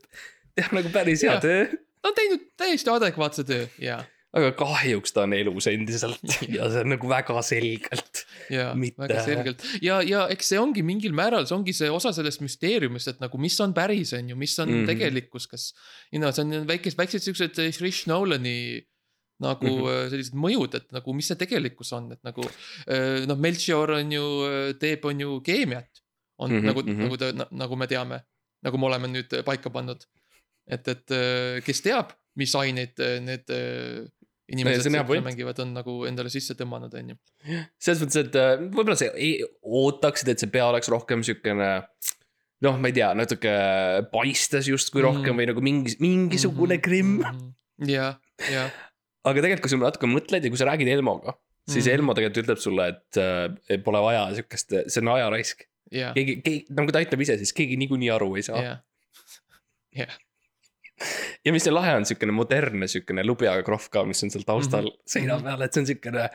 teha 0.58 0.76
nagu 0.76 0.92
päris 0.94 1.24
hea 1.26 1.36
töö. 1.42 1.66
ta 2.02 2.10
on 2.10 2.16
teinud 2.16 2.48
täiesti 2.60 2.92
adekvaatse 2.92 3.44
töö 3.48 3.68
ja, 3.82 4.00
aga 4.36 4.50
kahjuks 4.58 5.14
ta 5.14 5.24
on 5.26 5.34
elus 5.34 5.66
endiselt 5.70 6.22
ja 6.56 6.68
see 6.70 6.84
on 6.84 6.92
nagu 6.94 7.10
väga 7.10 7.40
selgelt. 7.46 8.24
ja 8.52 8.70
Mitte- 8.78 9.02
väga 9.06 9.24
selgelt 9.26 9.64
ja, 9.82 10.00
ja 10.06 10.26
eks 10.32 10.52
see 10.52 10.60
ongi 10.60 10.84
mingil 10.86 11.16
määral, 11.16 11.48
see 11.48 11.56
ongi 11.56 11.74
see 11.76 11.90
osa 11.90 12.12
sellest 12.16 12.44
müsteeriumist, 12.44 13.10
et 13.14 13.24
nagu 13.24 13.40
mis 13.42 13.58
on 13.64 13.74
päris, 13.76 14.14
on 14.18 14.30
ju, 14.30 14.38
mis 14.38 14.58
on 14.58 14.68
mm. 14.68 14.82
-hmm. 14.82 14.92
tegelikkus, 14.92 15.48
kas. 15.50 15.70
you 16.12 16.20
know, 16.20 16.32
see 16.34 16.44
on 16.44 16.68
väikesed, 16.68 16.98
väiksed 16.98 17.26
siuksed 17.26 17.62
äh, 17.62 17.72
Chris 17.74 18.06
Nolani 18.10 18.86
nagu 19.40 19.66
mm 19.66 19.72
Mhm. 19.80 19.88
-hmm. 19.88 20.10
sellised 20.12 20.34
mõjud, 20.36 20.74
et 20.76 20.92
nagu 20.92 21.12
mis 21.16 21.26
see 21.30 21.36
tegelikkus 21.40 21.92
on, 21.96 22.12
et 22.12 22.22
nagu 22.24 22.42
äh, 22.88 23.26
noh, 23.26 23.36
Melchior 23.38 23.90
on 23.98 24.12
ju, 24.12 24.26
teeb, 24.78 25.04
on 25.04 25.20
ju 25.20 25.40
keemiat. 25.40 25.88
on 26.38 26.50
mm 26.50 26.56
Mhm, 26.56 26.62
-hmm, 26.62 26.66
nagu 26.66 26.80
mhm. 26.82 26.90
mm, 26.90 26.96
-hmm. 26.96 27.02
nagu 27.02 27.16
ta, 27.16 27.48
nagu 27.50 27.76
me 27.76 27.86
teame, 27.86 28.20
nagu 28.62 28.78
me 28.78 28.86
oleme 28.86 29.08
nüüd 29.08 29.32
äh, 29.32 29.44
paika 29.44 29.70
pannud. 29.70 30.04
et, 30.66 30.88
et 30.88 31.10
äh, 31.10 31.60
kes 31.64 31.80
teab, 31.82 32.12
mis 32.36 32.54
aineid 32.54 32.94
äh, 33.00 33.20
need 33.20 33.44
äh, 33.50 34.06
inimesed 34.52 34.82
see 34.90 35.04
point. 35.04 35.24
mängivad, 35.24 35.58
on 35.58 35.74
nagu 35.74 36.04
endale 36.06 36.30
sisse 36.30 36.54
tõmmanud, 36.54 36.94
on 36.94 37.08
ju. 37.10 37.16
selles 37.78 38.00
mõttes, 38.02 38.16
et 38.24 38.34
äh, 38.34 38.56
võib-olla 38.70 38.96
sa 38.96 39.04
ei 39.14 39.44
ootaksid, 39.62 40.28
et 40.28 40.38
see 40.42 40.50
pea 40.50 40.66
oleks 40.66 40.88
rohkem 40.88 41.22
siukene. 41.22 41.82
noh, 42.62 42.76
ma 42.78 42.88
ei 42.88 42.92
tea, 42.92 43.14
natuke 43.14 43.52
paistes 44.12 44.66
justkui 44.68 45.02
rohkem 45.02 45.22
Mhm. 45.22 45.32
mm. 45.32 45.38
või 45.40 45.46
nagu 45.46 45.60
mingi, 45.60 45.96
mingisugune 46.00 46.76
mm 46.76 46.80
-hmm. 46.80 46.84
krimm. 46.84 47.54
ja, 47.88 48.18
ja, 48.52 48.70
aga 49.24 49.42
tegelikult, 49.42 49.66
kui 49.66 49.72
sa 49.72 49.80
natuke 49.80 50.10
mõtled 50.10 50.46
ja 50.46 50.52
kui 50.52 50.60
sa 50.60 50.68
räägid 50.70 50.88
Elmoga, 50.92 51.36
siis 51.68 51.84
mm. 51.86 51.92
Elmo 51.98 52.14
tegelikult 52.16 52.44
ütleb 52.44 52.62
sulle, 52.62 52.88
et 52.94 53.20
äh, 53.20 53.82
pole 53.84 54.00
vaja 54.04 54.24
siukest, 54.38 54.74
see 54.86 55.02
on 55.04 55.12
ajaraisk. 55.16 55.66
ja, 55.92 56.12
keegi, 56.16 56.40
keegi, 56.46 56.64
nagu 56.78 56.94
ta 56.94 57.02
ütleb 57.04 57.24
ise, 57.26 57.36
siis 57.40 57.52
keegi 57.56 57.78
niikuinii 57.80 58.10
aru 58.14 58.32
ei 58.38 58.46
saa. 58.46 58.62
ja, 58.64 58.74
jah, 60.02 60.14
ja 61.46 61.54
mis 61.54 61.66
see 61.66 61.74
lahe 61.74 61.96
on, 61.98 62.06
siukene 62.08 62.34
modernne 62.36 62.88
siukene 62.90 63.24
lubjaga 63.26 63.64
krohv 63.66 63.90
ka, 63.92 64.04
mis 64.08 64.22
on 64.26 64.32
seal 64.32 64.46
taustal 64.48 64.86
mm 64.86 64.94
-hmm. 64.94 65.12
seina 65.16 65.36
Mhm. 65.36 65.44
peal, 65.48 65.62
et 65.66 65.72
see 65.72 65.82
on 65.82 65.90
siukene. 65.92 66.28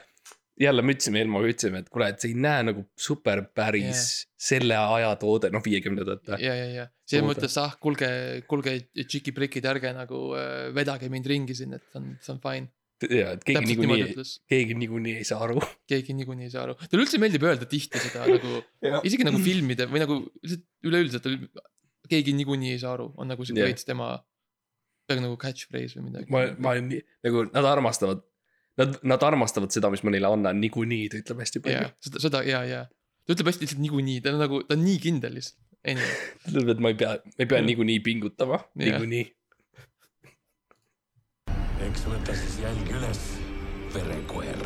Jälle 0.59 0.83
me 0.85 0.95
ütlesime 0.95 1.21
Elmoga, 1.23 1.49
ütlesime, 1.51 1.81
et 1.83 1.89
kuule, 1.91 2.07
et 2.13 2.21
see 2.23 2.31
ei 2.31 2.39
näe 2.39 2.63
nagu 2.69 2.85
super 2.99 3.41
päris 3.57 3.83
yeah. 3.83 4.29
selle 4.47 4.77
aja 4.79 5.11
toode, 5.19 5.51
noh 5.53 5.63
viiekümnendate. 5.63 6.39
ja, 6.43 6.55
ja, 6.55 6.67
ja 6.71 6.85
selles 7.05 7.27
mõttes 7.27 7.57
ah, 7.61 7.75
kuulge, 7.81 8.09
kuulge, 8.49 8.77
tšiki-prikid, 8.95 9.67
ärge 9.69 9.91
nagu 9.95 10.21
äh, 10.39 10.71
vedage 10.75 11.09
mind 11.13 11.29
ringi 11.29 11.57
siin, 11.57 11.75
et 11.77 11.85
see 11.91 12.01
on, 12.01 12.09
see 12.23 12.33
on 12.33 12.41
fine. 12.43 12.71
ja, 13.11 13.33
et 13.35 13.43
keegi 13.45 13.67
niikuinii, 13.73 14.27
keegi 14.49 14.77
niikuinii 14.79 15.17
ei 15.19 15.27
saa 15.27 15.41
aru. 15.45 15.59
keegi 15.91 16.15
niikuinii 16.17 16.47
ei 16.47 16.53
saa 16.53 16.63
aru, 16.69 16.77
talle 16.85 17.05
üldse 17.05 17.19
meeldib 17.21 17.45
öelda 17.45 17.67
tihti 17.69 18.01
seda 18.01 18.27
nagu, 18.29 18.61
isegi 19.07 19.27
nagu 19.27 19.41
filmide 19.43 19.89
või 19.91 20.03
nagu 20.05 20.21
lihtsalt 20.39 20.87
üleüldiselt, 20.87 21.59
keegi 22.09 22.37
niikuinii 22.39 22.77
ei 22.77 22.81
saa 22.81 22.95
aru, 22.95 23.11
on 23.19 23.29
nagu 23.33 23.45
siuke 23.45 23.61
Jah. 23.61 23.73
veits 23.73 23.87
tema, 23.87 24.13
nagu 25.11 25.35
catchphrase 25.41 25.99
või 25.99 26.07
midagi. 26.09 26.31
ma, 26.33 26.47
ma 26.57 26.73
olen 26.73 26.89
nii, 26.93 27.03
nagu 27.27 27.45
nad 27.51 27.69
armastavad, 27.75 28.23
nad, 28.81 28.97
nad 29.03 29.23
armastavad 29.23 29.71
seda, 29.71 29.89
mis 29.93 30.03
ma 30.03 30.11
neile 30.13 30.27
annan 30.31 30.59
niikuinii, 30.63 31.05
ta 31.11 31.19
ütleb 31.21 31.41
hästi 31.43 31.61
palju 31.65 31.77
jaa, 31.85 31.91
seda, 32.07 32.21
seda 32.27 32.41
ja, 32.47 32.63
ja 32.67 32.81
ta 33.25 33.35
ütleb 33.35 33.49
hästi 33.51 33.65
lihtsalt 33.65 33.81
niikuinii, 33.85 34.19
ta 34.25 34.33
on 34.33 34.41
nagu, 34.43 34.61
ta 34.67 34.75
on 34.77 34.83
nii 34.85 34.99
kindel 35.03 35.37
lihtsalt, 35.39 35.61
anyway. 35.87 36.19
ta 36.43 36.51
ütleb, 36.53 36.73
et 36.75 36.83
ma 36.85 36.91
ei 36.93 36.99
pea, 37.01 37.15
ma 37.23 37.45
ei 37.45 37.49
pea 37.53 37.63
niikuinii 37.69 37.99
pingutama, 38.05 38.59
Jah. 38.75 38.83
niikuinii. 38.85 39.25
eks 41.87 42.05
võta 42.09 42.35
siis 42.37 42.59
jälg 42.63 42.93
üles, 42.97 43.23
verekoer. 43.95 44.61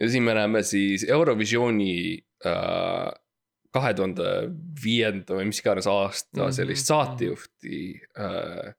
ja 0.00 0.08
siin 0.10 0.22
me 0.26 0.34
näeme 0.38 0.62
siis 0.66 1.04
Eurovisiooni 1.08 1.94
äh, 2.46 3.08
kahe 3.74 3.94
tuhande 3.98 4.28
viienda 4.82 5.36
või 5.36 5.48
mis 5.50 5.58
iganes 5.60 5.88
aasta 5.90 6.44
Mhm, 6.46 6.54
sellist 6.56 6.84
mhm. 6.84 6.92
saatejuhti 6.92 7.80
äh,. 8.18 8.74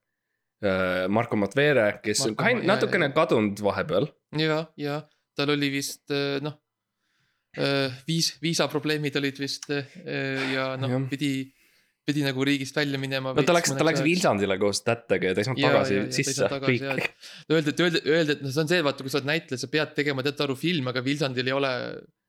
Äh, 0.60 1.06
Marko 1.08 1.36
Matvere, 1.40 1.86
kes 2.04 2.20
on 2.26 2.34
Marko 2.34 2.42
kain- 2.42 2.58
Ma- 2.58 2.64
jaa, 2.66 2.70
natukene 2.74 3.06
jaa. 3.08 3.14
kadunud 3.16 3.62
vahepeal. 3.64 4.10
ja, 4.36 4.58
ja 4.76 4.98
tal 5.36 5.54
oli 5.54 5.70
vist 5.72 6.10
äh, 6.12 6.36
noh, 6.44 6.58
viis, 8.06 8.34
viisaprobleemid 8.42 9.16
olid 9.18 9.40
vist 9.40 9.70
äh, 9.72 9.86
ja 10.52 10.66
noh 10.78 10.92
pidi, 11.10 11.30
pidi 12.06 12.22
nagu 12.26 12.44
riigist 12.46 12.76
välja 12.76 13.00
minema. 13.00 13.32
no 13.34 13.42
ta 13.42 13.56
läks, 13.56 13.72
ta 13.74 13.86
läks. 13.88 14.04
Viljandile 14.04 14.58
koos 14.60 14.82
tättega 14.86 15.32
ja 15.32 15.34
ta 15.34 15.42
ei 15.42 15.48
saanud 15.48 15.64
tagasi 15.64 15.96
ei 15.96 16.12
sisse 16.20 16.46
riiki. 16.68 17.08
Öeldi, 17.50 17.72
et 17.74 17.80
öeldi, 17.86 18.04
öeldi, 18.06 18.36
et 18.36 18.44
noh, 18.44 18.52
see 18.54 18.62
on 18.62 18.70
see, 18.70 18.84
vaata, 18.86 19.02
kui 19.06 19.10
sa 19.12 19.18
oled 19.22 19.30
näitleja, 19.32 19.64
sa 19.64 19.70
pead 19.72 19.96
tegema 19.96 20.22
teatud 20.26 20.44
arvu 20.50 20.58
filme, 20.60 20.92
aga 20.92 21.02
Viljandil 21.08 21.50
ei 21.50 21.56
ole 21.56 21.72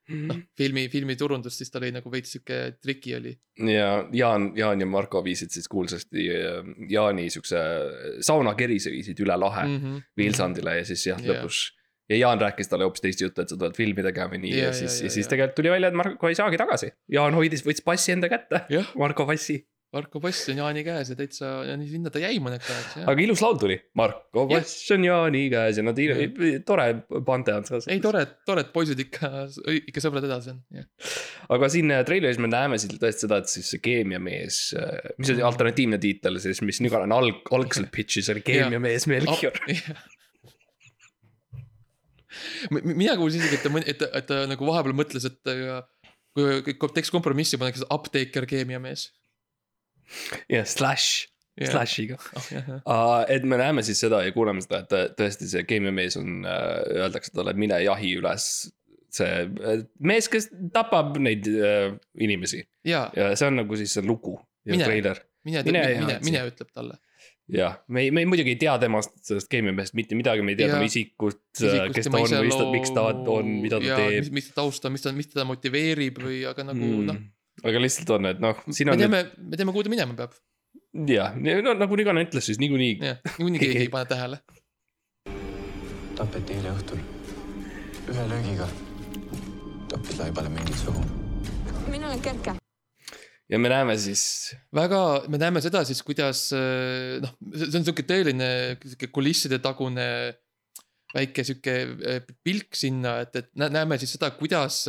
noh, 0.10 0.40
filmi, 0.60 0.88
filmi 0.92 1.16
turundust, 1.20 1.62
siis 1.62 1.72
ta 1.72 1.80
oli 1.82 1.92
nagu 1.96 2.12
veits 2.12 2.34
sihuke 2.36 2.60
triki 2.82 3.16
oli. 3.18 3.34
ja 3.72 3.90
Jaan, 4.14 4.52
Jaan 4.58 4.82
ja 4.82 4.88
Marko 4.90 5.24
viisid 5.26 5.54
siis 5.54 5.68
kuulsasti 5.72 6.28
äh, 6.36 6.72
Jaani 6.90 7.30
siukse 7.34 7.60
saunakerise 8.26 8.94
viisid 8.94 9.20
üle 9.24 9.38
lahe 9.38 9.68
mm. 9.68 9.78
Mm 9.78 9.86
-hmm. 9.86 10.10
Vilsandile 10.18 10.78
ja 10.78 10.86
siis 10.86 11.06
jah 11.08 11.22
lõpus. 11.22 11.64
ja 12.10 12.18
Jaan 12.18 12.42
rääkis 12.42 12.68
talle 12.70 12.84
hoopis 12.84 13.02
teist 13.02 13.22
juttu, 13.22 13.42
et 13.42 13.50
sa 13.50 13.58
tuled 13.58 13.76
filmi 13.78 14.04
tegema 14.04 14.36
ja 14.36 14.46
nii 14.46 14.58
ja, 14.58 14.66
ja 14.66 14.74
siis 14.74 14.92
jaa,, 14.92 14.98
ja 15.00 15.10
jaa, 15.10 15.16
siis 15.18 15.28
tegelikult 15.28 15.56
tuli 15.56 15.70
välja, 15.72 15.88
et 15.88 15.94
Marko 15.96 16.28
ei 16.28 16.36
saagi 16.36 16.58
tagasi. 16.58 16.92
Jaan 17.12 17.34
hoidis, 17.34 17.66
võttis 17.66 17.84
passi 17.86 18.12
enda 18.12 18.30
kätte, 18.30 18.66
Marko 18.98 19.26
passi. 19.26 19.62
Marko 19.92 20.22
Pass 20.24 20.48
on 20.54 20.60
Jaani 20.62 20.86
käes 20.88 21.10
ja 21.12 21.16
täitsa 21.20 21.50
ja 21.68 21.74
nii 21.76 21.90
sinna 21.92 22.12
ta 22.14 22.22
jäi 22.22 22.38
mõneks 22.44 22.70
ajaks 22.72 22.94
aga 23.04 23.24
ilus 23.26 23.42
laul 23.44 23.58
tuli, 23.60 23.76
Marko 24.00 24.46
pass 24.48 24.86
on 24.96 25.04
Jaani 25.04 25.42
käes 25.52 25.82
ja 25.82 25.84
nad 25.84 26.00
il-, 26.00 26.62
tore 26.68 26.86
pante 27.28 27.56
on 27.58 27.68
seal. 27.68 27.84
ei, 27.92 28.00
tored, 28.04 28.38
tored 28.48 28.72
poisid 28.72 29.02
ikka, 29.04 29.32
ikka 29.82 30.04
sõbrad 30.06 30.28
edasi 30.30 30.54
on, 30.54 30.62
jah. 30.80 30.88
aga 31.58 31.72
siin 31.74 31.92
äh, 31.92 32.06
treileris 32.08 32.40
me 32.40 32.48
näeme 32.52 32.80
siin 32.80 32.96
tõesti 33.02 33.26
seda, 33.28 33.42
et 33.44 33.52
siis 33.52 33.74
see 33.76 33.84
keemiamees, 33.84 34.62
mis 35.18 35.32
Mm. 35.32 35.36
oli 35.36 35.44
alternatiivne 35.48 35.98
tiitel 36.02 36.40
siis, 36.44 36.60
mis 36.66 36.80
Nüganen 36.84 37.12
alg, 37.16 37.44
algselt 37.56 37.92
pitch'is 37.96 38.30
oli 38.34 38.42
keemiamees 38.48 39.08
Melchior. 39.12 39.58
mina 42.72 43.16
kuulsin 43.20 43.42
isegi, 43.44 43.60
et 43.60 43.64
ta, 43.66 43.82
et, 43.84 44.06
et 44.22 44.28
ta 44.30 44.44
nagu 44.50 44.68
vahepeal 44.68 44.96
mõtles, 44.98 45.26
et 45.28 45.52
äh, 45.52 45.82
kui 46.36 46.76
kui 46.80 46.94
teeks 46.96 47.12
kompromissi, 47.14 47.60
paneks 47.62 47.84
apteeker 47.92 48.48
keemiamees. 48.50 49.10
jah, 50.50 50.66
Slash, 50.68 51.28
Slashiga. 51.62 52.18
jah, 52.52 53.26
et 53.30 53.44
me 53.46 53.58
näeme 53.60 53.84
siis 53.86 54.00
seda 54.02 54.22
ja 54.26 54.32
kuuleme 54.36 54.64
seda, 54.64 54.80
et 54.86 54.92
tõ- 54.94 55.10
tõesti 55.20 55.50
see 55.52 55.66
keemiamees 55.70 56.18
on, 56.22 56.46
öeldakse 56.48 57.34
talle, 57.36 57.54
mine 57.60 57.82
jahi 57.84 58.16
üles. 58.22 58.46
see 59.12 59.28
äh, 59.44 59.82
mees, 60.00 60.30
kes 60.32 60.46
tapab 60.72 61.18
neid 61.20 61.44
äh, 61.52 61.92
inimesi 62.24 62.62
ja 62.88 63.10
ja 63.16 63.34
see 63.36 63.50
on 63.50 63.58
nagu 63.60 63.76
siis 63.76 63.92
see 63.98 64.06
lugu 64.08 64.38
ja 64.64 64.72
Mine. 64.78 64.86
treiler. 64.88 65.18
mine, 65.44 65.64
Mine 65.68 65.82
mine, 66.00 66.14
ja 66.14 66.20
mine, 66.24 66.44
ütleb 66.48 66.70
talle. 66.72 66.96
jah, 67.52 67.76
me 67.92 68.06
ei, 68.06 68.12
me 68.16 68.24
ei 68.24 68.30
muidugi 68.32 68.54
ei 68.54 68.60
tea 68.62 68.78
temast, 68.80 69.12
sellest 69.28 69.50
keemiamehest 69.52 69.98
mitte 70.00 70.16
midagi, 70.16 70.46
me 70.48 70.54
ei 70.56 70.62
tea 70.62 70.70
tema 70.72 70.88
isikut, 70.88 71.42
kes 71.60 72.08
ta 72.08 72.22
on, 72.22 72.38
mis 72.48 72.56
ta, 72.56 72.70
miks 72.72 72.94
ta 72.96 73.04
on, 73.36 73.52
mida 73.66 73.82
ta 73.84 73.98
teeb. 74.00 74.32
mis 74.32 74.48
ta 74.48 74.62
taust 74.62 74.88
on, 74.88 74.96
mis 74.96 75.04
ta, 75.04 75.12
mis 75.18 75.28
teda 75.34 75.44
motiveerib 75.50 76.22
või, 76.24 76.40
aga 76.48 76.70
nagu 76.72 76.80
mm. 76.80 77.06
noh, 77.12 77.20
aga 77.64 77.82
lihtsalt 77.84 78.10
on, 78.18 78.30
et 78.32 78.40
noh, 78.44 78.58
siin 78.70 78.90
me 78.90 78.96
on 78.96 79.02
nüüd 79.02 79.08
teame, 79.10 79.22
me 79.52 79.60
teame, 79.60 79.74
kuhu 79.76 79.86
ta 79.86 79.94
minema 79.94 80.16
peab. 80.18 80.34
jah, 81.10 81.36
no 81.38 81.76
nagu 81.78 82.00
Nigane 82.00 82.26
ütles, 82.28 82.48
siis 82.50 82.60
niikuinii 82.62 82.94
jah, 83.00 83.20
niikuinii 83.38 83.62
keegi 83.62 83.84
ei 83.86 83.92
pane 83.94 84.10
tähele. 84.10 84.42
tapeti 86.18 86.58
eile 86.58 86.74
õhtul. 86.76 87.02
ühe 88.12 88.26
löögiga 88.32 88.68
tappis 89.92 90.20
laibale 90.20 90.50
mingit 90.52 90.78
suhu. 90.82 91.04
mina 91.92 92.10
olen 92.10 92.22
Kerke. 92.24 92.56
ja 93.52 93.60
me 93.60 93.70
näeme 93.70 93.98
siis, 94.00 94.24
väga, 94.76 95.02
me 95.30 95.38
näeme 95.42 95.62
seda 95.64 95.84
siis, 95.88 96.02
kuidas 96.08 96.48
äh, 96.56 97.20
noh, 97.24 97.36
see 97.56 97.78
on 97.80 97.86
sihuke 97.88 98.06
tõeline 98.08 98.50
sihuke 98.86 99.12
kulisside 99.12 99.60
tagune 99.64 100.08
väike 101.12 101.44
sihuke 101.44 101.76
äh, 102.08 102.22
pilk 102.44 102.76
sinna, 102.80 103.20
et, 103.26 103.36
et 103.36 103.50
nä- 103.60 103.70
näeme 103.70 103.98
siis 104.00 104.16
seda, 104.18 104.32
kuidas. 104.38 104.86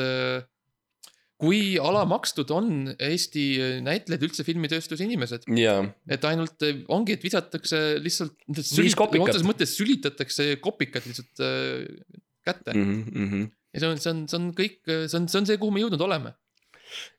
Kui 1.43 1.75
alamakstud 1.83 2.53
on 2.55 2.93
Eesti 2.95 3.45
näitlejad 3.83 4.27
üldse 4.29 4.47
filmitööstuse 4.47 5.03
inimesed, 5.03 5.49
ja 5.59 5.81
et 6.07 6.27
ainult 6.29 6.63
äh, 6.67 6.85
ongi, 6.95 7.17
et 7.19 7.27
visatakse 7.27 7.83
lihtsalt. 8.03 8.37
Kopikat. 8.47 9.27
otseses 9.27 9.47
mõttes 9.49 9.75
sülitatakse 9.79 10.53
kopikad 10.63 11.09
lihtsalt 11.09 11.43
äh, 11.43 12.23
kätte 12.47 12.75
mm. 12.75 13.05
mm. 13.11 13.29
-hmm. 13.29 13.51
ja 13.75 13.83
see 13.83 13.91
on, 13.91 14.01
see 14.03 14.15
on, 14.15 14.25
see 14.31 14.39
on 14.39 14.49
kõik, 14.57 14.81
see 14.87 15.19
on, 15.19 15.29
see 15.29 15.43
on 15.43 15.51
see, 15.51 15.59
kuhu 15.63 15.75
me 15.75 15.83
jõudnud 15.85 16.07
oleme. 16.07 16.35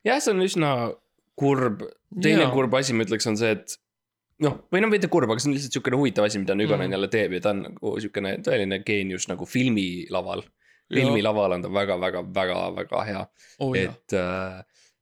jah, 0.06 0.20
see 0.22 0.32
on 0.32 0.44
üsna 0.44 0.74
kurb, 1.38 1.82
teine 2.14 2.46
Jaa. 2.46 2.52
kurb 2.54 2.74
asi, 2.78 2.94
ma 2.94 3.06
ütleks, 3.06 3.26
on 3.30 3.38
see, 3.38 3.54
et 3.56 3.78
noh, 4.44 4.58
või 4.72 4.82
no 4.84 4.90
mitte 4.92 5.10
kurb, 5.12 5.30
aga 5.30 5.42
see 5.42 5.50
on 5.50 5.56
lihtsalt 5.56 5.78
sihukene 5.78 5.98
huvitav 6.00 6.28
asi, 6.28 6.40
mida 6.42 6.56
Nüganen 6.58 6.88
Mm. 6.88 6.96
jälle 6.96 7.08
teeb 7.12 7.32
ja 7.36 7.40
ta 7.44 7.54
on 7.54 7.64
nagu 7.68 7.94
sihukene 8.00 8.36
tõeline 8.46 8.80
geenius 8.86 9.28
nagu 9.30 9.46
filmilaval. 9.48 10.44
Filmilaval 10.92 11.56
on 11.56 11.64
ta 11.64 11.72
väga-väga-väga-väga 11.72 13.02
hea 13.08 13.24
oh,. 13.62 13.76
et, 13.78 14.16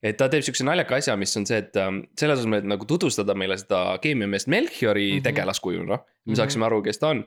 et 0.03 0.19
ta 0.19 0.29
teeb 0.31 0.45
siukse 0.47 0.67
naljaka 0.67 0.99
asja, 0.99 1.17
mis 1.19 1.35
on 1.39 1.47
see, 1.49 1.59
et 1.63 1.77
ähm, 1.81 2.03
selle 2.19 2.37
asemel, 2.37 2.63
et 2.63 2.71
nagu 2.71 2.87
tutvustada 2.89 3.35
meile 3.39 3.59
seda 3.61 3.99
keemiameest 4.03 4.51
Melchiori 4.53 5.09
mm. 5.09 5.19
-hmm. 5.19 5.27
tegelaskuju, 5.29 5.85
noh. 5.89 6.03
me 6.25 6.33
Mhm. 6.33 6.39
saaksime 6.39 6.67
aru, 6.67 6.83
kes 6.83 6.99
ta 6.99 7.09
on. 7.09 7.25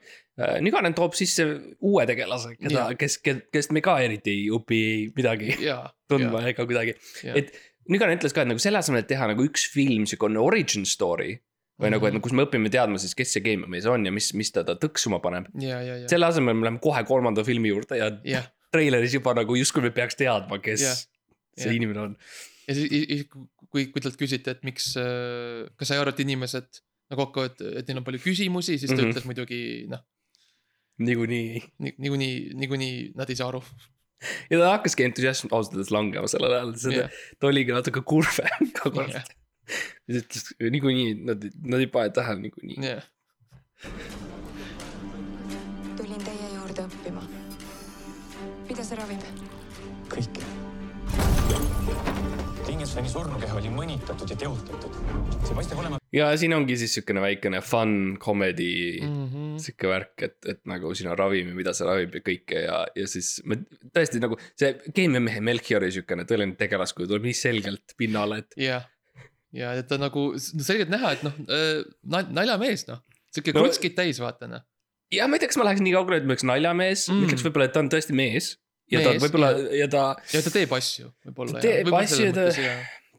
Nüganen 0.63 0.93
toob 0.95 1.13
sisse 1.13 1.45
uue 1.81 2.05
tegelase, 2.07 2.55
keda 2.55 2.73
Jaa., 2.73 2.95
kes, 2.99 3.19
kes 3.51 3.71
me 3.71 3.81
ka 3.81 3.99
eriti 3.99 4.31
ei 4.31 4.49
õpi 4.51 4.81
midagi 5.15 5.55
ja, 5.63 5.81
tundma 6.11 6.43
ega 6.47 6.65
kuidagi. 6.65 6.95
et 7.35 7.51
Nüganen 7.89 8.17
ütles 8.17 8.33
ka, 8.33 8.41
et 8.41 8.49
nagu 8.49 8.61
selle 8.61 8.79
asemel, 8.81 9.03
et 9.03 9.07
teha 9.11 9.27
nagu 9.29 9.43
üks 9.45 9.67
film, 9.69 10.07
siukene 10.09 10.39
origin 10.41 10.87
story. 10.89 11.35
Või 11.81 11.91
nagu, 11.91 12.07
et 12.07 12.13
Mhm. 12.15 12.21
kus 12.23 12.31
me 12.37 12.45
õpime 12.45 12.69
teadma 12.71 12.97
siis, 13.01 13.13
kes 13.17 13.33
see 13.35 13.41
keemiamees 13.43 13.85
on 13.91 14.05
ja 14.07 14.11
mis, 14.15 14.29
mis 14.33 14.51
teda 14.55 14.75
tõksuma 14.79 15.19
paneb. 15.23 15.49
ja, 15.59 15.81
ja, 15.81 15.97
ja, 16.03 16.07
selle 16.11 16.25
asemel 16.29 16.55
me 16.55 16.63
läheme 16.69 16.79
kohe 16.83 17.03
kolmanda 17.03 17.43
filmi 17.43 17.69
juurde 17.73 17.97
ja 17.99 18.11
jah. 18.23 18.47
treileris 18.71 19.13
juba 19.13 19.33
nagu 19.35 19.55
justkui 19.55 19.81
me 19.83 19.91
peaks 19.91 20.15
teadma, 20.15 20.59
kes 20.63 20.81
Jah, 20.81 20.95
see 21.57 21.69
jah. 21.69 21.75
inimene 21.75 21.99
on. 21.99 22.17
ja 22.67 22.75
siis, 22.75 23.27
kui, 23.69 23.87
kui 23.91 24.01
talt 24.01 24.15
küsiti, 24.19 24.47
et 24.55 24.63
miks, 24.63 24.93
kas 24.95 25.87
sa 25.87 25.95
ei 25.97 25.99
arva, 26.01 26.13
et 26.15 26.19
inimesed 26.23 26.81
nagu 27.11 27.21
hakkavad, 27.27 27.59
et 27.81 27.87
neil 27.87 27.99
on 27.99 28.05
palju 28.07 28.19
küsimusi, 28.23 28.79
siis 28.79 28.89
ta 28.89 28.95
mm. 28.95 29.01
-hmm. 29.03 29.11
ütles 29.13 29.25
muidugi 29.29 29.59
noh, 29.91 29.99
niikuinii. 30.99 31.63
niikuinii, 31.99 32.35
niikuinii 32.55 32.95
nad 33.19 33.29
ei 33.29 33.35
saa 33.35 33.49
aru. 33.51 33.61
ja 34.49 34.59
ta 34.59 34.69
hakkaski 34.77 35.03
entusiasm 35.03 35.51
ausalt 35.51 35.75
öeldes 35.75 35.91
langema 35.91 36.27
sellel 36.31 36.53
ajal, 36.55 37.09
ta 37.39 37.47
oligi 37.51 37.75
natuke 37.75 38.01
kurvem 38.07 38.71
ka 38.79 38.89
kord 38.89 39.11
Jah.. 39.11 39.27
ütles 40.21 40.51
niikuinii, 40.59 41.15
nad, 41.27 41.47
nad 41.65 41.83
ei 41.83 41.89
pane 41.91 42.13
tähele 42.15 42.45
niikuinii. 42.45 42.77
jah, 42.85 43.03
tulin 45.97 46.21
teie 46.27 46.53
juurde 46.53 46.87
õppima. 46.87 47.25
mida 48.69 48.83
see 48.83 49.01
ravib? 49.01 49.27
kõik. 50.11 50.41
Kingisoni 52.65 53.09
surnukeha 53.09 53.59
oli 53.59 53.69
mõnitatud 53.69 54.31
ja 54.31 54.39
teotatud. 54.45 55.03
see 55.45 55.57
paistab 55.57 55.83
olema 55.83 55.99
ja 56.15 56.29
siin 56.39 56.53
ongi 56.55 56.77
siis 56.79 56.95
siukene 56.97 57.21
väikene 57.23 57.61
fun 57.65 58.15
comedy 58.21 59.01
mm. 59.01 59.21
Mhm. 59.25 59.57
sihuke 59.63 59.89
värk, 59.89 60.13
et, 60.27 60.37
et 60.51 60.61
nagu 60.69 60.93
siin 60.95 61.11
on 61.11 61.17
ravim 61.19 61.51
ja 61.51 61.57
mida 61.57 61.73
see 61.75 61.87
ravib 61.87 62.17
ja 62.17 62.23
kõike 62.25 62.63
ja, 62.65 62.81
ja 62.95 63.07
siis 63.09 63.37
me 63.47 63.59
tõesti 63.95 64.21
nagu 64.23 64.37
see 64.55 64.73
keemiamehe 64.95 65.43
Melchiori 65.45 65.91
siukene 65.95 66.27
tõeline 66.27 66.57
tegelaskuju 66.59 67.09
tuleb 67.11 67.27
nii 67.29 67.37
selgelt 67.37 67.95
pinnale, 67.99 68.43
et 68.43 68.59
jah. 68.67 68.87
Ja 69.55 69.71
et 69.79 69.87
ta 69.89 69.97
nagu 70.01 70.27
selgelt 70.39 70.91
näha, 70.93 71.13
et 71.15 71.23
noh, 71.25 71.37
naljamees 72.35 72.85
noh, 72.89 72.99
sihuke 73.33 73.53
No- 73.55 73.63
krutskid 73.65 73.95
täis, 73.97 74.19
vaata 74.23 74.49
noh. 74.51 74.63
ja 75.13 75.27
ma 75.29 75.37
ei 75.37 75.43
tea, 75.43 75.51
kas 75.53 75.59
ma 75.61 75.67
läheks 75.69 75.83
nii 75.85 75.95
kaugele, 75.95 76.19
et 76.21 76.27
ma 76.27 76.33
ütleks 76.35 76.47
naljamees 76.49 77.07
mm., 77.09 77.21
ma 77.23 77.29
ütleks 77.29 77.45
võib-olla, 77.47 77.69
et 77.69 77.75
ta 77.75 77.83
on 77.85 77.89
tõesti 77.93 78.15
mees. 78.17 78.51
ja 78.91 79.01
ta 79.01 79.13
Mees, 79.15 79.23
võib-olla 79.23 79.51
ja 79.79 79.87
ta, 79.91 80.03
ja 80.33 80.41
ta 80.45 80.53
teeb 80.53 80.73
asju 80.77 81.09
võib-olla. 81.25 81.57
Ta 81.57 81.65
teeb 81.65 81.93
asju, 82.01 82.31
ta- 82.35 82.49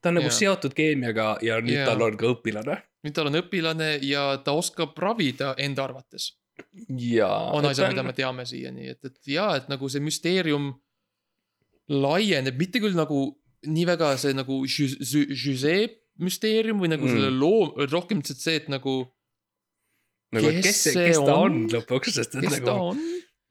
ta 0.02 0.10
on 0.12 0.18
nagu 0.20 0.28
Jaa. 0.30 0.36
seotud 0.38 0.74
keemiaga 0.76 1.28
ja 1.42 1.56
nüüd 1.64 1.80
Jaa. 1.80 1.86
tal 1.90 2.04
on 2.06 2.16
ka 2.20 2.28
õpilane. 2.36 2.76
nüüd 3.06 3.14
tal 3.16 3.30
on 3.32 3.38
õpilane 3.40 3.88
ja 4.06 4.26
ta 4.44 4.52
oskab 4.54 4.94
ravida 4.98 5.54
enda 5.58 5.84
arvates. 5.88 6.34
on 7.52 7.66
asjad, 7.68 7.90
mida 7.92 8.02
me 8.06 8.12
teame 8.16 8.44
siiani, 8.48 8.88
et, 8.94 9.04
et 9.04 9.28
ja, 9.28 9.48
et 9.58 9.66
nagu 9.68 9.88
see 9.92 10.00
müsteerium 10.00 10.70
laieneb, 11.92 12.56
mitte 12.58 12.80
küll 12.82 12.96
nagu 12.96 13.18
nii 13.66 13.86
väga 13.88 14.12
see 14.20 14.34
nagu 14.36 14.62
Josee 14.66 15.86
müsteerium 16.22 16.80
või 16.80 16.88
nagu 16.94 17.06
Mm. 17.06 17.12
selle 17.16 17.30
loo, 17.30 17.86
rohkem 17.92 18.22
lihtsalt 18.22 18.40
see, 18.40 18.56
et 18.62 18.68
nagu 18.72 18.96
nagu, 20.34 20.50
kes 20.58 20.64
kes 20.66 20.82
see, 20.88 21.06
kes 21.10 21.20
ta 21.22 21.36
on 21.36 21.52
on? 21.52 21.62
lõpuks, 21.72 22.12
sest 22.18 22.34
et 22.36 22.46
kes 22.46 22.58
ta 22.58 22.64
nagu 22.66 22.90
on 22.90 23.00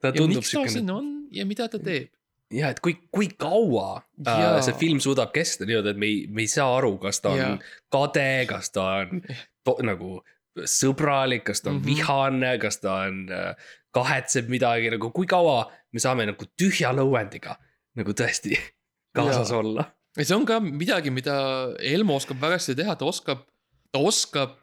ta 0.02 0.12
ja 0.12 0.18
tundub 0.20 0.42
miks 0.44 0.52
ta 0.52 0.60
siin 0.60 0.70
siukene. 0.74 0.94
on 0.94 1.12
ja 1.32 1.46
mida 1.46 1.68
ta 1.72 1.80
teeb. 1.80 2.10
ja 2.54 2.70
et 2.74 2.80
kui, 2.84 2.96
kui 3.12 3.30
kaua 3.38 3.88
äh, 4.28 4.40
Jaa. 4.42 4.62
see 4.66 4.74
film 4.82 5.00
suudab 5.04 5.32
kesta 5.36 5.66
niimoodi, 5.66 5.94
et 5.96 5.98
me 6.02 6.06
ei, 6.12 6.28
me 6.28 6.46
ei 6.46 6.52
saa 6.52 6.70
aru, 6.78 6.98
kas 7.02 7.22
ta 7.24 7.34
on 7.34 7.40
Jaa. 7.42 7.58
kade, 7.92 8.28
kas 8.50 8.70
ta 8.76 8.86
on 9.06 9.22
to, 9.66 9.78
nagu 9.84 10.20
sõbralik, 10.56 11.44
kas 11.50 11.62
ta 11.62 11.70
on 11.72 11.80
mm. 11.80 11.82
-hmm. 11.82 11.96
vihane, 11.96 12.58
kas 12.62 12.80
ta 12.84 12.94
on 13.08 13.26
äh,, 13.32 13.56
kahetseb 13.96 14.50
midagi 14.52 14.92
nagu, 14.92 15.12
kui 15.12 15.26
kaua 15.28 15.72
me 15.92 16.00
saame 16.00 16.26
nagu 16.28 16.46
tühja 16.60 16.92
lõuendiga 16.96 17.56
nagu 17.96 18.12
tõesti 18.12 18.58
kaasas 19.18 19.52
Jaa. 19.52 19.60
olla. 19.60 19.92
Ja 20.18 20.26
see 20.26 20.36
on 20.38 20.46
ka 20.48 20.60
midagi, 20.64 21.12
mida 21.14 21.36
Elmo 21.80 22.16
oskab 22.20 22.40
väga 22.42 22.60
hästi 22.60 22.76
teha, 22.82 22.96
ta 23.00 23.08
oskab, 23.10 23.44
ta 23.92 24.00
oskab 24.00 24.56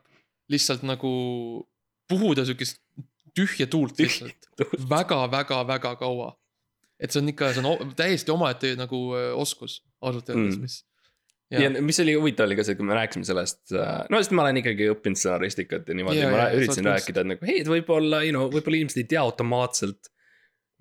lihtsalt 0.52 0.84
nagu 0.86 1.10
puhuda 2.10 2.44
siukest 2.48 2.80
tühja 3.36 3.66
tuult 3.70 3.98
lihtsalt 4.00 4.48
väga-väga-väga 4.90 5.94
kaua. 6.00 6.32
et 7.02 7.10
see 7.10 7.22
on 7.22 7.28
ikka, 7.32 7.52
see 7.56 7.64
on 7.66 7.92
täiesti 7.98 8.30
omaette 8.30 8.74
nagu 8.78 8.98
öö, 9.16 9.32
oskus 9.34 9.80
ausalt 10.00 10.28
öeldes 10.30 10.56
Mm. 10.56 10.62
mis. 10.62 10.76
ja 11.50 11.70
mis 11.82 11.98
oli 12.00 12.14
huvitav, 12.14 12.46
oli 12.46 12.56
ka 12.56 12.64
see, 12.64 12.76
kui 12.78 12.86
me 12.86 12.94
rääkisime 12.94 13.26
sellest, 13.28 13.72
no 13.74 14.20
sest 14.20 14.32
ma 14.36 14.44
olen 14.46 14.60
ikkagi 14.62 14.86
õppinud 14.92 15.18
stsenaristikat 15.20 15.88
ja 15.90 15.96
niimoodi 15.98 16.20
ja, 16.22 16.30
ma 16.32 16.44
sa 16.46 16.60
üritasin 16.60 16.86
rääkida, 16.88 17.24
et 17.24 17.30
nagu 17.32 17.48
hei, 17.48 17.58
et 17.64 17.68
võib-olla, 17.72 18.22
you 18.24 18.32
know, 18.36 18.46
võib-olla 18.52 18.78
inimesed 18.80 19.02
ei 19.02 19.08
tea 19.10 19.20
automaatselt. 19.20 20.11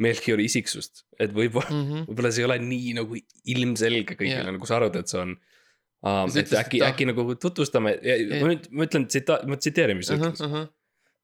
Melchiori 0.01 0.45
isiksust, 0.49 1.03
et 1.19 1.31
võib-olla 1.35 1.69
mm, 1.69 1.79
Mhm. 1.81 1.93
-hmm. 1.93 2.05
võib-olla 2.09 2.31
see 2.33 2.41
ei 2.43 2.49
ole 2.49 2.57
nii 2.65 2.93
nagu 2.97 3.17
ilmselge 3.55 4.15
kõigile 4.17 4.41
yeah. 4.43 4.51
nagu 4.55 4.65
sa 4.69 4.77
arvad, 4.79 4.95
et 5.01 5.07
see 5.11 5.19
on 5.21 5.31
um,. 5.35 6.29
et 6.29 6.35
ütlesid, 6.41 6.57
äkki 6.63 6.79
ta- 6.81 6.89
äkki 6.91 7.05
nagu 7.11 7.25
tutvustame, 7.35 7.95
ma 8.01 8.47
nüüd, 8.53 8.69
ma 8.71 8.87
ütlen 8.89 9.05
tsita-, 9.11 9.41
ma 9.47 9.57
tsiteerin, 9.61 9.97
mis 10.01 10.07
ta 10.09 10.17
Mhm, 10.17 10.31
ütles. 10.31 10.69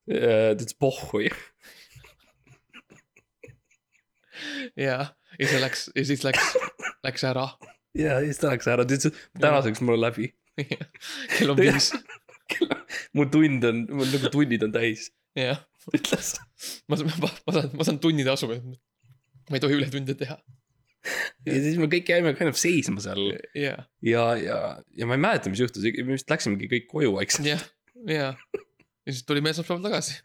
ta 0.08 0.54
ütles 0.56 0.78
pohhui. 0.80 1.30
ja, 4.78 4.98
ja 5.40 5.48
see 5.50 5.62
läks 5.62 5.88
ja 5.96 6.04
siis 6.08 6.24
läks, 6.26 6.52
läks 7.06 7.24
ära. 7.28 7.48
ja 7.98 8.20
siis 8.24 8.38
ta 8.42 8.52
läks 8.54 8.68
ära, 8.70 8.86
ta 8.88 8.98
ütles, 8.98 9.16
tänaseks 9.42 9.82
mul 9.86 9.98
on 9.98 10.04
läbi. 10.08 10.32
kell 11.38 11.52
on 11.54 11.58
viis, 11.60 11.92
mu 13.18 13.26
tund 13.30 13.66
on, 13.68 13.84
mul 13.94 14.10
nagu 14.14 14.32
tunnid 14.34 14.64
on 14.66 14.72
täis, 14.74 15.10
jah. 15.38 15.60
ütles. 15.96 16.34
ma 16.90 16.98
saan, 17.00 17.12
ma 17.22 17.54
saan, 17.56 17.70
ma 17.78 17.86
saan 17.88 18.00
tunnitasu, 18.04 18.50
et 18.58 18.64
ma 18.68 19.56
ei 19.60 19.64
tohi 19.64 19.78
ületunde 19.80 20.16
teha. 20.20 20.36
ja 21.48 21.54
siis 21.64 21.78
me 21.80 21.88
kõik 21.92 22.10
jäime 22.12 22.34
kind 22.36 22.52
of 22.52 22.58
seisma 22.60 23.00
seal 23.04 23.22
ja, 23.56 23.78
ja, 24.04 24.26
ja, 24.42 24.58
ja 24.98 25.08
ma 25.08 25.16
ei 25.16 25.22
mäleta, 25.24 25.52
mis 25.54 25.62
juhtus, 25.64 25.86
me 26.04 26.18
vist 26.18 26.30
läksimegi 26.34 26.68
kõik 26.74 26.90
koju 26.92 27.14
vaikselt. 27.16 27.48
jah, 27.48 27.64
ja. 28.12 28.34
ja 28.36 29.14
siis 29.14 29.24
tulime 29.30 29.54
esmaspäeval 29.54 29.86
tagasi. 29.88 30.18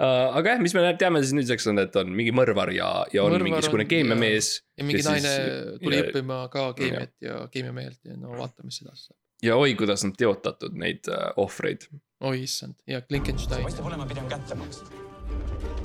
Uh, 0.00 0.30
aga 0.38 0.52
jah, 0.54 0.60
mis 0.62 0.72
me 0.76 0.82
teame 0.98 1.20
siis 1.24 1.32
nüüdseks 1.34 1.64
on, 1.72 1.80
et 1.82 1.96
on 1.98 2.10
mingi 2.14 2.30
mõrvar 2.34 2.70
ja, 2.72 2.88
ja 3.12 3.24
on 3.26 3.32
Mõrvar 3.34 3.48
mingisugune 3.48 3.84
keemiamees. 3.90 4.50
ja 4.78 4.86
mingi 4.86 5.02
Ja 5.02 5.14
siis- 5.16 5.24
naine 5.26 5.78
tuli 5.82 5.98
ja- 5.98 6.04
õppima 6.06 6.36
ka 6.52 6.68
keemiat 6.78 7.12
ja 7.26 7.40
keemiamehelt 7.50 7.98
ja 8.06 8.14
no 8.16 8.30
vaatame, 8.38 8.70
mis 8.70 8.78
edasi 8.84 9.08
saab. 9.10 9.18
Ja 9.42 9.56
oi, 9.56 9.74
kuidas 9.74 10.04
on 10.04 10.12
teotatud 10.16 10.76
neid 10.78 11.08
uh, 11.08 11.30
ohvreid. 11.40 11.86
oi 12.20 12.42
issand, 12.44 12.74
ja 12.86 13.00
Klinkenstein. 13.00 13.62
paistab 13.62 13.86
olema 13.86 14.06
pigem 14.06 14.28
kättemaks. 14.28 14.82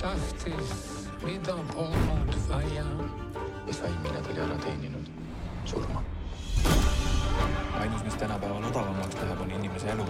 tahtis, 0.00 0.74
mida 1.24 1.56
polnud 1.72 2.36
vaja. 2.48 2.84
mis 3.66 3.80
väimine 3.82 4.20
ta 4.20 4.34
oli 4.34 4.44
ära 4.48 4.58
teeninud? 4.64 5.08
surma. 5.64 6.04
ainus, 7.80 8.04
mis 8.04 8.20
tänapäeval 8.20 8.68
odavamaks 8.70 9.16
läheb, 9.22 9.40
on 9.40 9.56
inimese 9.58 9.90
elu. 9.94 10.06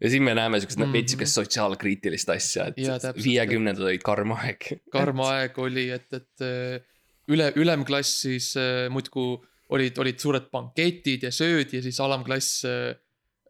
ja 0.00 0.10
siin 0.10 0.22
me 0.22 0.34
näeme 0.34 0.60
siukest 0.60 0.78
mm. 0.78 0.84
-hmm. 0.84 0.92
veits 0.92 1.12
siukest 1.12 1.40
sotsiaalkriitilist 1.40 2.30
asja, 2.30 2.66
et 2.70 3.24
viiekümnendad 3.24 3.90
olid 3.90 4.06
karm 4.06 4.38
aeg. 4.38 4.72
karm 4.92 5.20
aeg 5.26 5.58
oli, 5.58 5.90
et, 5.90 6.12
et 6.12 6.46
äh, 6.46 6.82
üle, 7.28 7.52
ülemklassis 7.56 8.54
äh, 8.56 8.90
muudkui 8.90 9.40
olid, 9.72 9.98
olid 10.02 10.20
suured 10.20 10.50
banketid 10.52 11.26
ja 11.26 11.32
sööd 11.34 11.72
ja 11.74 11.82
siis 11.84 11.98
alamklass 12.02 12.66
äh, 12.68 12.92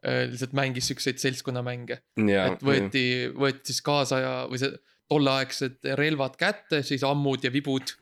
äh, 0.05 0.23
lihtsalt 0.31 0.55
mängis 0.57 0.89
siukseid 0.91 1.21
seltskonnamänge. 1.21 1.99
ja 2.29 2.47
et, 2.53 2.63
võeti, 2.65 3.05
võeti 3.35 3.73
siis 3.73 3.83
kaasaja 3.85 4.35
või 4.51 4.61
see 4.61 4.73
tolleaegsed 5.11 5.91
relvad 5.99 6.39
kätte, 6.39 6.81
siis 6.85 7.03
ammud 7.05 7.43
ja 7.45 7.51
vibud. 7.53 7.95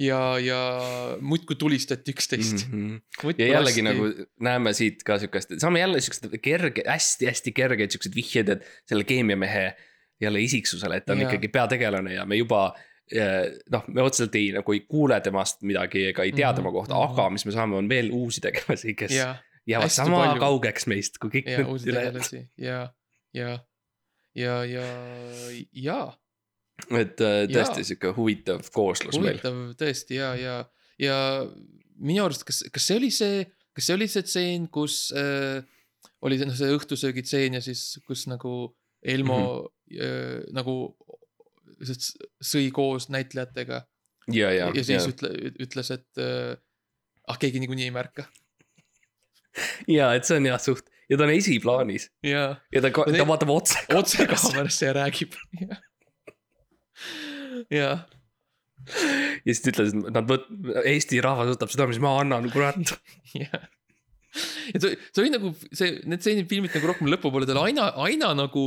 ja, 0.00 0.18
ja 0.40 0.58
muudkui 1.20 1.56
tulistati 1.60 2.14
üksteist 2.14 2.66
mm. 2.70 2.78
mm. 2.78 3.00
-hmm. 3.22 3.34
ja 3.38 3.48
jällegi 3.58 3.82
nagu 3.84 4.06
näeme 4.40 4.72
siit 4.72 5.02
ka 5.04 5.18
siukest, 5.20 5.52
saame 5.60 5.82
jälle 5.82 6.00
siukest 6.00 6.30
kerge, 6.42 6.84
hästi-hästi 6.88 7.52
kergeid 7.52 7.92
siukseid 7.92 8.16
vihjeid, 8.16 8.48
et 8.56 8.64
selle 8.88 9.04
keemiamehe 9.04 9.66
jälle 10.22 10.40
isiksusele, 10.40 10.96
et 10.96 11.06
ta 11.06 11.12
on 11.12 11.20
Jaa. 11.20 11.28
ikkagi 11.28 11.48
peategelane 11.52 12.14
ja 12.14 12.24
me 12.26 12.38
juba 12.38 12.70
noh, 13.72 13.84
me 13.88 14.02
otseselt 14.02 14.34
ei 14.38 14.52
nagu 14.54 14.72
ei 14.72 14.80
kuule 14.88 15.20
temast 15.24 15.62
midagi 15.68 16.06
ega 16.10 16.24
ei 16.24 16.32
tea 16.32 16.48
Mhm, 16.50 16.60
tema 16.60 16.72
kohta, 16.72 16.94
mhm. 16.94 17.12
aga 17.12 17.30
mis 17.34 17.44
me 17.48 17.52
saame, 17.52 17.76
on 17.76 17.88
veel 17.90 18.10
uusi 18.16 18.40
tegelasi, 18.44 18.94
kes 18.98 19.14
ja, 19.16 19.34
jäävad 19.68 19.92
sama 19.94 20.24
palju. 20.24 20.40
kaugeks 20.40 20.88
meist 20.90 21.20
kui 21.22 21.32
kõik 21.36 21.50
ja 21.50 21.62
need 21.62 21.86
ülejäänud. 21.92 22.32
ja, 22.56 22.80
ja, 23.36 23.52
ja, 24.34 24.56
ja, 24.64 24.86
ja 25.72 26.00
et 26.90 27.20
äh, 27.22 27.42
tõesti 27.50 27.82
Jaa. 27.82 27.88
sihuke 27.90 28.12
huvitav 28.16 28.64
kooslus 28.74 29.18
meil. 29.18 29.38
huvitav 29.38 29.58
tõesti 29.78 30.18
ja, 30.18 30.32
ja, 30.38 30.56
ja 31.00 31.18
minu 32.02 32.24
arust, 32.26 32.46
kas, 32.48 32.62
kas 32.72 32.88
see 32.88 32.98
oli 32.98 33.12
see, 33.14 33.44
kas 33.76 33.88
see 33.88 33.98
oli 33.98 34.08
see 34.10 34.26
tseen, 34.26 34.68
kus 34.72 35.04
äh, 35.16 35.62
oli 36.26 36.38
see 36.38 36.48
noh, 36.48 36.56
see 36.58 36.72
õhtusöögitseen 36.76 37.58
ja 37.58 37.64
siis, 37.64 38.00
kus 38.06 38.26
nagu 38.30 38.72
Elmo 39.02 39.38
mm 39.38 39.54
-hmm. 39.58 40.02
äh, 40.06 40.52
nagu 40.54 40.96
s- 41.86 42.14
sõi 42.44 42.68
koos 42.74 43.08
näitlejatega 43.12 43.82
ja, 44.32 44.48
ja, 44.48 44.50
ja, 44.52 44.66
ja 44.70 44.72
ja 44.78 44.84
siis, 44.86 45.08
ütle, 45.10 45.30
ütles, 45.66 45.90
et 45.94 46.22
äh, 46.22 46.54
ah, 47.28 47.38
keegi 47.42 47.60
niikuinii 47.62 47.88
ei 47.90 47.94
märka. 47.94 48.28
ja 49.90 50.12
et 50.16 50.24
see 50.28 50.38
on 50.40 50.46
jah 50.48 50.60
suht 50.62 50.86
ja 51.10 51.18
ta 51.18 51.26
on 51.26 51.34
esiplaanis 51.34 52.06
ja 52.24 52.44
ja 52.72 52.80
ta, 52.84 52.88
Ja 52.88 53.04
ta 53.04 53.12
ne- 53.18 53.26
vaatab 53.28 53.50
otse. 53.52 53.82
otse 54.00 54.26
kaamerasse 54.30 54.86
ja 54.88 54.94
räägib. 55.00 55.34
jah, 57.72 58.04
ja 59.44 59.50
siis 59.52 59.60
ta 59.64 59.70
ütles, 59.74 59.92
et 59.94 60.14
nad 60.16 60.26
võt-, 60.30 60.48
Eesti 60.88 61.20
rahvas 61.24 61.52
võtab 61.54 61.72
seda, 61.74 61.86
mis 61.90 62.00
ma 62.02 62.14
annan, 62.22 62.48
kurat. 62.54 62.94
jah. 63.36 63.68
ja 64.72 64.80
see, 64.82 64.96
see 65.12 65.22
oli 65.24 65.32
nagu 65.34 65.52
see, 65.68 65.98
need 66.08 66.22
stseenid 66.24 66.48
filmid 66.50 66.72
nagu 66.76 66.88
rohkem 66.90 67.10
lõpupoole, 67.12 67.46
ta 67.48 67.58
aina, 67.62 67.90
aina 68.06 68.32
nagu 68.38 68.64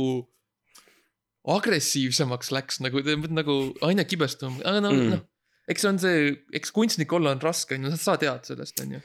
agressiivsemaks 1.46 2.50
läks 2.54 2.80
nagu, 2.82 3.00
nagu 3.30 3.56
aina 3.86 4.04
kibestuvam, 4.08 4.58
aga 4.64 4.80
no 4.82 4.90
Mm. 4.92 5.00
mm., 5.02 5.10
noh. 5.16 5.24
eks 5.68 5.82
see 5.82 5.88
on 5.92 5.98
see, 6.02 6.36
eks 6.54 6.70
kunstnik 6.74 7.12
olla 7.12 7.30
on 7.34 7.40
raske, 7.42 7.74
on 7.78 7.84
ju, 7.90 7.96
sa 8.00 8.16
tead 8.20 8.44
sellest, 8.48 8.80
on 8.82 8.96
ju. 8.96 9.00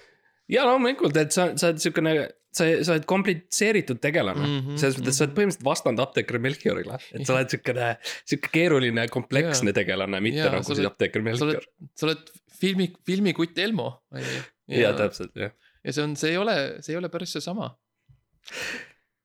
ja 0.50 0.66
loomulikult, 0.68 1.18
et 1.18 1.32
sa, 1.34 1.52
sa 1.58 1.70
oled 1.72 1.82
siukene, 1.84 2.14
sa, 2.52 2.66
sa 2.84 2.96
oled 2.96 3.06
komplitseeritud 3.10 4.02
tegelane 4.04 4.42
mm 4.42 4.52
Mhm, 4.52 4.68
-hmm, 4.70 4.78
selles 4.82 4.98
mõttes, 5.00 5.18
sa 5.18 5.24
oled 5.26 5.36
põhimõtteliselt 5.38 5.66
vastand 5.70 6.00
apteeker 6.04 6.40
Melchiorile, 6.44 6.98
et 7.14 7.26
sa 7.26 7.34
oled 7.38 7.50
siukene, 7.54 7.96
siuke 8.26 8.50
keeruline 8.54 9.08
kompleksne 9.08 9.74
tegelane, 9.74 10.20
mitte 10.22 10.44
Jaa, 10.44 10.52
nagu 10.58 10.64
siis 10.76 10.86
apteeker 10.86 11.22
Melchior 11.26 11.64
sa 11.96 12.06
oled 12.10 12.32
filmi, 12.62 12.92
filmikutt 13.06 13.58
Elmo, 13.58 14.04
on 14.12 14.20
ju. 14.22 14.42
ja 14.82 14.94
täpselt 14.94 15.32
jah. 15.36 15.52
ja 15.84 15.92
see 15.94 16.04
on, 16.04 16.16
see 16.16 16.32
ei 16.36 16.38
ole, 16.38 16.58
see 16.82 16.94
ei 16.94 16.98
ole 16.98 17.10
päris 17.10 17.32
seesama. 17.38 17.72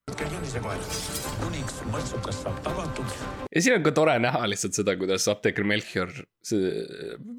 Kuniks 0.07 1.81
mõrtsukas 1.91 2.39
saab 2.43 2.59
tagatud, 2.65 3.15
ja 3.51 3.63
siin 3.63 3.75
on 3.77 3.83
ka 3.85 3.91
tore 3.95 4.13
näha 4.23 4.45
lihtsalt 4.49 4.77
seda, 4.77 4.95
kuidas 4.99 5.27
apteeker 5.31 5.67
Melchior, 5.67 6.13
see 6.45 6.85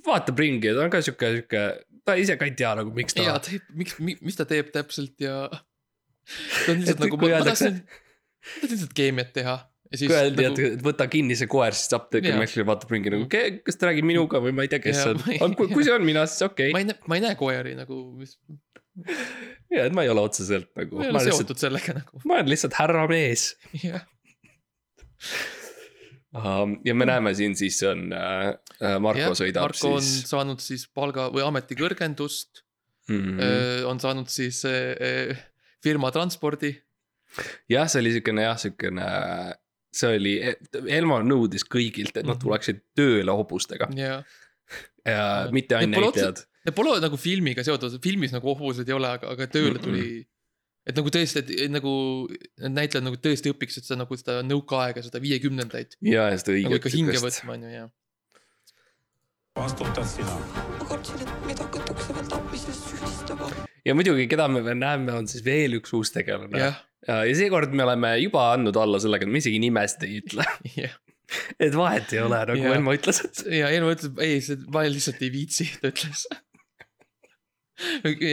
vaatab 0.06 0.42
ringi 0.42 0.70
ja 0.70 0.76
ta 0.76 0.84
on 0.84 0.92
ka 0.92 1.00
siuke, 1.04 1.32
siuke, 1.38 1.62
ta 2.06 2.18
ise 2.20 2.36
ka 2.40 2.48
ei 2.48 2.54
tea 2.58 2.74
nagu, 2.78 2.92
miks 2.96 3.16
ta 3.16 3.24
ja 3.24 3.38
ta, 3.40 3.56
miks, 3.78 3.96
mis 4.02 4.38
ta 4.38 4.46
teeb 4.48 4.70
täpselt 4.74 5.16
ja. 5.24 5.48
ta 5.48 6.74
on 6.74 6.84
lihtsalt 6.84 6.98
Et 6.98 7.04
nagu, 7.06 7.20
ma 7.22 7.32
öeldakse- 7.32 7.72
tahtsin, 7.72 7.82
ma 7.88 8.60
tahtsin 8.60 8.74
lihtsalt 8.76 8.94
keemiat 9.00 9.34
teha 9.40 9.58
kui 9.88 10.12
öeldi, 10.12 10.44
nagu, 10.44 10.64
et 10.76 10.82
võta 10.84 11.06
kinni 11.08 11.36
see 11.38 11.48
koer, 11.48 11.72
siis 11.72 11.94
apteeker. 11.96 12.36
Melchior 12.36 12.66
vaatab 12.68 12.90
ringi 12.92 13.12
nagu, 13.14 13.24
kas 13.64 13.80
ta 13.80 13.88
räägib 13.88 14.04
minuga 14.04 14.42
või 14.44 14.52
ma 14.52 14.66
ei 14.66 14.72
tea, 14.72 14.82
kes 14.84 14.98
see 15.00 15.14
on 15.14 15.22
ma 15.22 15.32
ei-. 15.32 15.38
aga 15.40 15.56
kui, 15.56 15.70
kui 15.72 15.86
see 15.86 15.94
on 15.94 16.04
mina, 16.04 16.26
siis 16.28 16.44
okei 16.44 16.74
ma 16.74 16.82
okay.. 16.82 16.84
ei 16.84 16.90
näe, 16.90 17.08
ma 17.08 17.16
ei 17.16 17.24
näe 17.24 17.38
koeri 17.40 17.72
nagu, 17.78 18.02
mis, 18.18 18.36
ja, 19.74 19.84
et 19.84 19.94
ma 19.94 20.04
ei 20.06 20.12
ole 20.12 20.24
otseselt 20.28 20.70
nagu, 20.78 20.98
ma 20.98 21.06
ei 21.06 21.12
ole 21.12 21.18
olen 21.18 21.28
lihtsalt, 21.28 21.44
seotud 21.44 21.62
sellega 21.62 21.96
nagu, 22.00 22.22
ma 22.24 22.40
olen 22.40 22.50
lihtsalt 22.52 22.78
härramees 22.78 23.50
jah. 23.82 24.06
ja 26.84 26.94
me 26.94 27.08
näeme 27.08 27.34
siin 27.34 27.56
siis 27.58 27.80
on 27.88 28.08
äh,, 28.14 28.98
Marko 29.02 29.34
sõidab 29.38 29.68
Marko 29.68 29.94
on 29.98 30.04
siis 30.04 30.28
saanud 30.30 30.62
siis 30.62 30.86
palga 30.94 31.28
või 31.34 31.44
ametikõrgendust 31.46 32.62
mm. 33.08 33.14
mm, 33.14 33.22
-hmm. 33.22 33.38
-hmm. 33.40 33.86
on 33.92 34.00
saanud 34.00 34.28
siis 34.32 34.64
äh, 34.68 35.30
äh, 35.30 35.46
firma 35.82 36.10
transpordi. 36.10 36.74
jah, 37.68 37.88
see 37.88 38.00
oli 38.00 38.12
siukene 38.12 38.42
jah, 38.42 38.58
siukene, 38.58 39.06
see 39.92 40.16
oli, 40.16 40.34
Elmo 40.88 41.20
nõudis 41.22 41.64
kõigilt, 41.64 42.16
et 42.16 42.24
nad 42.26 42.36
Mhm. 42.36 42.44
tuleksid 42.44 42.80
tööle 42.96 43.34
hobustega 43.36 43.88
ja, 43.96 44.22
ja 45.04 45.48
mitte 45.52 45.80
Need 45.86 46.46
ainult 46.68 46.76
pole 46.76 46.90
näitlejad. 46.90 47.02
need 47.02 47.02
pole 47.02 47.04
nagu 47.04 47.20
filmiga 47.20 47.64
seotud, 47.64 48.00
filmis 48.02 48.34
nagu 48.34 48.54
hobused 48.54 48.88
ei 48.88 48.96
ole, 48.96 49.08
aga, 49.18 49.32
aga 49.34 49.46
tööle 49.50 49.78
tuli. 49.82 50.26
et 50.88 50.96
nagu 50.96 51.10
tõesti, 51.12 51.42
et 51.44 51.70
nagu 51.70 51.92
need 52.28 52.74
näitlejad 52.74 53.04
nagu 53.04 53.16
tõesti 53.20 53.52
õpiksid 53.52 53.84
seda 53.84 54.02
nagu 54.02 54.16
seda 54.16 54.42
nõukaaega, 54.42 55.02
seda 55.04 55.20
viiekümnendaid. 55.20 55.98
ja, 56.02 56.28
ja 56.32 56.38
seda 56.40 56.56
nagu 56.56 56.74
õiget 56.74 56.84
ikka 56.84 56.94
hinge 56.96 57.22
võtma, 57.24 57.56
on 57.56 57.66
ju, 57.66 57.72
ja. 57.74 57.88
vastutad 59.58 60.08
sina. 60.08 60.36
ma 60.78 60.88
kartsin, 60.88 61.24
et 61.24 61.48
meid 61.48 61.64
hakatakse 61.64 62.16
veel 62.16 62.30
tapmises 62.32 62.84
süüdistama. 62.92 63.50
ja 63.84 63.96
muidugi, 63.98 64.28
keda 64.30 64.48
me 64.52 64.64
veel 64.64 64.80
näeme, 64.80 65.12
on 65.12 65.28
siis 65.28 65.44
veel 65.44 65.80
üks 65.80 65.92
uus 65.96 66.14
tegelane. 66.14 66.56
jah, 66.58 66.80
ja, 67.06 67.20
ja 67.28 67.36
seekord 67.36 67.76
me 67.76 67.84
oleme 67.84 68.16
juba 68.22 68.52
andnud 68.54 68.76
alla 68.80 69.00
sellega, 69.02 69.28
et 69.28 69.32
me 69.32 69.44
isegi 69.44 69.60
nimesid 69.62 70.08
ei 70.08 70.22
ütle. 70.22 70.48
et 71.64 71.74
vahet 71.76 72.12
ei 72.14 72.22
ole, 72.24 72.40
nagu. 72.50 72.68
Elmo 72.72 72.94
ütles, 72.96 73.20
et 73.26 73.42
ja 73.58 73.70
Elmo 73.74 73.92
ütleb, 73.92 74.20
ei, 74.24 74.40
see, 74.44 74.60
ma 74.72 74.84
lihtsalt 74.88 75.20
ei 75.24 75.32
viitsi, 75.34 75.68
ta 75.82 75.92
ütles. 75.92 76.24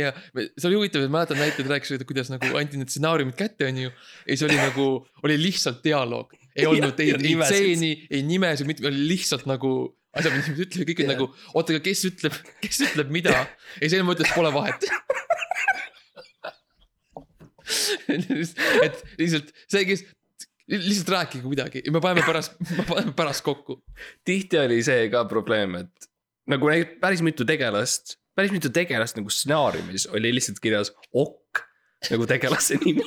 Ja 0.01 0.13
see 0.33 0.69
oli 0.69 0.79
huvitav, 0.79 1.05
et 1.05 1.13
mäletan 1.13 1.39
näitlejad 1.41 1.69
rääkisid, 1.75 2.05
kuidas 2.09 2.31
nagu 2.33 2.49
anti 2.57 2.79
need 2.79 2.91
stsenaariumid 2.93 3.37
kätte, 3.39 3.67
on 3.69 3.77
ju. 3.85 3.91
ja 3.91 4.31
siis 4.31 4.45
oli 4.47 4.57
nagu, 4.59 4.87
oli 5.23 5.37
lihtsalt 5.41 5.83
dialoog. 5.85 6.33
ei 6.55 6.65
olnud 6.65 6.99
ei, 7.03 7.13
ei 7.19 7.35
stseeni, 7.43 7.91
ei 8.09 8.23
nimesid, 8.25 8.67
mitte, 8.69 8.87
oli 8.87 9.07
lihtsalt 9.11 9.45
nagu 9.49 9.75
asjad, 10.15 10.33
mis 10.35 10.47
inimesed 10.47 10.65
ütlevad, 10.65 10.89
kõik 10.89 11.03
Jah. 11.03 11.11
nagu, 11.11 11.27
oota, 11.53 11.75
aga 11.75 11.83
kes 11.85 12.03
ütleb, 12.09 12.35
kes 12.63 12.81
ütleb 12.87 13.13
mida. 13.13 13.35
ja 13.35 13.85
siis 13.85 13.97
Elmo 13.99 14.15
ütles, 14.15 14.31
pole 14.35 14.51
vahet. 14.55 14.87
et 18.85 18.99
lihtsalt 19.19 19.51
see, 19.65 19.83
kes, 19.89 20.05
lihtsalt 20.71 21.11
rääkige 21.13 21.49
midagi 21.49 21.81
ja 21.85 21.93
me 21.93 22.01
paneme 22.03 22.25
pärast, 22.25 22.57
me 22.77 22.85
paneme 22.87 23.13
pärast 23.17 23.45
kokku. 23.45 23.81
tihti 24.25 24.59
oli 24.61 24.81
see 24.85 25.09
ka 25.13 25.25
probleem, 25.29 25.75
et 25.83 26.09
nagu 26.49 26.69
päris 27.01 27.23
mitu 27.25 27.45
tegelast, 27.47 28.17
päris 28.35 28.53
mitu 28.55 28.71
tegelast 28.73 29.17
nagu 29.19 29.31
stsenaariumis 29.31 30.09
oli 30.13 30.33
lihtsalt 30.35 30.61
kirjas 30.63 30.93
OK 31.13 31.65
nagu 32.11 32.27
tegelase 32.29 32.77
nimi. 32.83 33.05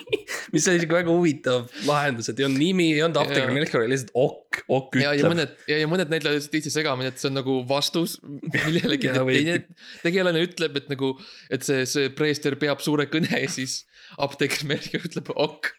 mis 0.55 0.67
oli 0.71 0.81
siuke 0.83 0.97
väga 0.97 1.13
huvitav 1.13 1.69
lahendus, 1.87 2.31
et 2.31 2.41
ei 2.41 2.47
olnud 2.47 2.63
nimi, 2.63 2.89
ei 2.97 3.03
olnud 3.05 3.21
apteeker 3.21 3.47
Jaa. 3.47 3.57
Melchior, 3.57 3.85
oli 3.85 3.93
lihtsalt 3.95 4.13
OK, 4.19 4.61
OK 4.75 4.99
ja, 4.99 5.13
ja 5.13 5.21
ütleb. 5.21 5.33
mõned 5.35 5.55
ja, 5.71 5.81
ja 5.83 5.91
mõned 5.91 6.13
näitlejad 6.13 6.41
ütlesid 6.41 6.55
tihti 6.57 6.73
segamini, 6.75 7.13
et 7.13 7.21
see 7.21 7.31
on 7.31 7.39
nagu 7.39 7.59
vastus 7.69 8.17
millelegi 8.25 9.13
teine 9.15 9.59
tegelane 10.03 10.43
ütleb, 10.47 10.81
et 10.81 10.91
nagu, 10.93 11.15
et 11.55 11.67
see, 11.67 11.85
see 11.91 12.13
preester 12.19 12.59
peab 12.61 12.83
suure 12.85 13.09
kõne 13.13 13.31
ja 13.45 13.51
siis 13.53 13.83
apteeker 14.19 14.67
Melchior 14.71 15.07
ütleb 15.11 15.33
ok. 15.37 15.73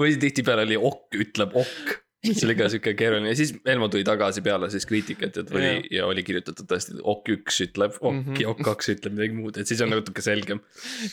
või 0.00 0.16
tihtipeale 0.20 0.64
oli 0.68 0.80
OK 0.80 1.20
ütleb 1.26 1.58
OK. 1.60 1.98
See 2.24 2.46
oli 2.46 2.54
ka 2.58 2.68
siuke 2.72 2.92
keeruline 2.98 3.30
ja 3.32 3.36
siis 3.38 3.54
Elmo 3.64 3.88
tuli 3.88 4.04
tagasi 4.04 4.42
peale 4.44 4.68
siis 4.72 4.84
kriitikat, 4.88 5.36
et 5.40 5.52
oli 5.56 5.66
Jaa. 5.66 5.82
ja 5.98 6.06
oli 6.10 6.22
kirjutatud 6.26 6.66
tõesti 6.68 6.98
OK 7.02 7.30
üks 7.36 7.60
ütleb 7.66 7.96
OK 8.00 8.14
Mhm. 8.20 8.40
ja 8.42 8.48
OK 8.52 8.60
kaks 8.66 8.90
ütleb 8.96 9.14
midagi 9.16 9.36
muud, 9.38 9.56
et 9.60 9.66
siis 9.70 9.80
on 9.80 9.90
natuke 9.94 10.20
selgem 10.24 10.60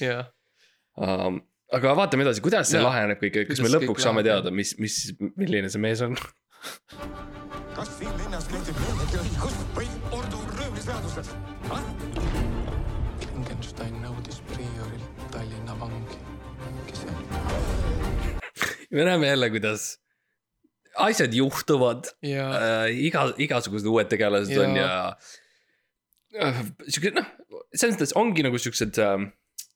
ja, 0.03 0.25
um,. 0.99 1.39
aga 1.73 1.93
vaatame 1.99 2.23
edasi, 2.27 2.41
kuidas 2.43 2.67
see 2.71 2.79
Jaa. 2.81 2.87
laheneb 2.89 3.21
kõik, 3.23 3.37
kas 3.47 3.59
Kuidas 3.59 3.63
me 3.65 3.73
lõpuks 3.77 4.03
saame 4.07 4.23
läheb, 4.23 4.43
teada, 4.43 4.51
mis, 4.55 4.75
mis, 4.83 4.97
milline 5.39 5.69
see 5.71 5.79
mees 5.83 6.01
on? 6.03 6.17
kas 7.77 7.89
siin 7.99 8.11
linnas 8.23 8.47
kehtib 8.51 8.77
millegi 8.83 9.21
õigus 9.23 9.55
või 9.77 9.87
ordu 10.17 10.39
röövliseadused? 10.57 11.31
Wittgenstein 13.37 13.95
nõudis 14.03 14.41
priorilt 14.49 15.23
Tallinna 15.31 15.75
vangi, 15.79 16.17
kes 16.89 17.05
me 18.91 19.03
näeme 19.07 19.27
jälle, 19.31 19.49
kuidas 19.53 19.87
asjad 21.05 21.33
juhtuvad 21.33 22.09
ja 22.25 22.47
äh,, 22.57 22.85
iga, 23.09 23.27
igasugused 23.37 23.87
uued 23.89 24.09
tegelased 24.11 24.53
Jaa. 24.53 24.63
on 24.65 24.79
ja 24.79 24.91
äh, 26.41 26.63
siuke 26.87 27.13
noh, 27.15 27.27
selles 27.73 27.97
mõttes 27.97 28.15
ongi 28.19 28.45
nagu 28.45 28.59
siuksed 28.61 28.99
äh, 29.03 29.15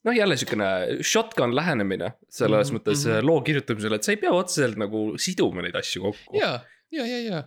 noh, 0.06 0.16
jälle 0.16 0.36
siukene 0.40 0.68
shotgun 1.06 1.54
lähenemine 1.56 2.12
selles 2.28 2.70
mm 2.70 2.76
-hmm. 2.76 2.80
mõttes 2.80 3.06
mhm. 3.06 3.26
loo 3.26 3.40
kirjutamisel, 3.46 3.96
et 3.96 4.04
sa 4.04 4.14
ei 4.14 4.20
pea 4.22 4.34
otseselt 4.34 4.78
nagu 4.80 5.12
siduma 5.18 5.62
neid 5.62 5.76
asju 5.78 6.02
kokku. 6.08 6.38
ja, 6.38 6.60
ja, 6.90 7.06
ja, 7.06 7.20
ja. 7.30 7.42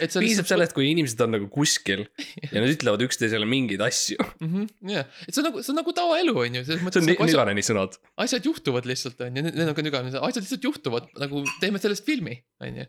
Piisab 0.00 0.48
sellest, 0.48 0.74
kui 0.76 0.88
inimesed 0.90 1.20
on 1.24 1.34
nagu 1.36 1.48
kuskil 1.52 2.04
ja 2.52 2.58
nad 2.58 2.70
ütlevad 2.72 3.04
üksteisele 3.06 3.48
mingeid 3.48 3.82
asju. 3.86 4.18
mhmh, 4.42 4.68
jah, 4.92 5.08
et 5.26 5.32
see 5.32 5.42
on 5.42 5.48
nagu, 5.50 5.62
see 5.64 5.72
on 5.74 5.80
nagu 5.80 5.96
tavaelu 5.96 6.36
on 6.44 6.60
ju, 6.60 6.66
see 6.68 6.78
on 6.78 7.08
nagu 7.10 7.30
Nüganeni 7.30 7.64
sõnad. 7.66 7.98
asjad 8.26 8.46
juhtuvad 8.48 8.88
lihtsalt 8.90 9.24
on 9.26 9.40
ju, 9.40 9.46
need 9.48 9.64
on 9.66 9.74
ka 9.78 9.86
nügamise, 9.86 10.22
asjad 10.28 10.46
lihtsalt 10.46 10.68
juhtuvad 10.70 11.10
nagu 11.22 11.42
teeme 11.62 11.82
sellest 11.82 12.06
filmi, 12.06 12.38
on 12.64 12.80
ju. 12.82 12.86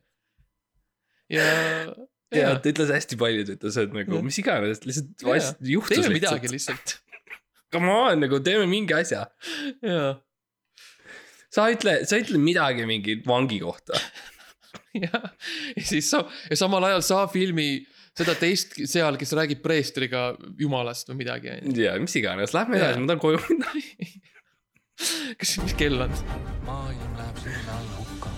ja, 1.38 1.50
ja 2.36 2.54
ta 2.60 2.74
ütles 2.74 2.94
hästi 2.94 3.20
palju, 3.20 3.48
ta 3.50 3.58
ütles, 3.58 3.82
et 3.84 3.98
nagu 4.02 4.24
mis 4.26 4.40
iganes, 4.44 4.86
lihtsalt 4.88 5.28
Jaa. 5.28 5.36
asjad 5.40 5.76
juhtus 5.76 5.98
teeme 5.98 6.16
midagi 6.20 6.54
lihtsalt. 6.54 6.82
lihtsalt. 6.86 7.04
Come 7.74 7.92
on, 7.92 8.24
nagu 8.24 8.40
teeme 8.40 8.64
mingi 8.70 8.96
asja. 8.96 9.26
ja, 9.84 10.16
sa 11.54 11.68
ütle, 11.74 12.00
sa 12.08 12.20
ütle 12.22 12.40
midagi 12.42 12.88
mingi 12.90 13.22
vangi 13.28 13.62
kohta. 13.64 13.98
ja, 15.06 15.22
ja 15.76 15.86
siis 15.86 16.10
sa, 16.10 16.24
ja 16.50 16.58
samal 16.60 16.84
ajal 16.90 17.06
sa 17.06 17.26
filmi 17.32 17.86
seda 18.18 18.34
teist 18.38 18.74
seal, 18.90 19.18
kes 19.20 19.34
räägib 19.38 19.62
preestriga 19.66 20.32
jumalast 20.60 21.12
või 21.12 21.22
midagi, 21.24 21.54
ja 21.78 21.94
mis 22.02 22.16
iganes, 22.18 22.56
lähme 22.58 22.80
edasi, 22.80 23.04
ma 23.04 23.12
tahan 23.12 23.22
koju 23.22 23.42
minna. 23.46 23.74
kas, 25.40 25.58
mis 25.62 25.76
kell 25.78 26.02
on? 26.08 26.16
maailm 26.66 27.20
läheb 27.20 27.42
silme 27.44 27.76
all 27.76 27.92
hukka. 28.00 28.34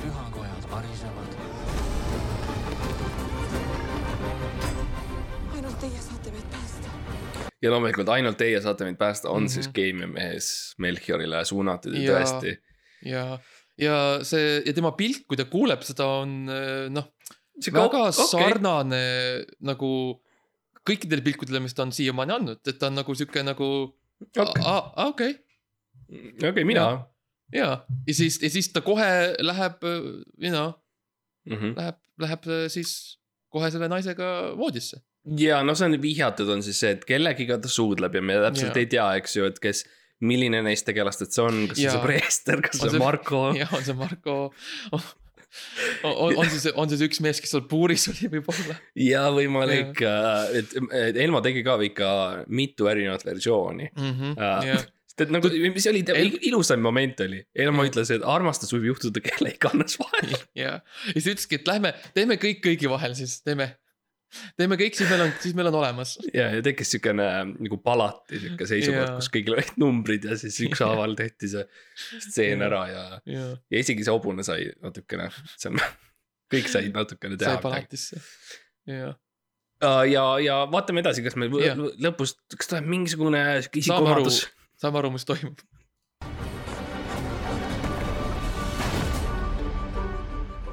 pühakojad 0.00 0.70
varisevad, 0.72 1.36
ainult 5.58 5.78
teie 5.84 6.00
saate 6.06 6.34
meid 6.38 6.50
päästa. 6.56 6.96
ja 7.60 7.74
loomulikult 7.76 8.14
ainult 8.16 8.40
teie 8.40 8.60
saate 8.64 8.88
meid 8.88 8.96
päästa, 8.96 9.28
on 9.28 9.42
mm. 9.42 9.46
-hmm. 9.46 9.52
siis 9.52 9.68
Game 9.76 10.06
mees 10.06 10.74
Melchiorile 10.78 11.44
suunatud 11.44 11.94
ja 11.94 12.16
tõesti. 12.16 12.56
ja, 13.04 13.38
ja 13.80 13.98
see 14.26 14.60
ja 14.66 14.72
tema 14.76 14.92
pilk, 14.98 15.24
kui 15.28 15.38
ta 15.40 15.44
kuuleb 15.50 15.82
seda, 15.86 16.06
on 16.24 16.34
äh, 16.52 16.88
noh, 16.92 17.06
väga 17.60 17.84
ok- 17.86 18.00
okei. 18.10 18.26
sarnane 18.30 19.02
nagu 19.60 19.90
kõikidele 20.86 21.22
pilkudele, 21.24 21.60
mis 21.64 21.74
ta 21.76 21.84
on 21.86 21.92
siiamaani 21.92 22.32
andnud, 22.38 22.60
et 22.66 22.78
ta 22.80 22.88
on 22.90 22.98
nagu 23.00 23.14
sihuke 23.16 23.42
nagu 23.44 23.70
Ok. 24.36 24.58
okei, 25.08 25.32
okei, 26.44 26.64
mina. 26.68 26.84
ja, 27.54 27.70
ja 28.06 28.14
siis, 28.14 28.36
ja 28.42 28.50
siis 28.52 28.68
ta 28.72 28.80
kohe 28.84 29.36
läheb, 29.40 29.80
you 30.38 30.50
know, 30.52 30.72
Mhm. 31.48 31.72
läheb, 31.76 31.96
läheb 32.20 32.44
äh, 32.52 32.66
siis 32.68 33.16
kohe 33.50 33.70
selle 33.72 33.88
naisega 33.88 34.52
voodisse. 34.58 35.00
ja 35.40 35.62
no 35.64 35.74
see 35.74 35.86
on 35.88 35.96
vihjatud, 36.02 36.48
on 36.52 36.62
siis 36.62 36.78
see, 36.80 36.90
et 36.96 37.04
kellegiga 37.08 37.56
ta 37.60 37.68
suudleb 37.68 38.14
ja 38.14 38.20
me 38.22 38.36
täpselt 38.44 38.74
Jaa. 38.76 38.80
ei 38.82 38.86
tea, 38.92 39.06
eks 39.20 39.36
ju, 39.36 39.44
et 39.48 39.58
kes, 39.60 39.84
milline 40.20 40.60
neist 40.66 40.84
tegelastest 40.88 41.32
see 41.36 41.42
on, 41.46 41.62
kas 41.70 41.78
see 41.80 41.86
on 41.88 41.94
Jaa. 41.94 41.96
see 41.96 42.06
preester, 42.06 42.60
kas 42.66 42.80
On 42.82 42.90
see 42.90 43.00
on 43.00 43.04
Marko. 43.04 43.42
jah, 43.56 43.72
on 43.76 43.84
see 43.86 43.96
Marko 43.98 44.36
on, 46.04 46.36
on 46.36 46.46
siis, 46.50 46.68
on 46.78 46.90
siis 46.92 47.02
üks 47.08 47.20
mees, 47.24 47.40
kes 47.42 47.50
seal 47.54 47.64
puuris 47.70 48.04
oli 48.12 48.28
võib-olla. 48.36 48.76
ja 49.02 49.24
võimalik, 49.34 49.98
et, 50.60 50.74
et 51.00 51.18
Elmo 51.24 51.40
tegi 51.44 51.64
ka 51.66 51.74
ikka 51.88 52.10
mitu 52.54 52.86
erinevat 52.90 53.24
versiooni. 53.26 53.88
Aa. 54.36 54.52
jah, 54.68 54.84
sest 55.10 55.24
et 55.26 55.32
nagu, 55.34 55.50
mis 55.74 55.88
oli 55.90 56.04
tema 56.06 56.22
El- 56.22 56.38
ilusam 56.52 56.82
moment 56.84 57.24
oli, 57.26 57.42
Elmo 57.66 57.84
ütles, 57.88 58.12
et 58.14 58.22
armastus 58.36 58.70
võib 58.76 58.92
juhtuda 58.92 59.22
kelle 59.26 59.54
iganes 59.56 59.98
vahel. 60.00 60.36
ja, 60.58 60.76
ja 61.10 61.16
siis 61.16 61.32
ütleski, 61.34 61.58
et 61.60 61.66
lähme, 61.72 61.94
teeme 62.16 62.38
kõik 62.40 62.62
kõigi 62.68 62.90
vahel 62.92 63.18
siis, 63.18 63.40
teeme, 63.46 63.72
teeme 64.58 64.76
kõik, 64.78 64.94
siis 64.96 65.10
meil 65.10 65.24
on, 65.26 65.32
siis 65.42 65.54
meil 65.58 65.70
on 65.70 65.78
olemas. 65.80 66.16
ja, 66.34 66.48
ja 66.54 66.62
tekkis 66.64 66.92
siukene 66.94 67.26
nagu 67.50 67.78
palati 67.82 68.38
siuke 68.42 68.68
seisukord 68.70 69.16
kus 69.18 69.30
kõigil 69.34 69.56
olid 69.56 69.72
numbrid 69.82 70.28
ja 70.28 70.36
siis 70.40 70.58
ükshaaval 70.68 71.16
tehti 71.20 71.50
see 71.54 71.64
stseen 72.26 72.62
ära 72.66 72.84
ja, 72.90 73.06
ja 73.26 73.48
ja 73.56 73.82
isegi 73.82 74.06
see 74.06 74.14
hobune 74.14 74.44
sai 74.46 74.68
natukene, 74.84 75.30
see 75.56 75.72
on, 75.72 75.82
kõik 76.54 76.70
said 76.70 76.94
natukene 76.94 77.34
sai 77.36 77.44
teha 77.44 77.56
midagi. 77.56 77.66
palatisse. 77.66 78.22
ja, 78.90 79.10
ja, 80.10 80.24
ja 80.44 80.60
vaatame 80.70 81.02
edasi, 81.04 81.24
kas 81.26 81.36
meil 81.40 81.54
Jah. 81.62 81.78
lõ- 81.78 81.92
lõpus, 82.08 82.36
kas 82.56 82.70
tuleb 82.70 82.88
mingisugune 82.90 83.42
sihuke 83.64 83.82
isikuomadus. 83.82 84.44
saame 84.80 85.02
aru, 85.02 85.12
mis 85.16 85.26
toimub. 85.28 85.58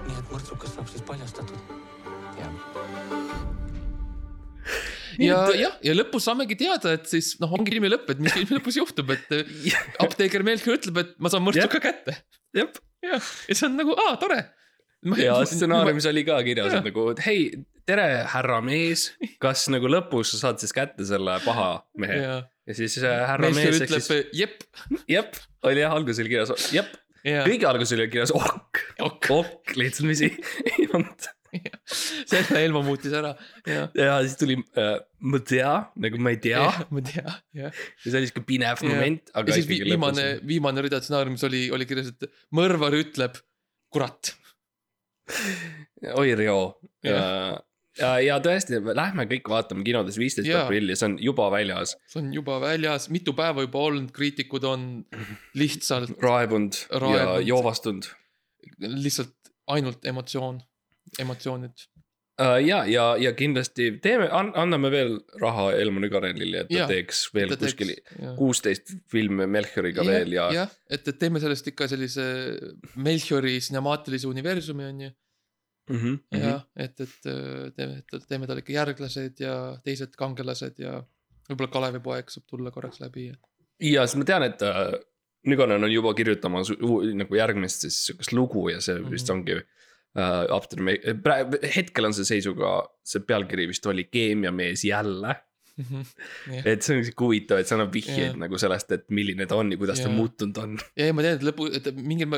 nii 0.08 0.16
et 0.18 0.32
mõrtsukas 0.32 0.78
saab 0.78 0.90
siis 0.94 1.06
paljastatud. 1.08 1.67
Ja 5.22 5.40
jah, 5.58 5.78
ja 5.86 5.96
lõpus 5.96 6.28
saamegi 6.28 6.58
teada, 6.60 6.96
et 6.98 7.08
siis 7.10 7.34
noh, 7.42 7.54
ongi 7.58 7.74
filmi 7.76 7.92
lõpp, 7.92 8.12
et 8.14 8.22
mis 8.24 8.36
filmi 8.36 8.60
lõpus 8.60 8.80
juhtub, 8.80 9.14
et 9.16 9.34
apteeker 10.04 10.46
Melchior 10.48 10.80
ütleb, 10.80 11.02
et 11.04 11.16
ma 11.22 11.32
saan 11.34 11.46
mõrtsuka 11.48 11.82
kätte. 11.84 12.20
jah, 12.58 12.70
ja 13.06 13.22
see 13.22 13.66
on 13.70 13.80
nagu, 13.80 13.96
aa, 14.08 14.18
tore. 14.22 14.42
ja 15.22 15.40
stsenaariumis 15.48 16.10
oli 16.12 16.26
ka 16.28 16.42
kirjas, 16.46 16.78
et 16.80 16.92
nagu, 16.92 17.10
et 17.14 17.24
hei, 17.28 17.50
tere, 17.88 18.08
härra 18.34 18.60
mees, 18.66 19.10
kas 19.44 19.68
nagu 19.74 19.90
lõpus 19.92 20.36
sa 20.36 20.48
saad 20.48 20.62
siis 20.64 20.76
kätte 20.76 21.06
selle 21.08 21.40
paha 21.46 21.72
mehe? 22.00 22.22
Ja 22.22 22.38
ja 22.68 22.76
siis 22.76 22.98
äh, 23.00 23.28
härra 23.28 23.50
Melchior 23.50 23.72
mees, 23.72 23.84
ütleb 23.86 24.04
siis, 24.04 24.32
jep, 24.36 24.64
jep, 25.16 25.38
oli 25.68 25.84
jah, 25.84 25.96
alguses 25.96 26.24
oli 26.24 26.34
kirjas, 26.34 26.70
jep, 26.76 26.92
ja 27.28 27.46
kõige 27.48 27.70
alguses 27.70 27.96
oli 27.96 28.10
kirjas 28.12 28.34
ok, 28.36 28.84
ok, 29.08 29.32
ok, 29.40 29.76
lihtsalt 29.80 30.10
mis 30.10 30.24
ei 30.28 30.90
olnud. 30.92 31.30
Selle 32.32 32.64
Elmo 32.64 32.84
muutis 32.86 33.14
ära 33.18 33.34
ja, 33.68 33.88
ja 33.96 34.18
siis 34.26 34.38
tuli 34.40 34.58
äh, 34.78 34.96
ma 35.20 35.42
tea, 35.44 35.74
nagu 36.04 36.22
ma 36.22 36.34
ei 36.36 36.42
tea 36.44 36.66
ma 36.94 37.04
tean, 37.06 37.30
jah. 37.56 37.72
ja 37.72 38.08
see 38.08 38.18
oli 38.22 38.32
siuke 38.32 38.46
pinev 38.48 38.84
Ja. 38.84 38.90
moment, 38.92 39.32
aga 39.34 39.52
ja 39.52 39.60
siis 39.60 39.70
vi 39.70 39.80
viimane 39.88 40.28
viimane 40.48 40.84
rida 40.86 41.00
stsenaariumis 41.02 41.46
oli, 41.48 41.64
oli 41.74 41.88
kirjas, 41.90 42.12
et 42.14 42.28
mõrvar 42.56 42.94
ütleb 42.98 43.40
kurat. 43.94 44.34
oi 46.14 46.36
Rio. 46.36 46.60
ja 47.04 47.58
ja, 47.98 48.12
ja 48.22 48.38
tõesti, 48.44 48.80
lähme 48.96 49.26
kõik 49.30 49.50
vaatame 49.52 49.86
kinodes 49.88 50.20
viisteist 50.22 50.52
aprilli, 50.56 50.96
see 50.98 51.10
on 51.10 51.18
juba 51.22 51.48
väljas. 51.54 51.96
see 52.12 52.22
on 52.22 52.30
juba 52.36 52.60
väljas, 52.64 53.10
mitu 53.14 53.34
päeva 53.38 53.66
juba 53.66 53.84
olnud, 53.90 54.12
kriitikud 54.16 54.68
on 54.68 54.88
lihtsalt, 55.58 56.14
raevunud 56.24 56.78
ja 57.16 57.40
joovastunud. 57.46 58.10
lihtsalt 58.78 59.34
ainult 59.74 60.06
emotsioon, 60.08 60.62
emotsioonid. 61.20 61.86
ja, 62.62 62.84
ja, 62.86 63.06
ja 63.18 63.32
kindlasti 63.34 63.92
teeme, 64.02 64.28
anname 64.32 64.92
veel 64.94 65.16
raha 65.42 65.72
Elmo 65.74 66.00
Nügarenile, 66.04 66.66
et 66.66 66.70
ta 66.70 66.84
Jaa. 66.84 66.90
teeks 66.92 67.24
veel 67.34 67.56
kuskil 67.58 67.96
kuusteist 68.38 68.94
filmi 69.10 69.48
Melchioriga 69.50 70.06
veel 70.06 70.36
ja, 70.36 70.46
ja. 70.54 70.66
jah, 70.66 70.76
et, 70.90 71.08
et 71.08 71.18
teeme 71.18 71.42
sellest 71.42 71.72
ikka 71.74 71.88
sellise 71.90 72.28
Melchiori 73.02 73.58
sinemaatilise 73.70 74.30
universumi 74.30 74.86
on 74.86 75.02
ju. 75.08 75.12
Mm 75.90 75.98
-hmm. 75.98 76.40
jah, 76.44 76.64
et, 76.76 77.00
et 77.00 77.26
äh, 77.32 77.72
teeme, 77.76 78.02
teeme 78.28 78.48
talle 78.48 78.60
ikka 78.60 78.74
järglased 78.74 79.40
ja 79.40 79.54
teised 79.84 80.18
kangelased 80.20 80.80
ja 80.84 80.98
võib-olla 81.48 81.72
Kalevipoeg 81.72 82.30
saab 82.30 82.44
tulla 82.50 82.72
korraks 82.76 83.00
läbi 83.00 83.28
ja. 83.28 83.36
ja 83.80 84.04
siis 84.08 84.20
ma 84.20 84.28
tean, 84.28 84.44
et 84.44 84.62
äh, 84.68 84.92
Nigonen 85.48 85.84
on 85.84 85.92
juba 85.92 86.12
kirjutamas 86.14 86.74
nagu 87.16 87.36
järgmist 87.36 87.86
siis 87.86 88.02
sihukest 88.06 88.34
lugu 88.36 88.68
ja 88.70 88.82
see 88.82 89.00
vist 89.10 89.30
Mhm. 89.30 89.38
ongi 89.38 89.62
uh,. 90.18 90.46
After 90.56 90.82
me, 90.84 90.98
praegu 91.24 91.60
hetkel 91.76 92.10
on 92.10 92.16
see 92.18 92.28
seisuga, 92.28 92.80
see 93.06 93.24
pealkiri 93.28 93.68
vist 93.70 93.86
oli 93.90 94.08
Keemiamees 94.12 94.86
jälle. 94.88 95.36
jah, 95.78 96.64
et 96.66 96.82
see 96.82 96.96
on 96.98 97.04
sihuke 97.06 97.22
huvitav, 97.22 97.60
et 97.62 97.70
see 97.70 97.76
annab 97.78 97.92
vihjeid 97.94 98.32
Jah. 98.32 98.40
nagu 98.42 98.58
sellest, 98.58 98.90
et 98.96 99.04
milline 99.14 99.46
ta 99.50 99.60
on 99.62 99.70
ja 99.70 99.78
kuidas 99.78 100.00
ta 100.02 100.08
Jah. 100.08 100.16
muutunud 100.18 100.58
on. 100.64 100.74
ja 100.98 101.14
ma 101.14 101.26
tean, 101.26 101.38
et 101.38 101.46
lõpu, 101.46 101.68
et 101.70 101.90
mingil 102.02 102.34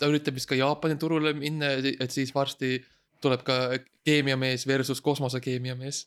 ta 0.00 0.08
üritab 0.08 0.38
vist 0.38 0.48
ka 0.48 0.56
Jaapani 0.56 0.96
turule 1.00 1.34
minna, 1.36 1.74
et 1.76 2.14
siis 2.14 2.32
varsti 2.32 2.78
tuleb 3.20 3.44
ka 3.44 3.58
keemiamees 4.08 4.64
versus 4.70 5.02
kosmosekeemiamees. 5.04 6.06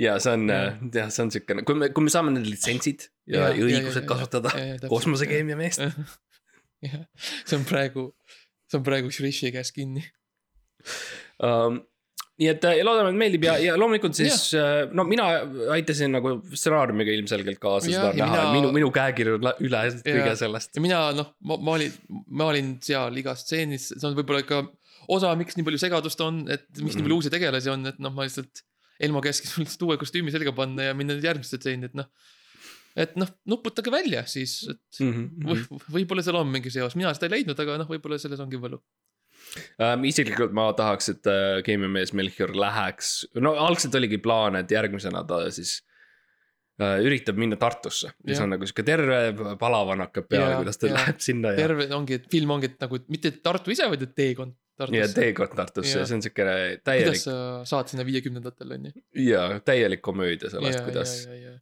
ja 0.00 0.16
see 0.18 0.34
on 0.34 0.48
Jah. 0.50 0.74
uh,, 0.80 0.90
jah, 0.98 1.14
see 1.14 1.28
on 1.28 1.30
siukene, 1.36 1.62
kui 1.68 1.78
me, 1.78 1.92
kui 1.94 2.08
me 2.08 2.10
saame 2.10 2.34
need 2.34 2.50
litsentsid 2.50 3.06
ja, 3.06 3.12
Ja, 3.28 3.46
ja 3.52 3.54
ja, 3.54 3.68
õigused 3.68 4.02
ja, 4.02 4.02
ja, 4.02 4.08
kasutada 4.10 4.54
ja, 4.58 4.66
ja, 4.74 4.90
kosmosekeemiameest. 4.90 5.86
jah, 6.88 7.00
see 7.44 7.54
on 7.60 7.68
praegu, 7.70 8.08
see 8.68 8.80
on 8.80 8.86
praegu 8.86 9.12
Shrishi 9.14 9.52
käes 9.54 9.72
kinni. 9.76 10.04
um,. 11.42 11.82
nii 12.38 12.46
et 12.52 12.64
äh, 12.70 12.76
ja 12.78 12.84
loodame, 12.86 13.10
et 13.10 13.18
meeldib 13.18 13.44
ja, 13.48 13.56
ja 13.58 13.72
loomulikult 13.74 14.14
siis 14.14 14.52
uh, 14.54 14.84
no 14.94 15.02
mina 15.08 15.24
aitasin 15.74 16.12
nagu 16.14 16.36
stsenaariumiga 16.52 17.10
ilmselgelt 17.16 17.58
kaasa 17.58 17.90
Jah, 17.90 18.12
seda 18.12 18.26
näha 18.28 18.36
mina-, 18.36 18.52
minu, 18.54 18.70
minu 18.76 18.90
käekiri 18.94 19.34
üle 19.40 19.82
kõige 20.04 20.36
sellest. 20.38 20.76
ja 20.78 20.84
mina 20.84 21.00
noh, 21.18 21.32
ma, 21.50 21.58
ma 21.58 21.74
olin, 21.80 21.96
ma 22.30 22.46
olin 22.52 22.76
seal 22.84 23.18
igas 23.18 23.42
stseenis, 23.42 23.88
see 23.90 24.06
on 24.06 24.14
võib-olla 24.20 24.46
ka 24.46 24.62
osa, 25.08 25.32
miks 25.40 25.56
nii 25.56 25.66
palju 25.66 25.80
segadust 25.80 26.20
on, 26.24 26.42
et 26.46 26.64
miks 26.68 26.78
mm 26.78 26.84
-hmm. 26.84 26.96
nii 26.96 27.06
palju 27.06 27.18
uusi 27.20 27.32
tegelasi 27.32 27.72
on, 27.72 27.86
et 27.90 27.98
noh, 28.02 28.14
ma 28.14 28.26
lihtsalt. 28.28 28.64
Elmo 28.98 29.20
käskis 29.22 29.52
mul 29.54 29.62
lihtsalt 29.62 29.82
uue 29.86 29.96
kostüümi 29.96 30.32
selga 30.34 30.50
panna 30.52 30.88
ja 30.88 30.94
minna 30.98 31.14
nüüd 31.14 31.26
järgmisse 31.28 31.56
stseeni, 31.60 31.86
et 31.86 31.94
noh. 31.94 32.08
Et 32.98 33.18
noh, 33.20 33.30
nuputage 33.50 33.92
välja 33.94 34.24
siis, 34.30 34.60
et 34.72 35.02
Mhm, 35.04 35.26
või, 35.46 35.82
võib-olla 35.98 36.24
seal 36.26 36.38
on 36.40 36.48
mingi 36.50 36.72
seos, 36.74 36.96
mina 36.98 37.12
seda 37.16 37.28
ei 37.28 37.38
leidnud, 37.38 37.58
aga 37.62 37.78
noh, 37.82 37.90
võib-olla 37.90 38.18
selles 38.20 38.40
ongi 38.44 38.60
võlu. 38.60 38.80
um,. 39.78 40.04
isiklikult 40.08 40.54
ma 40.56 40.70
tahaks, 40.76 41.12
et 41.14 41.28
uh, 41.30 41.60
keemiamees 41.66 42.12
Melchior 42.18 42.54
läheks, 42.58 43.28
no 43.40 43.54
algselt 43.58 43.94
oligi 43.94 44.18
plaan, 44.22 44.58
et 44.60 44.70
järgmisena 44.74 45.22
ta 45.28 45.44
siis 45.54 45.78
uh, 46.82 46.98
üritab 47.04 47.38
minna 47.40 47.56
Tartusse, 47.60 48.12
mis 48.24 48.36
Jah. 48.36 48.44
on 48.44 48.56
nagu 48.56 48.66
sihuke 48.68 48.84
terve 48.86 49.54
palavan 49.60 50.02
hakkab 50.06 50.28
peale, 50.28 50.56
kuidas 50.60 50.80
ta 50.80 50.90
jaa. 50.90 50.98
läheb 50.98 51.22
sinna 51.22 51.54
ja, 51.54 51.62
terve 51.62 51.88
ongi, 51.96 52.18
et 52.18 52.26
film 52.32 52.56
ongi, 52.56 52.72
et 52.72 52.82
nagu 52.82 53.00
mitte 53.08 53.32
Tartu 53.44 53.74
ise, 53.74 53.86
vaid 53.90 54.04
et 54.08 54.16
teekond 54.18 54.56
ja 54.78 54.84
Tartusse. 54.86 55.14
teekond 55.16 55.56
Tartusse 55.58 55.96
ja 55.98 56.04
see 56.06 56.18
on 56.18 56.26
siukene 56.26 56.52
kuidas 56.58 56.84
täielik 56.86 57.22
sa 57.22 57.38
saad 57.66 57.90
sinna 57.90 58.04
viiekümnendatel 58.06 58.76
on 58.76 58.90
ju. 58.90 59.06
ja 59.30 59.46
täielik 59.66 60.02
komöödia 60.06 60.50
sellest, 60.52 60.84
kuidas 60.86 61.16
ja 61.30 61.56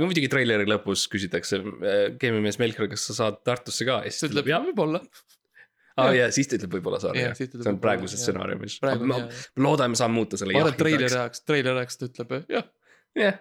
muidugi 0.00 0.28
treileri 0.32 0.64
lõpus 0.68 1.06
küsitakse 1.12 1.58
äh, 1.60 2.04
keemiamees 2.20 2.56
Melchior, 2.62 2.88
kas 2.88 3.04
sa 3.10 3.16
saad 3.18 3.42
Tartusse 3.44 3.84
ka 3.88 3.98
ja 4.06 4.10
siis 4.12 4.22
ta 4.24 4.30
ütleb 4.30 4.48
jah. 4.48 4.62
võib-olla. 4.64 5.02
aa 5.98 6.12
ja 6.16 6.28
siis 6.32 6.48
ta 6.48 6.56
ütleb 6.56 6.72
võib-olla 6.78 7.00
saan 7.02 7.18
Jah, 7.18 7.34
siis 7.36 7.50
see 7.52 7.68
on 7.72 7.80
praeguses 7.82 8.22
stsenaariumis. 8.22 8.78
praegu 8.80 9.08
ma 9.10 9.18
hea. 9.20 9.28
loodame, 9.60 9.98
saame 9.98 10.14
muuta 10.16 10.38
selle 10.40 10.54
ma 10.56 10.62
arvan, 10.64 10.72
et 10.76 10.80
jahindaks. 10.86 11.16
ajaks, 11.20 11.44
treileri 11.50 11.82
ajaks 11.82 11.98
ta 12.00 12.08
ütleb 12.08 12.36
jah, 12.56 12.68
jah, 13.18 13.40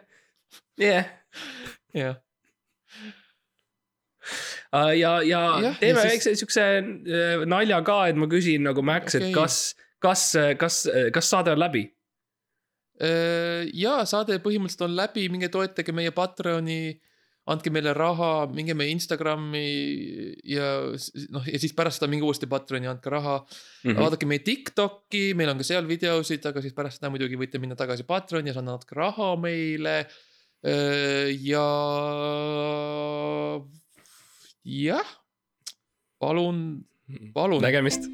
jah. 0.83 1.11
jah. 1.93 2.15
ja, 4.73 4.93
ja 4.95 5.21
Jah, 5.23 5.61
ja 5.63 5.73
teeme 5.79 6.01
siis- 6.01 6.11
väikse 6.11 6.35
siukse 6.43 6.63
äh, 6.81 7.45
nalja 7.47 7.79
ka, 7.87 7.99
et 8.11 8.17
ma 8.19 8.27
küsin 8.31 8.65
nagu 8.67 8.81
Max, 8.83 9.15
et 9.15 9.29
Okei. 9.29 9.33
kas, 9.37 9.59
kas, 10.03 10.25
kas, 10.59 10.81
kas 11.15 11.29
saade 11.31 11.53
on 11.55 11.59
läbi? 11.61 11.87
Ja 12.97 13.99
saade 14.09 14.39
põhimõtteliselt 14.41 14.87
on 14.87 14.95
läbi, 14.97 15.27
minge 15.29 15.51
toetage 15.53 15.93
meie 15.93 16.11
Patreoni, 16.15 16.95
andke 17.47 17.71
meile 17.71 17.93
raha, 17.95 18.47
minge 18.51 18.75
meie 18.75 18.91
Instagrami 18.91 19.63
ja 20.51 20.71
noh, 21.31 21.45
ja 21.47 21.59
siis 21.61 21.75
pärast 21.77 22.01
seda 22.01 22.09
minge 22.11 22.27
uuesti 22.27 22.49
Patreoni, 22.51 22.89
andke 22.91 23.11
raha 23.13 23.37
mm. 23.39 23.91
-hmm. 23.91 23.99
vaadake 24.01 24.27
meie 24.27 24.43
Tiktoki, 24.43 25.31
meil 25.37 25.53
on 25.53 25.61
ka 25.61 25.67
seal 25.67 25.87
videosid, 25.87 26.43
aga 26.45 26.63
siis 26.63 26.75
pärast 26.75 26.99
seda 26.99 27.11
muidugi 27.13 27.39
võite 27.39 27.61
minna 27.63 27.77
tagasi 27.79 28.03
Patreoni 28.03 28.51
ja 28.51 28.57
saada 28.57 28.73
natuke 28.73 28.97
raha 28.97 29.35
meile. 29.39 29.97
ja, 31.47 31.67
jah, 34.65 35.09
palun, 36.19 36.83
palun. 37.33 37.61
nägemist. 37.61 38.09